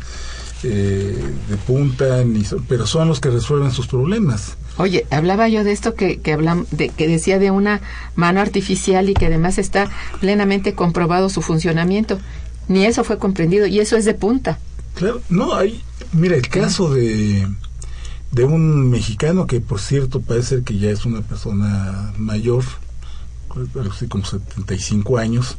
eh, 0.63 1.33
de 1.47 1.57
punta, 1.57 2.23
ni 2.23 2.43
pero 2.67 2.85
son 2.85 3.07
los 3.07 3.19
que 3.19 3.29
resuelven 3.29 3.71
sus 3.71 3.87
problemas. 3.87 4.57
Oye, 4.77 5.05
hablaba 5.09 5.47
yo 5.47 5.63
de 5.63 5.71
esto 5.71 5.95
que, 5.95 6.19
que, 6.19 6.37
de, 6.71 6.89
que 6.89 7.07
decía 7.07 7.39
de 7.39 7.51
una 7.51 7.81
mano 8.15 8.41
artificial 8.41 9.09
y 9.09 9.13
que 9.13 9.27
además 9.27 9.57
está 9.57 9.89
plenamente 10.19 10.73
comprobado 10.73 11.29
su 11.29 11.41
funcionamiento. 11.41 12.19
Ni 12.67 12.85
eso 12.85 13.03
fue 13.03 13.17
comprendido 13.17 13.67
y 13.67 13.79
eso 13.79 13.97
es 13.97 14.05
de 14.05 14.13
punta. 14.13 14.59
Claro, 14.95 15.21
no, 15.29 15.55
hay, 15.55 15.81
mira, 16.11 16.35
el 16.35 16.47
caso 16.49 16.93
de, 16.93 17.47
de 18.31 18.43
un 18.43 18.89
mexicano 18.89 19.47
que 19.47 19.59
por 19.61 19.79
cierto 19.79 20.21
parece 20.21 20.63
que 20.63 20.77
ya 20.77 20.89
es 20.91 21.05
una 21.05 21.21
persona 21.21 22.13
mayor, 22.17 22.63
así 23.89 24.07
como 24.07 24.25
75 24.25 25.17
años, 25.17 25.57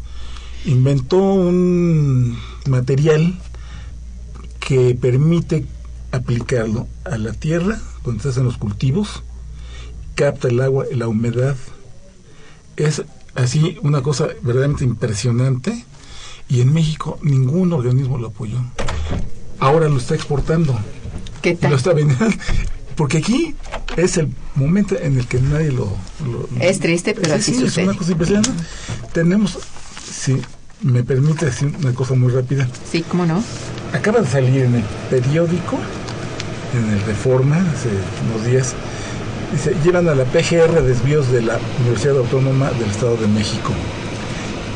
inventó 0.64 1.18
un 1.18 2.38
material 2.68 3.34
que 4.70 4.94
permite 4.94 5.66
aplicarlo 6.12 6.86
a 7.04 7.18
la 7.18 7.32
tierra 7.32 7.80
cuando 8.04 8.20
estás 8.20 8.36
en 8.36 8.44
los 8.44 8.56
cultivos, 8.56 9.24
capta 10.14 10.46
el 10.46 10.60
agua, 10.60 10.84
la 10.92 11.08
humedad. 11.08 11.56
Es 12.76 13.02
así 13.34 13.78
una 13.82 14.00
cosa 14.00 14.28
verdaderamente 14.42 14.84
impresionante 14.84 15.84
y 16.48 16.60
en 16.60 16.72
México 16.72 17.18
ningún 17.20 17.72
organismo 17.72 18.16
lo 18.16 18.28
apoyó. 18.28 18.58
Ahora 19.58 19.88
lo 19.88 19.96
está 19.96 20.14
exportando. 20.14 20.78
¿Qué 21.42 21.56
tal? 21.56 21.70
Lo 21.70 21.76
está 21.76 21.92
vendiendo. 21.92 22.26
Porque 22.94 23.18
aquí 23.18 23.56
es 23.96 24.18
el 24.18 24.32
momento 24.54 24.96
en 24.96 25.18
el 25.18 25.26
que 25.26 25.40
nadie 25.40 25.72
lo... 25.72 25.96
es 26.60 26.78
triste, 26.78 27.16
pero 27.20 27.34
así 27.34 27.60
Es 27.60 27.76
una 27.76 27.96
cosa 27.96 28.12
impresionante. 28.12 28.52
Tenemos, 29.12 29.58
si 30.08 30.40
me 30.82 31.02
permite 31.02 31.46
decir 31.46 31.72
una 31.82 31.92
cosa 31.94 32.14
muy 32.14 32.32
rápida. 32.32 32.66
Sí, 32.90 33.02
¿cómo 33.02 33.26
no? 33.26 33.42
Acaba 33.92 34.20
de 34.20 34.26
salir 34.26 34.64
en 34.64 34.76
el 34.76 34.84
periódico 35.10 35.78
en 36.74 36.90
el 36.92 37.00
Reforma 37.02 37.56
hace 37.56 37.88
unos 38.28 38.46
días. 38.46 38.74
Dice, 39.52 39.74
llevan 39.84 40.08
a 40.08 40.14
la 40.14 40.24
PGR 40.24 40.82
desvíos 40.82 41.30
de 41.32 41.42
la 41.42 41.58
Universidad 41.80 42.18
Autónoma 42.18 42.70
del 42.70 42.88
Estado 42.88 43.16
de 43.16 43.26
México. 43.26 43.72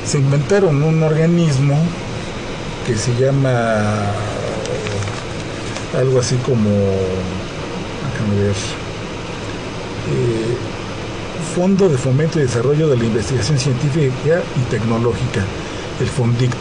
Se 0.05 0.19
inventaron 0.19 0.83
un 0.83 1.03
organismo 1.03 1.79
que 2.87 2.97
se 2.97 3.15
llama 3.15 4.13
algo 5.97 6.19
así 6.19 6.37
como, 6.37 6.69
déjame 8.13 8.43
ver, 8.43 8.57
eh, 10.11 10.57
Fondo 11.55 11.89
de 11.89 11.97
Fomento 11.97 12.41
y 12.41 12.43
Desarrollo 12.43 12.89
de 12.89 12.97
la 12.97 13.05
Investigación 13.05 13.59
Científica 13.59 14.43
y 14.57 14.71
Tecnológica, 14.71 15.45
el 16.01 16.09
FONDICT. 16.09 16.57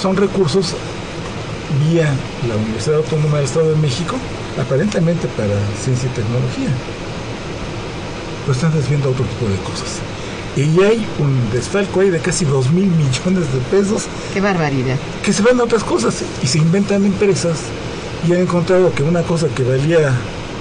Son 0.00 0.16
recursos 0.16 0.74
vía 1.88 2.12
la 2.48 2.56
Universidad 2.56 2.96
Autónoma 2.96 3.36
del 3.38 3.46
Estado 3.46 3.70
de 3.70 3.76
México, 3.76 4.16
aparentemente 4.60 5.28
para 5.28 5.54
ciencia 5.82 6.08
y 6.10 6.14
tecnología. 6.14 6.68
Pero 8.42 8.52
están 8.52 8.74
desviando 8.74 9.10
otro 9.10 9.24
tipo 9.24 9.48
de 9.48 9.56
cosas. 9.58 10.00
Y 10.56 10.82
hay 10.82 11.06
un 11.18 11.50
desfalco 11.50 12.00
ahí 12.00 12.10
de 12.10 12.18
casi 12.18 12.44
2 12.44 12.72
mil 12.72 12.86
millones 12.90 13.52
de 13.52 13.60
pesos. 13.70 14.04
¡Qué 14.34 14.40
barbaridad! 14.40 14.96
Que 15.22 15.32
se 15.32 15.42
van 15.42 15.60
a 15.60 15.64
otras 15.64 15.84
cosas 15.84 16.22
y 16.42 16.46
se 16.46 16.58
inventan 16.58 17.04
empresas 17.04 17.58
y 18.28 18.32
han 18.32 18.40
encontrado 18.40 18.92
que 18.94 19.02
una 19.02 19.22
cosa 19.22 19.48
que 19.48 19.62
valía, 19.62 20.12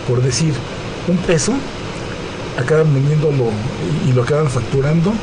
por 0.08 0.22
decir, 0.22 0.54
un 1.08 1.18
peso, 1.18 1.54
acaban 2.58 2.94
vendiéndolo 2.94 3.52
y 4.08 4.14
lo 4.14 4.24
acaban 4.24 4.50
facturando 4.50 5.14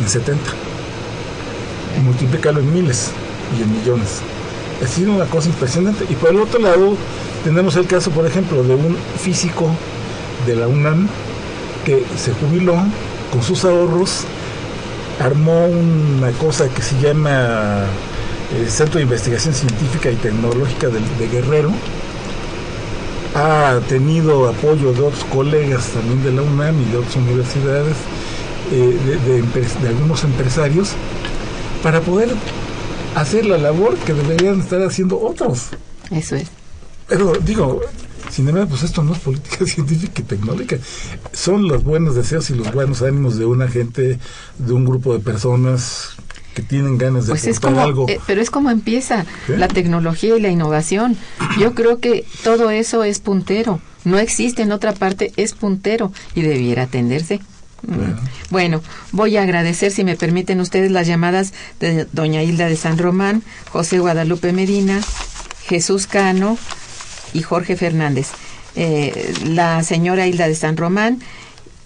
en 0.00 0.08
70. 0.08 0.67
Y 1.98 2.00
multiplícalo 2.00 2.60
en 2.60 2.72
miles 2.72 3.10
y 3.58 3.62
en 3.62 3.72
millones. 3.78 4.20
Ha 4.82 4.86
sido 4.86 5.12
una 5.12 5.24
cosa 5.24 5.48
impresionante. 5.48 6.04
Y 6.08 6.14
por 6.14 6.30
el 6.30 6.40
otro 6.40 6.60
lado, 6.60 6.96
tenemos 7.44 7.76
el 7.76 7.86
caso, 7.86 8.10
por 8.10 8.26
ejemplo, 8.26 8.62
de 8.62 8.74
un 8.74 8.96
físico 9.18 9.70
de 10.46 10.56
la 10.56 10.68
UNAM 10.68 11.08
que 11.84 12.04
se 12.16 12.32
jubiló 12.34 12.76
con 13.32 13.42
sus 13.42 13.64
ahorros, 13.64 14.24
armó 15.20 15.66
una 15.66 16.30
cosa 16.32 16.68
que 16.68 16.82
se 16.82 16.98
llama 17.00 17.84
eh, 18.54 18.68
Centro 18.68 18.98
de 18.98 19.02
Investigación 19.02 19.54
Científica 19.54 20.10
y 20.10 20.16
Tecnológica 20.16 20.88
de, 20.88 21.28
Guerrero. 21.28 21.72
Ha 23.34 23.80
tenido 23.88 24.48
apoyo 24.48 24.92
de 24.92 25.02
otros 25.02 25.24
colegas 25.24 25.88
también 25.88 26.22
de 26.22 26.32
la 26.32 26.42
UNAM 26.42 26.80
y 26.80 26.90
de 26.90 26.98
otras 26.98 27.16
universidades, 27.16 27.96
eh, 28.72 28.96
de 29.82 29.88
algunos 29.88 30.24
empresarios, 30.24 30.94
para 31.82 32.00
poder 32.00 32.28
hacer 33.14 33.46
la 33.46 33.58
labor 33.58 33.96
que 33.98 34.14
deberían 34.14 34.60
estar 34.60 34.82
haciendo 34.82 35.20
otros. 35.20 35.68
Eso 36.10 36.36
es. 36.36 36.48
Pero 37.08 37.32
digo, 37.34 37.80
sin 38.30 38.48
embargo, 38.48 38.70
pues 38.70 38.82
esto 38.82 39.02
no 39.02 39.14
es 39.14 39.18
política 39.18 39.64
científica 39.66 40.20
y 40.20 40.24
tecnológica. 40.24 40.78
Son 41.32 41.68
los 41.68 41.82
buenos 41.84 42.14
deseos 42.14 42.50
y 42.50 42.54
los 42.54 42.72
buenos 42.72 43.02
ánimos 43.02 43.38
de 43.38 43.46
una 43.46 43.68
gente, 43.68 44.18
de 44.58 44.72
un 44.72 44.84
grupo 44.84 45.12
de 45.12 45.20
personas 45.20 46.10
que 46.54 46.62
tienen 46.62 46.98
ganas 46.98 47.26
de 47.26 47.32
pues 47.32 47.46
es 47.46 47.60
como, 47.60 47.80
algo. 47.80 48.08
Eh, 48.08 48.20
pero 48.26 48.40
es 48.40 48.50
como 48.50 48.70
empieza 48.70 49.24
la 49.48 49.68
tecnología 49.68 50.36
y 50.36 50.40
la 50.40 50.48
innovación. 50.48 51.16
Yo 51.58 51.74
creo 51.74 51.98
que 51.98 52.24
todo 52.42 52.70
eso 52.70 53.04
es 53.04 53.20
puntero. 53.20 53.80
No 54.04 54.18
existe 54.18 54.62
en 54.62 54.72
otra 54.72 54.92
parte, 54.92 55.32
es 55.36 55.54
puntero 55.54 56.12
y 56.34 56.42
debiera 56.42 56.84
atenderse. 56.84 57.40
Bueno, 58.50 58.82
voy 59.12 59.36
a 59.36 59.42
agradecer, 59.42 59.92
si 59.92 60.04
me 60.04 60.16
permiten 60.16 60.60
ustedes, 60.60 60.90
las 60.90 61.06
llamadas 61.06 61.52
de 61.80 62.06
doña 62.12 62.42
Hilda 62.42 62.68
de 62.68 62.76
San 62.76 62.98
Román, 62.98 63.42
José 63.70 63.98
Guadalupe 63.98 64.52
Medina, 64.52 65.00
Jesús 65.64 66.06
Cano 66.06 66.58
y 67.34 67.42
Jorge 67.42 67.76
Fernández. 67.76 68.28
Eh, 68.74 69.34
la 69.44 69.82
señora 69.82 70.26
Hilda 70.26 70.48
de 70.48 70.54
San 70.54 70.76
Román 70.76 71.20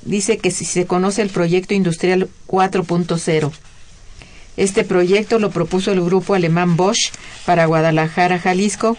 dice 0.04 0.38
que 0.38 0.50
si 0.50 0.64
se 0.64 0.86
conoce 0.86 1.22
el 1.22 1.30
proyecto 1.30 1.74
industrial 1.74 2.28
4.0. 2.48 3.52
Este 4.56 4.84
proyecto 4.84 5.38
lo 5.38 5.50
propuso 5.50 5.92
el 5.92 6.02
grupo 6.02 6.34
alemán 6.34 6.76
Bosch 6.76 7.10
para 7.46 7.66
Guadalajara, 7.66 8.38
Jalisco, 8.38 8.96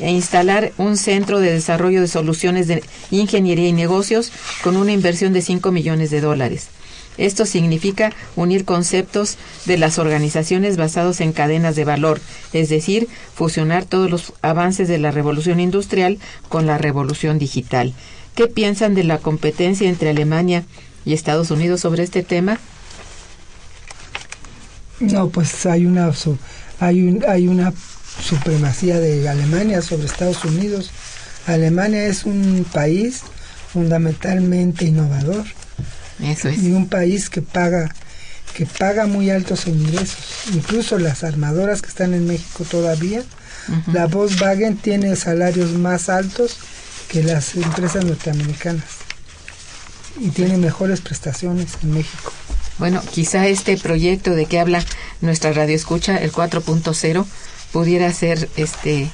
e 0.00 0.10
instalar 0.10 0.72
un 0.78 0.96
centro 0.96 1.40
de 1.40 1.52
desarrollo 1.52 2.00
de 2.00 2.08
soluciones 2.08 2.68
de 2.68 2.82
ingeniería 3.10 3.68
y 3.68 3.72
negocios 3.72 4.32
con 4.62 4.76
una 4.76 4.92
inversión 4.92 5.32
de 5.32 5.42
5 5.42 5.72
millones 5.72 6.10
de 6.10 6.20
dólares. 6.20 6.68
Esto 7.18 7.46
significa 7.46 8.12
unir 8.36 8.64
conceptos 8.64 9.38
de 9.66 9.76
las 9.76 9.98
organizaciones 9.98 10.76
basados 10.76 11.20
en 11.20 11.32
cadenas 11.32 11.74
de 11.74 11.84
valor, 11.84 12.20
es 12.52 12.68
decir, 12.68 13.08
fusionar 13.34 13.84
todos 13.84 14.08
los 14.08 14.32
avances 14.40 14.86
de 14.86 14.98
la 14.98 15.10
revolución 15.10 15.58
industrial 15.58 16.18
con 16.48 16.66
la 16.66 16.78
revolución 16.78 17.38
digital. 17.38 17.92
¿Qué 18.36 18.46
piensan 18.46 18.94
de 18.94 19.02
la 19.02 19.18
competencia 19.18 19.88
entre 19.88 20.10
Alemania 20.10 20.64
y 21.04 21.12
Estados 21.12 21.50
Unidos 21.50 21.80
sobre 21.80 22.04
este 22.04 22.22
tema? 22.22 22.60
No, 25.00 25.28
pues 25.28 25.66
hay 25.66 25.86
una 25.86 26.12
hay 26.78 27.02
un, 27.02 27.24
hay 27.26 27.48
una 27.48 27.72
supremacía 28.22 28.98
de 28.98 29.28
Alemania 29.28 29.82
sobre 29.82 30.06
Estados 30.06 30.44
Unidos. 30.44 30.90
Alemania 31.46 32.06
es 32.06 32.24
un 32.24 32.66
país 32.72 33.22
fundamentalmente 33.72 34.84
innovador. 34.84 35.44
Eso 36.22 36.48
es. 36.48 36.62
Y 36.62 36.72
un 36.72 36.88
país 36.88 37.30
que 37.30 37.42
paga 37.42 37.94
que 38.54 38.66
paga 38.66 39.06
muy 39.06 39.30
altos 39.30 39.68
ingresos. 39.68 40.18
Incluso 40.52 40.98
las 40.98 41.22
armadoras 41.22 41.80
que 41.80 41.88
están 41.88 42.12
en 42.12 42.26
México 42.26 42.64
todavía, 42.64 43.22
la 43.92 44.06
Volkswagen 44.06 44.76
tiene 44.76 45.14
salarios 45.14 45.72
más 45.72 46.08
altos 46.08 46.56
que 47.08 47.22
las 47.22 47.54
empresas 47.54 48.04
norteamericanas 48.04 48.84
y 50.20 50.30
tiene 50.30 50.56
mejores 50.56 51.00
prestaciones 51.00 51.74
en 51.82 51.94
México. 51.94 52.32
Bueno, 52.78 53.02
quizá 53.12 53.46
este 53.46 53.76
proyecto 53.76 54.34
de 54.34 54.46
que 54.46 54.58
habla 54.58 54.84
nuestra 55.20 55.52
radio 55.52 55.74
escucha, 55.74 56.16
el 56.16 56.32
4.0, 56.32 57.26
pudiera 57.72 58.12
ser 58.12 58.48
este 58.56 59.08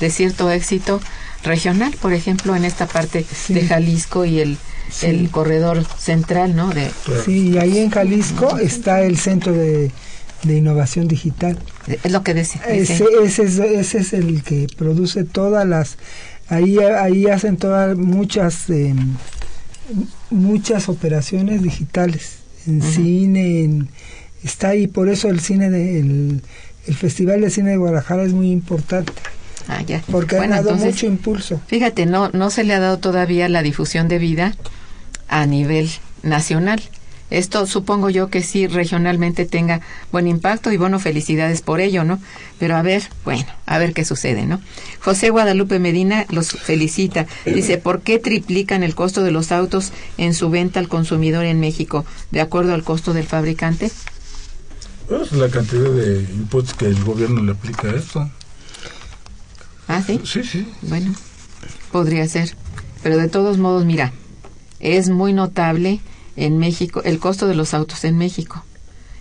de 0.00 0.10
cierto 0.10 0.50
éxito 0.50 1.00
regional, 1.42 1.94
por 2.00 2.12
ejemplo, 2.12 2.56
en 2.56 2.64
esta 2.64 2.86
parte 2.86 3.24
de 3.48 3.66
Jalisco 3.66 4.24
y 4.24 4.40
el, 4.40 4.56
el 5.02 5.30
corredor 5.30 5.84
central, 5.98 6.56
¿no? 6.56 6.70
De, 6.70 6.90
sí, 7.24 7.50
y 7.50 7.58
ahí 7.58 7.78
en 7.78 7.90
Jalisco 7.90 8.58
está 8.58 9.02
el 9.02 9.18
centro 9.18 9.52
de, 9.52 9.90
de 10.42 10.56
innovación 10.56 11.06
digital. 11.08 11.58
Es 12.02 12.10
lo 12.10 12.22
que 12.22 12.34
decía. 12.34 12.62
Ese, 12.62 13.04
ese, 13.22 13.44
es, 13.44 13.58
ese 13.58 13.98
es 13.98 14.12
el 14.12 14.42
que 14.42 14.66
produce 14.76 15.24
todas 15.24 15.66
las... 15.66 15.98
Ahí, 16.48 16.78
ahí 16.78 17.26
hacen 17.26 17.56
todas 17.56 17.96
muchas... 17.96 18.70
Eh, 18.70 18.94
muchas 20.30 20.88
operaciones 20.88 21.62
digitales 21.62 22.38
en 22.66 22.80
cine 22.80 23.64
en, 23.64 23.88
está 24.42 24.68
ahí 24.68 24.86
por 24.86 25.08
eso 25.08 25.28
el 25.28 25.40
cine 25.40 25.68
de, 25.70 26.00
el, 26.00 26.42
el 26.86 26.94
Festival 26.94 27.40
de 27.40 27.50
Cine 27.50 27.70
de 27.70 27.76
Guadalajara 27.76 28.24
es 28.24 28.32
muy 28.32 28.50
importante. 28.50 29.12
Ah, 29.68 29.82
ya. 29.82 30.02
Porque 30.10 30.36
ha 30.36 30.46
dado 30.46 30.74
mucho 30.74 31.06
impulso. 31.06 31.60
Fíjate, 31.66 32.06
no, 32.06 32.28
no 32.30 32.50
se 32.50 32.64
le 32.64 32.74
ha 32.74 32.80
dado 32.80 32.98
todavía 32.98 33.48
la 33.48 33.62
difusión 33.62 34.08
de 34.08 34.18
vida 34.18 34.54
a 35.28 35.46
nivel 35.46 35.90
nacional. 36.22 36.82
Esto 37.30 37.66
supongo 37.66 38.10
yo 38.10 38.28
que 38.28 38.42
sí 38.42 38.66
regionalmente 38.66 39.46
tenga 39.46 39.80
buen 40.12 40.28
impacto 40.28 40.70
y 40.70 40.76
bueno, 40.76 41.00
felicidades 41.00 41.62
por 41.62 41.80
ello, 41.80 42.04
¿no? 42.04 42.20
Pero 42.58 42.76
a 42.76 42.82
ver, 42.82 43.02
bueno, 43.24 43.46
a 43.66 43.78
ver 43.78 43.94
qué 43.94 44.04
sucede, 44.04 44.44
¿no? 44.44 44.60
José 45.00 45.30
Guadalupe 45.30 45.78
Medina 45.78 46.26
los 46.28 46.50
felicita. 46.50 47.26
Dice, 47.46 47.78
¿por 47.78 48.02
qué 48.02 48.18
triplican 48.18 48.82
el 48.82 48.94
costo 48.94 49.22
de 49.22 49.30
los 49.30 49.52
autos 49.52 49.90
en 50.18 50.34
su 50.34 50.50
venta 50.50 50.80
al 50.80 50.88
consumidor 50.88 51.46
en 51.46 51.60
México 51.60 52.04
de 52.30 52.42
acuerdo 52.42 52.74
al 52.74 52.84
costo 52.84 53.14
del 53.14 53.24
fabricante? 53.24 53.90
Es 55.10 55.32
la 55.32 55.48
cantidad 55.48 55.90
de 55.90 56.20
impuestos 56.32 56.74
que 56.74 56.86
el 56.86 57.02
gobierno 57.04 57.42
le 57.42 57.52
aplica 57.52 57.88
a 57.88 57.94
esto. 57.94 58.30
¿Ah, 59.86 60.02
sí? 60.02 60.20
Sí, 60.24 60.42
sí. 60.42 60.66
Bueno, 60.82 61.14
podría 61.92 62.26
ser. 62.26 62.56
Pero 63.02 63.18
de 63.18 63.28
todos 63.28 63.58
modos, 63.58 63.84
mira, 63.84 64.12
es 64.80 65.10
muy 65.10 65.34
notable 65.34 66.00
en 66.36 66.58
México 66.58 67.02
el 67.04 67.18
costo 67.18 67.46
de 67.46 67.54
los 67.54 67.74
autos 67.74 68.04
en 68.04 68.16
México. 68.16 68.64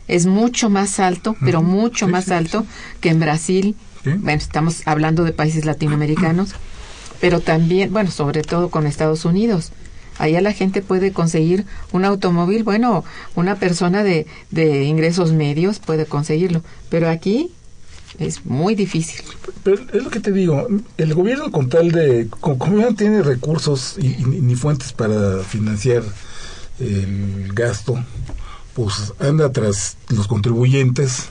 Es 0.08 0.26
mucho 0.26 0.70
más 0.70 1.00
alto, 1.00 1.36
pero 1.44 1.62
mucho 1.62 2.08
más 2.08 2.30
alto 2.30 2.66
que 3.02 3.10
en 3.10 3.20
Brasil. 3.20 3.76
Bueno, 4.04 4.42
estamos 4.42 4.84
hablando 4.86 5.24
de 5.24 5.32
países 5.32 5.66
latinoamericanos, 5.66 6.52
pero 7.22 7.40
también, 7.40 7.92
bueno, 7.92 8.12
sobre 8.12 8.42
todo 8.42 8.70
con 8.70 8.86
Estados 8.86 9.24
Unidos. 9.26 9.72
Allá 10.18 10.42
la 10.42 10.54
gente 10.54 10.82
puede 10.82 11.12
conseguir 11.12 11.66
un 11.92 12.06
automóvil, 12.06 12.64
bueno, 12.64 13.04
una 13.36 13.56
persona 13.56 14.04
de, 14.04 14.28
de 14.52 14.84
ingresos 14.84 15.34
medios 15.34 15.80
puede 15.80 16.06
conseguirlo, 16.06 16.62
pero 16.90 17.10
aquí 17.10 17.52
es 18.20 18.46
muy 18.46 18.76
difícil. 18.76 19.26
Pero 19.64 19.82
es 19.92 20.04
lo 20.04 20.10
que 20.10 20.20
te 20.20 20.32
digo, 20.32 20.68
el 20.98 21.14
gobierno 21.14 21.52
con 21.52 21.70
tal 21.70 21.92
de, 21.92 22.28
como 22.40 22.68
no 22.68 22.96
tiene 22.96 23.22
recursos 23.24 23.96
y, 23.98 24.24
ni 24.26 24.56
fuentes 24.56 24.94
para 24.94 25.40
financiar 25.40 26.04
el 26.80 27.52
gasto, 27.54 28.04
pues 28.76 29.14
anda 29.20 29.52
tras 29.52 29.98
los 30.10 30.28
contribuyentes 30.28 31.30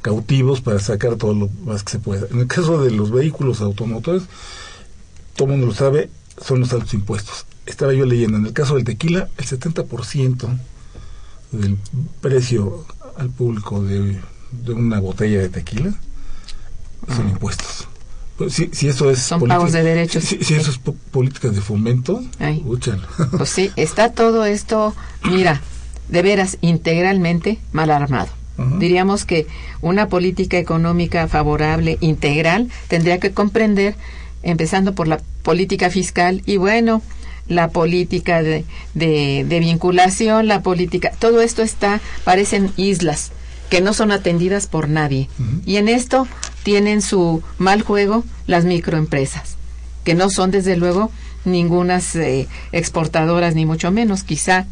cautivos 0.00 0.60
para 0.60 0.78
sacar 0.80 1.16
todo 1.16 1.34
lo 1.34 1.50
más 1.64 1.82
que 1.82 1.92
se 1.92 1.98
pueda. 1.98 2.26
En 2.30 2.40
el 2.40 2.46
caso 2.46 2.82
de 2.82 2.90
los 2.90 3.10
vehículos 3.10 3.60
automotores, 3.60 4.24
todo 5.36 5.48
el 5.48 5.52
mundo 5.52 5.66
lo 5.68 5.74
sabe, 5.74 6.10
son 6.44 6.60
los 6.60 6.72
altos 6.72 6.94
impuestos 6.94 7.46
estaba 7.66 7.92
yo 7.92 8.04
leyendo, 8.06 8.38
en 8.38 8.46
el 8.46 8.52
caso 8.52 8.74
del 8.74 8.84
tequila, 8.84 9.28
el 9.38 9.44
70% 9.44 10.58
del 11.52 11.76
precio 12.20 12.86
al 13.16 13.30
público 13.30 13.82
de, 13.82 14.18
una 14.68 15.00
botella 15.00 15.40
de 15.40 15.48
tequila 15.48 15.94
son 17.14 17.28
impuestos. 17.28 17.88
Pues, 18.36 18.54
si, 18.54 18.70
si 18.72 18.88
eso 18.88 19.10
es 19.10 19.20
son 19.20 19.46
pagos 19.46 19.72
de 19.72 19.82
derechos. 19.82 20.24
Si, 20.24 20.36
eso 20.54 20.70
es 20.70 20.78
políticas 21.10 21.54
de 21.54 21.60
fomento, 21.60 22.22
Pues 23.36 23.50
sí, 23.50 23.70
está 23.76 24.12
todo 24.12 24.44
esto, 24.44 24.94
mira, 25.24 25.60
de 26.08 26.22
veras, 26.22 26.58
integralmente 26.60 27.60
mal 27.72 27.90
armado. 27.90 28.28
Diríamos 28.78 29.24
que 29.24 29.46
una 29.80 30.08
política 30.08 30.58
económica 30.58 31.26
favorable, 31.26 31.96
integral, 32.00 32.70
tendría 32.86 33.18
que 33.18 33.32
comprender, 33.32 33.96
empezando 34.42 34.94
por 34.94 35.08
la 35.08 35.20
política 35.42 35.90
fiscal 35.90 36.42
y 36.46 36.58
bueno, 36.58 37.02
la 37.54 37.68
política 37.68 38.42
de, 38.42 38.64
de, 38.94 39.60
vinculación, 39.60 40.48
la 40.48 40.62
política, 40.62 41.12
todo 41.18 41.40
esto 41.40 41.62
está, 41.62 42.00
parecen 42.24 42.72
islas 42.76 43.32
que 43.70 43.80
no 43.80 43.94
son 43.94 44.12
atendidas 44.12 44.66
por 44.66 44.88
nadie. 44.88 45.28
Y 45.64 45.76
en 45.76 45.88
esto 45.88 46.26
tienen 46.62 47.00
su 47.00 47.42
mal 47.58 47.82
juego 47.82 48.24
las 48.46 48.64
microempresas, 48.64 49.56
que 50.04 50.14
no 50.14 50.28
son 50.28 50.50
desde 50.50 50.76
luego 50.76 51.10
ningunas 51.44 52.14
eh, 52.16 52.48
exportadoras, 52.72 53.54
ni 53.54 53.64
mucho 53.64 53.90
menos, 53.90 54.24
quizá 54.24 54.66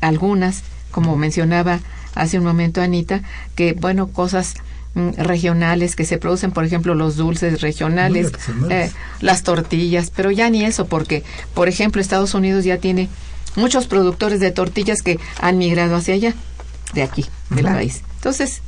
algunas, 0.00 0.62
como 0.90 1.16
mencionaba 1.16 1.80
hace 2.14 2.38
un 2.38 2.44
momento 2.44 2.80
Anita, 2.80 3.22
que 3.54 3.74
bueno, 3.74 4.08
cosas 4.08 4.54
regionales 4.94 5.96
que 5.96 6.04
se 6.04 6.18
producen, 6.18 6.52
por 6.52 6.64
ejemplo, 6.64 6.94
los 6.94 7.16
dulces 7.16 7.60
regionales, 7.60 8.30
eh, 8.70 8.90
las 9.20 9.42
tortillas, 9.42 10.12
pero 10.14 10.30
ya 10.30 10.50
ni 10.50 10.64
eso, 10.64 10.86
porque, 10.86 11.22
por 11.54 11.68
ejemplo, 11.68 12.00
Estados 12.00 12.34
Unidos 12.34 12.64
ya 12.64 12.78
tiene 12.78 13.08
muchos 13.56 13.86
productores 13.86 14.40
de 14.40 14.50
tortillas 14.50 15.02
que 15.02 15.18
han 15.40 15.58
migrado 15.58 15.96
hacia 15.96 16.14
allá 16.14 16.34
de 16.94 17.02
aquí, 17.02 17.24
del 17.50 17.64
país. 17.64 18.02
Entonces, 18.16 18.60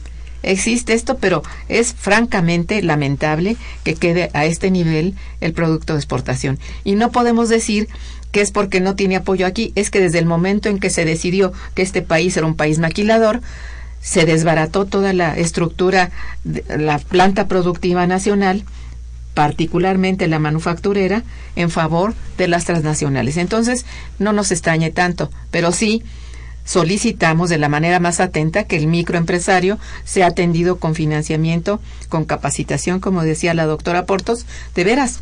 existe 0.42 0.94
esto, 0.94 1.18
pero 1.18 1.42
es 1.68 1.94
francamente 1.94 2.82
lamentable 2.82 3.56
que 3.82 3.94
quede 3.94 4.30
a 4.32 4.46
este 4.46 4.70
nivel 4.70 5.14
el 5.40 5.52
producto 5.52 5.92
de 5.92 5.98
exportación. 5.98 6.58
Y 6.84 6.94
no 6.94 7.10
podemos 7.10 7.48
decir 7.48 7.88
que 8.32 8.40
es 8.40 8.50
porque 8.50 8.80
no 8.80 8.96
tiene 8.96 9.16
apoyo 9.16 9.46
aquí, 9.46 9.72
es 9.74 9.90
que 9.90 10.00
desde 10.00 10.18
el 10.18 10.26
momento 10.26 10.68
en 10.68 10.80
que 10.80 10.90
se 10.90 11.04
decidió 11.04 11.52
que 11.74 11.82
este 11.82 12.02
país 12.02 12.36
era 12.36 12.46
un 12.46 12.56
país 12.56 12.78
maquilador, 12.78 13.40
se 14.04 14.26
desbarató 14.26 14.84
toda 14.84 15.14
la 15.14 15.34
estructura, 15.34 16.10
la 16.44 16.98
planta 16.98 17.48
productiva 17.48 18.06
nacional, 18.06 18.64
particularmente 19.32 20.28
la 20.28 20.38
manufacturera, 20.38 21.24
en 21.56 21.70
favor 21.70 22.14
de 22.36 22.46
las 22.46 22.66
transnacionales. 22.66 23.38
Entonces, 23.38 23.86
no 24.18 24.34
nos 24.34 24.52
extrañe 24.52 24.90
tanto, 24.90 25.30
pero 25.50 25.72
sí 25.72 26.02
solicitamos 26.66 27.48
de 27.48 27.56
la 27.56 27.70
manera 27.70 27.98
más 27.98 28.20
atenta 28.20 28.64
que 28.64 28.76
el 28.76 28.88
microempresario 28.88 29.78
sea 30.04 30.26
atendido 30.26 30.76
con 30.78 30.94
financiamiento, 30.94 31.80
con 32.10 32.26
capacitación, 32.26 33.00
como 33.00 33.22
decía 33.22 33.54
la 33.54 33.64
doctora 33.64 34.04
Portos, 34.04 34.44
de 34.74 34.84
veras. 34.84 35.20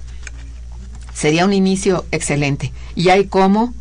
Sería 1.14 1.44
un 1.44 1.52
inicio 1.52 2.04
excelente. 2.10 2.72
Y 2.96 3.10
hay 3.10 3.26
cómo 3.26 3.74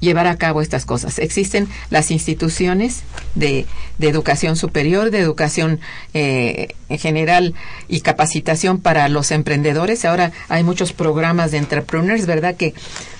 llevar 0.00 0.26
a 0.26 0.36
cabo 0.36 0.62
estas 0.62 0.86
cosas. 0.86 1.18
Existen 1.18 1.68
las 1.90 2.10
instituciones 2.10 3.02
de, 3.34 3.66
educación 4.00 4.56
superior, 4.56 5.10
de 5.10 5.20
educación 5.20 5.78
eh, 6.14 6.74
en 6.88 6.98
general 6.98 7.54
y 7.86 8.00
capacitación 8.00 8.80
para 8.80 9.08
los 9.08 9.30
emprendedores. 9.30 10.04
Ahora 10.04 10.32
hay 10.48 10.64
muchos 10.64 10.92
programas 10.92 11.50
de 11.52 11.58
entrepreneurs, 11.58 12.26
¿verdad? 12.26 12.56
Que, 12.56 12.74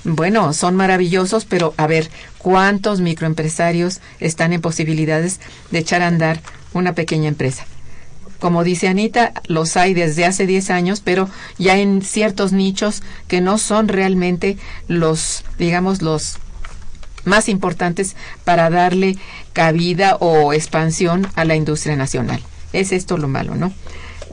bueno, 0.04 0.52
son 0.52 0.74
maravillosos, 0.74 1.44
pero 1.44 1.74
a 1.76 1.86
ver, 1.86 2.10
¿cuántos 2.38 3.00
microempresarios 3.00 4.00
están 4.18 4.52
en 4.52 4.60
posibilidades 4.60 5.40
de 5.70 5.78
echar 5.78 6.02
a 6.02 6.08
andar 6.08 6.40
una 6.72 6.94
pequeña 6.94 7.28
empresa? 7.28 7.66
Como 8.40 8.64
dice 8.64 8.88
Anita, 8.88 9.34
los 9.46 9.76
hay 9.76 9.92
desde 9.92 10.24
hace 10.24 10.46
10 10.46 10.70
años, 10.70 11.02
pero 11.04 11.28
ya 11.58 11.76
en 11.76 12.00
ciertos 12.00 12.52
nichos 12.52 13.02
que 13.28 13.42
no 13.42 13.58
son 13.58 13.86
realmente 13.86 14.56
los, 14.88 15.44
digamos, 15.58 16.00
los 16.00 16.38
más 17.24 17.48
importantes 17.48 18.16
para 18.44 18.70
darle 18.70 19.16
cabida 19.52 20.16
o 20.16 20.52
expansión 20.52 21.28
a 21.34 21.44
la 21.44 21.56
industria 21.56 21.96
nacional. 21.96 22.42
Es 22.72 22.92
esto 22.92 23.16
lo 23.18 23.28
malo, 23.28 23.54
¿no? 23.54 23.72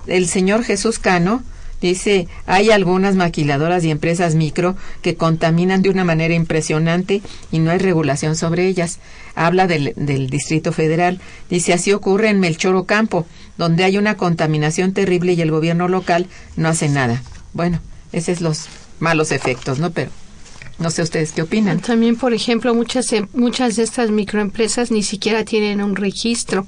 El 0.05 0.27
señor 0.27 0.63
Jesús 0.63 0.99
Cano 0.99 1.43
dice, 1.81 2.27
hay 2.45 2.71
algunas 2.71 3.15
maquiladoras 3.15 3.83
y 3.83 3.91
empresas 3.91 4.35
micro 4.35 4.75
que 5.01 5.15
contaminan 5.15 5.81
de 5.81 5.89
una 5.89 6.03
manera 6.03 6.33
impresionante 6.33 7.21
y 7.51 7.59
no 7.59 7.71
hay 7.71 7.77
regulación 7.77 8.35
sobre 8.35 8.67
ellas. 8.67 8.99
Habla 9.35 9.67
del, 9.67 9.93
del 9.95 10.29
Distrito 10.29 10.71
Federal. 10.71 11.19
Dice, 11.49 11.73
así 11.73 11.93
ocurre 11.93 12.29
en 12.29 12.39
Melchor 12.39 12.85
Campo, 12.85 13.25
donde 13.57 13.83
hay 13.83 13.97
una 13.97 14.17
contaminación 14.17 14.93
terrible 14.93 15.33
y 15.33 15.41
el 15.41 15.51
gobierno 15.51 15.87
local 15.87 16.27
no 16.55 16.69
hace 16.69 16.89
nada. 16.89 17.21
Bueno, 17.53 17.79
esos 18.11 18.37
son 18.37 18.45
los 18.45 18.67
malos 18.99 19.31
efectos, 19.31 19.79
¿no? 19.79 19.91
Pero 19.91 20.11
no 20.79 20.89
sé 20.91 21.01
ustedes 21.01 21.31
qué 21.31 21.41
opinan. 21.41 21.79
También, 21.79 22.15
por 22.15 22.33
ejemplo, 22.33 22.73
muchas, 22.73 23.11
em, 23.13 23.27
muchas 23.33 23.75
de 23.75 23.83
estas 23.83 24.11
microempresas 24.11 24.91
ni 24.91 25.03
siquiera 25.03 25.43
tienen 25.43 25.81
un 25.81 25.95
registro. 25.95 26.67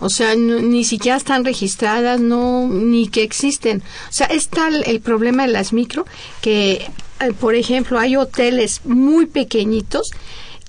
O 0.00 0.10
sea, 0.10 0.34
ni 0.34 0.84
siquiera 0.84 1.16
están 1.16 1.44
registradas, 1.44 2.20
no, 2.20 2.68
ni 2.68 3.08
que 3.08 3.22
existen. 3.22 3.82
O 4.08 4.12
sea, 4.12 4.26
está 4.26 4.68
el, 4.68 4.82
el 4.86 5.00
problema 5.00 5.46
de 5.46 5.52
las 5.52 5.72
micro, 5.72 6.04
que, 6.42 6.86
eh, 7.20 7.32
por 7.40 7.54
ejemplo, 7.54 7.98
hay 7.98 8.16
hoteles 8.16 8.82
muy 8.84 9.26
pequeñitos 9.26 10.10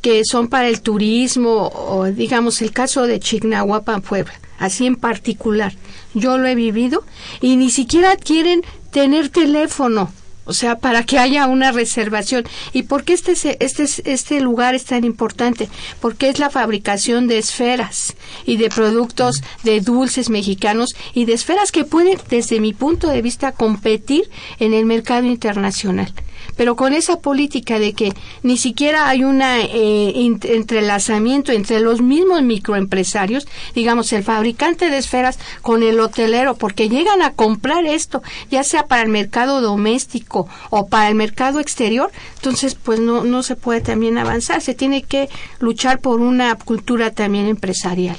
que 0.02 0.24
son 0.24 0.48
para 0.48 0.70
el 0.70 0.82
turismo, 0.82 1.68
o 1.68 2.06
digamos 2.06 2.62
el 2.62 2.72
caso 2.72 3.08
de 3.08 3.20
Chignahuapan, 3.20 4.02
Puebla, 4.02 4.34
así 4.60 4.86
en 4.86 4.96
particular. 4.96 5.74
Yo 6.14 6.38
lo 6.38 6.48
he 6.48 6.56
vivido 6.56 7.04
y 7.42 7.58
ni 7.58 7.70
siquiera 7.70 8.16
quieren 8.16 8.62
tener 8.92 9.28
teléfono 9.30 10.12
o 10.48 10.54
sea, 10.54 10.80
para 10.80 11.04
que 11.04 11.20
haya 11.20 11.46
una 11.48 11.72
reservación. 11.72 12.46
¿Y 12.74 12.84
por 12.84 13.04
qué 13.04 13.14
este, 13.14 13.34
este, 13.64 13.86
este 14.12 14.42
lugar 14.42 14.76
es 14.76 14.86
tan 14.86 15.04
importante? 15.04 15.70
Porque 16.00 16.30
es 16.30 16.40
la 16.40 16.50
fabricación 16.50 17.28
de 17.28 17.38
esferas 17.38 18.16
y 18.46 18.58
de 18.58 18.70
productos 18.70 19.44
de 19.64 19.82
dulces 19.82 20.30
mexicanos 20.30 20.96
y 21.14 21.26
de 21.26 21.34
esferas 21.34 21.72
que 21.72 21.84
pueden, 21.84 22.18
desde 22.30 22.60
mi 22.60 22.74
punto 22.74 23.10
de 23.10 23.22
vista, 23.22 23.52
competir 23.52 24.30
en 24.60 24.74
el 24.74 24.86
mercado 24.86 25.26
internacional 25.28 26.14
pero 26.56 26.76
con 26.76 26.94
esa 26.94 27.20
política 27.20 27.80
de 27.80 27.94
que 27.94 28.14
ni 28.44 28.58
siquiera 28.58 29.08
hay 29.10 29.24
un 29.24 29.42
eh, 29.42 30.14
entrelazamiento 30.44 31.52
entre 31.52 31.80
los 31.80 32.02
mismos 32.02 32.42
microempresarios, 32.42 33.48
digamos, 33.76 34.12
el 34.14 34.24
fabricante 34.24 34.90
de 34.90 34.98
esferas 34.98 35.40
con 35.62 35.84
el 35.84 36.00
hotelero, 36.00 36.56
porque 36.56 36.90
llegan 36.90 37.22
a 37.22 37.34
comprar 37.34 37.86
esto, 37.86 38.22
ya 38.50 38.64
sea 38.64 38.86
para 38.86 39.04
el 39.04 39.10
mercado 39.10 39.62
doméstico 39.62 40.48
o 40.70 40.88
para 40.88 41.10
el 41.10 41.16
mercado 41.16 41.60
exterior, 41.60 42.12
entonces 42.36 42.76
pues 42.76 43.00
no, 43.00 43.24
no 43.24 43.44
se 43.44 43.56
puede 43.56 43.82
también 43.82 44.18
avanzar, 44.18 44.62
se 44.62 44.74
tiene 44.74 45.04
que 45.04 45.30
luchar 45.60 46.00
por 46.00 46.20
una 46.20 46.56
cultura 46.56 47.12
también 47.12 47.48
empresarial. 47.48 48.18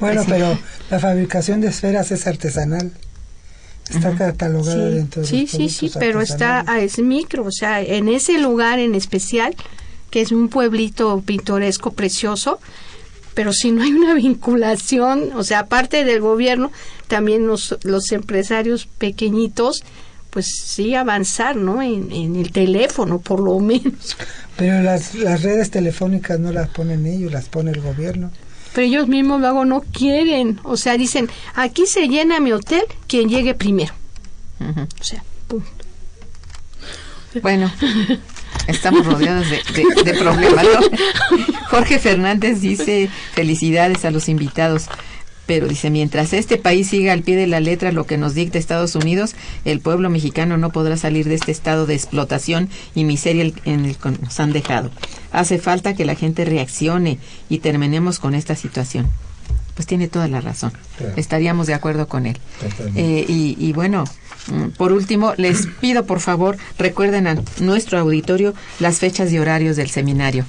Bueno, 0.00 0.22
pero 0.28 0.58
la 0.90 0.98
fabricación 0.98 1.60
de 1.60 1.68
esferas 1.68 2.10
es 2.10 2.26
artesanal. 2.26 2.92
Está 3.90 4.14
catalogado 4.14 4.88
sí, 4.88 4.94
dentro 4.94 5.22
de 5.22 5.28
Sí, 5.28 5.46
sí, 5.46 5.68
sí, 5.68 5.90
pero 5.98 6.22
está 6.22 6.64
es 6.80 6.98
micro, 6.98 7.44
o 7.44 7.52
sea, 7.52 7.82
en 7.82 8.08
ese 8.08 8.38
lugar 8.38 8.78
en 8.78 8.94
especial, 8.94 9.54
que 10.10 10.20
es 10.20 10.32
un 10.32 10.48
pueblito 10.48 11.22
pintoresco 11.24 11.92
precioso, 11.92 12.60
pero 13.34 13.52
si 13.52 13.72
no 13.72 13.82
hay 13.82 13.92
una 13.92 14.14
vinculación, 14.14 15.32
o 15.34 15.44
sea, 15.44 15.60
aparte 15.60 16.04
del 16.04 16.20
gobierno, 16.20 16.72
también 17.08 17.46
los, 17.46 17.76
los 17.82 18.10
empresarios 18.12 18.86
pequeñitos, 18.86 19.84
pues 20.30 20.46
sí 20.64 20.94
avanzar, 20.94 21.54
¿no? 21.54 21.80
En, 21.82 22.10
en, 22.10 22.36
el 22.36 22.50
teléfono, 22.50 23.20
por 23.20 23.40
lo 23.40 23.60
menos. 23.60 24.16
Pero 24.56 24.82
las, 24.82 25.14
las 25.14 25.42
redes 25.42 25.70
telefónicas 25.70 26.40
no 26.40 26.50
las 26.52 26.68
ponen 26.70 27.06
ellos, 27.06 27.30
las 27.30 27.48
pone 27.48 27.70
el 27.70 27.80
gobierno 27.80 28.30
pero 28.74 28.86
ellos 28.86 29.08
mismos 29.08 29.40
luego 29.40 29.64
no 29.64 29.80
quieren. 29.80 30.60
O 30.64 30.76
sea, 30.76 30.96
dicen, 30.96 31.30
aquí 31.54 31.86
se 31.86 32.08
llena 32.08 32.40
mi 32.40 32.52
hotel 32.52 32.82
quien 33.06 33.28
llegue 33.28 33.54
primero. 33.54 33.94
O 34.60 35.04
sea, 35.04 35.22
punto. 35.46 35.70
Bueno, 37.40 37.70
estamos 38.66 39.06
rodeados 39.06 39.46
de, 39.48 40.02
de 40.04 40.14
problemas. 40.14 40.66
Jorge 41.70 41.98
Fernández 41.98 42.60
dice, 42.60 43.08
felicidades 43.32 44.04
a 44.04 44.10
los 44.10 44.28
invitados. 44.28 44.86
Pero 45.46 45.68
dice, 45.68 45.90
mientras 45.90 46.32
este 46.32 46.56
país 46.56 46.88
siga 46.88 47.12
al 47.12 47.22
pie 47.22 47.36
de 47.36 47.46
la 47.46 47.60
letra 47.60 47.92
lo 47.92 48.06
que 48.06 48.16
nos 48.16 48.34
dicta 48.34 48.58
Estados 48.58 48.94
Unidos, 48.94 49.34
el 49.64 49.80
pueblo 49.80 50.08
mexicano 50.08 50.56
no 50.56 50.70
podrá 50.70 50.96
salir 50.96 51.28
de 51.28 51.34
este 51.34 51.52
estado 51.52 51.86
de 51.86 51.94
explotación 51.94 52.70
y 52.94 53.04
miseria 53.04 53.52
en 53.64 53.84
el 53.84 53.96
que 53.96 54.10
nos 54.10 54.40
han 54.40 54.52
dejado. 54.52 54.90
Hace 55.32 55.58
falta 55.58 55.94
que 55.94 56.06
la 56.06 56.14
gente 56.14 56.44
reaccione 56.44 57.18
y 57.48 57.58
terminemos 57.58 58.18
con 58.20 58.34
esta 58.34 58.56
situación. 58.56 59.10
Pues 59.74 59.86
tiene 59.86 60.08
toda 60.08 60.28
la 60.28 60.40
razón. 60.40 60.72
Estaríamos 61.16 61.66
de 61.66 61.74
acuerdo 61.74 62.06
con 62.06 62.26
él. 62.26 62.38
Eh, 62.94 63.24
y, 63.28 63.56
y 63.58 63.72
bueno, 63.72 64.04
mm, 64.46 64.68
por 64.76 64.92
último, 64.92 65.34
les 65.36 65.66
pido 65.80 66.06
por 66.06 66.20
favor, 66.20 66.56
recuerden 66.78 67.26
a 67.26 67.36
nuestro 67.58 67.98
auditorio 67.98 68.54
las 68.78 68.98
fechas 69.00 69.32
y 69.32 69.38
horarios 69.38 69.76
del 69.76 69.90
seminario. 69.90 70.46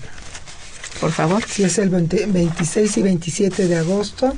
Por 1.02 1.12
favor. 1.12 1.44
Sí, 1.46 1.64
es 1.64 1.80
el 1.80 1.90
26 1.90 2.98
y 2.98 3.02
27 3.02 3.68
de 3.68 3.78
agosto 3.78 4.34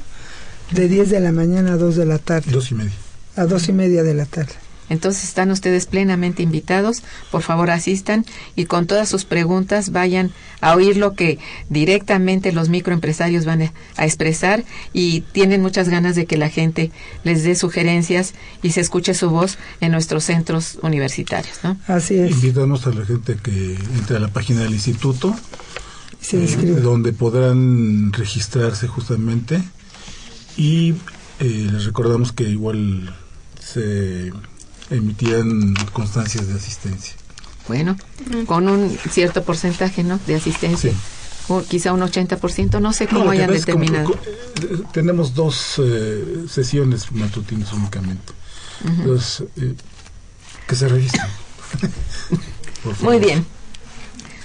de 0.71 0.87
10 0.87 1.09
de 1.09 1.19
la 1.19 1.31
mañana 1.31 1.73
a 1.73 1.77
2 1.77 1.95
de 1.95 2.05
la 2.05 2.19
tarde. 2.19 2.51
Dos 2.51 2.71
y 2.71 2.75
media. 2.75 2.93
A 3.35 3.45
dos 3.45 3.69
y 3.69 3.73
media 3.73 4.03
de 4.03 4.13
la 4.13 4.25
tarde. 4.25 4.53
Entonces 4.89 5.25
están 5.25 5.51
ustedes 5.51 5.85
plenamente 5.85 6.43
invitados. 6.43 7.03
Por 7.31 7.41
favor, 7.41 7.69
asistan 7.69 8.25
y 8.55 8.65
con 8.65 8.87
todas 8.87 9.09
sus 9.09 9.25
preguntas 9.25 9.91
vayan 9.91 10.31
a 10.61 10.75
oír 10.75 10.97
lo 10.97 11.13
que 11.13 11.39
directamente 11.69 12.51
los 12.51 12.69
microempresarios 12.69 13.45
van 13.45 13.71
a 13.97 14.05
expresar 14.05 14.63
y 14.93 15.21
tienen 15.21 15.61
muchas 15.61 15.89
ganas 15.89 16.15
de 16.15 16.25
que 16.25 16.37
la 16.37 16.49
gente 16.49 16.91
les 17.23 17.43
dé 17.43 17.55
sugerencias 17.55 18.33
y 18.63 18.71
se 18.71 18.81
escuche 18.81 19.13
su 19.13 19.29
voz 19.29 19.57
en 19.81 19.91
nuestros 19.91 20.23
centros 20.23 20.79
universitarios. 20.81 21.59
¿no? 21.63 21.77
Así 21.87 22.15
es. 22.15 22.31
Invitamos 22.31 22.87
a 22.87 22.91
la 22.91 23.05
gente 23.05 23.37
que 23.41 23.75
entre 23.95 24.17
a 24.17 24.19
la 24.19 24.29
página 24.29 24.61
del 24.61 24.73
instituto, 24.73 25.35
eh, 26.31 26.79
donde 26.81 27.13
podrán 27.13 28.13
registrarse 28.13 28.87
justamente 28.87 29.61
y 30.57 30.91
eh, 31.39 31.69
les 31.71 31.85
recordamos 31.85 32.31
que 32.31 32.43
igual 32.43 33.15
se 33.59 34.31
emitían 34.89 35.75
constancias 35.93 36.47
de 36.47 36.55
asistencia. 36.55 37.15
Bueno, 37.67 37.97
con 38.45 38.67
un 38.69 38.97
cierto 39.11 39.43
porcentaje, 39.43 40.03
¿no? 40.03 40.19
De 40.25 40.35
asistencia. 40.35 40.93
O 41.49 41.63
quizá 41.63 41.93
un 41.93 42.01
80%, 42.01 42.81
no 42.81 42.93
sé 42.93 43.07
cómo 43.07 43.29
hayan 43.29 43.51
determinado. 43.51 44.13
Eh, 44.13 44.81
tenemos 44.91 45.33
dos 45.33 45.75
eh, 45.83 46.45
sesiones 46.49 47.11
matutinas 47.11 47.71
únicamente. 47.73 48.33
Entonces, 48.85 49.47
eh, 49.57 49.75
que 50.67 50.75
se 50.75 50.87
registren. 50.87 51.27
Muy 53.01 53.19
bien. 53.19 53.45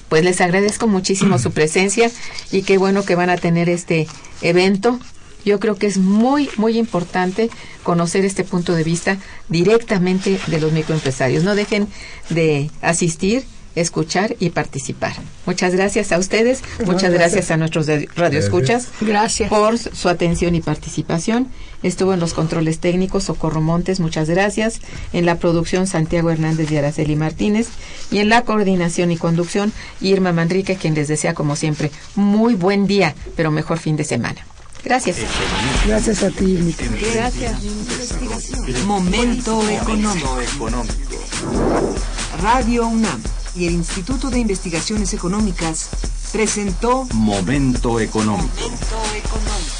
Pues 0.08 0.24
les 0.24 0.40
agradezco 0.40 0.86
muchísimo 0.86 1.38
su 1.38 1.52
presencia 1.52 2.10
y 2.50 2.62
qué 2.62 2.76
bueno 2.76 3.02
que 3.02 3.14
van 3.14 3.30
a 3.30 3.36
tener 3.38 3.70
este 3.70 4.06
evento 4.42 5.00
yo 5.44 5.60
creo 5.60 5.76
que 5.76 5.86
es 5.86 5.98
muy, 5.98 6.48
muy 6.56 6.78
importante 6.78 7.50
conocer 7.82 8.24
este 8.24 8.44
punto 8.44 8.74
de 8.74 8.84
vista 8.84 9.18
directamente 9.48 10.38
de 10.46 10.60
los 10.60 10.72
microempresarios. 10.72 11.44
No 11.44 11.54
dejen 11.54 11.88
de 12.30 12.70
asistir 12.80 13.44
escuchar 13.74 14.36
y 14.38 14.50
participar. 14.50 15.14
Muchas 15.46 15.74
gracias 15.74 16.12
a 16.12 16.18
ustedes, 16.18 16.62
muchas 16.84 17.12
gracias, 17.12 17.50
a 17.50 17.56
nuestros 17.56 17.86
radioescuchas 18.16 18.88
gracias. 19.00 19.48
por 19.48 19.78
su 19.78 20.08
atención 20.08 20.54
y 20.54 20.60
participación. 20.60 21.48
Estuvo 21.82 22.14
en 22.14 22.20
los 22.20 22.34
controles 22.34 22.78
técnicos 22.78 23.24
Socorro 23.24 23.60
Montes, 23.60 23.98
muchas 23.98 24.28
gracias. 24.28 24.80
En 25.12 25.26
la 25.26 25.36
producción 25.36 25.86
Santiago 25.86 26.30
Hernández 26.30 26.70
y 26.70 26.76
Araceli 26.76 27.16
Martínez. 27.16 27.68
Y 28.10 28.18
en 28.18 28.28
la 28.28 28.42
coordinación 28.42 29.10
y 29.10 29.16
conducción 29.16 29.72
Irma 30.00 30.32
Manrique, 30.32 30.76
quien 30.76 30.94
les 30.94 31.08
desea 31.08 31.34
como 31.34 31.56
siempre 31.56 31.90
muy 32.14 32.54
buen 32.54 32.86
día, 32.86 33.14
pero 33.36 33.50
mejor 33.50 33.78
fin 33.78 33.96
de 33.96 34.04
semana. 34.04 34.46
Gracias. 34.84 35.16
Gracias 35.86 36.22
a 36.22 36.30
ti, 36.30 36.74
Gracias. 37.14 37.56
Momento 38.84 39.68
económico. 39.68 40.38
Radio 42.40 42.86
UNAM 42.86 43.22
y 43.54 43.66
el 43.66 43.74
Instituto 43.74 44.30
de 44.30 44.40
Investigaciones 44.40 45.12
Económicas 45.14 45.90
presentó 46.32 47.06
Momento 47.12 48.00
económico. 48.00 48.48
Momento 48.54 48.96
económico. 49.16 49.71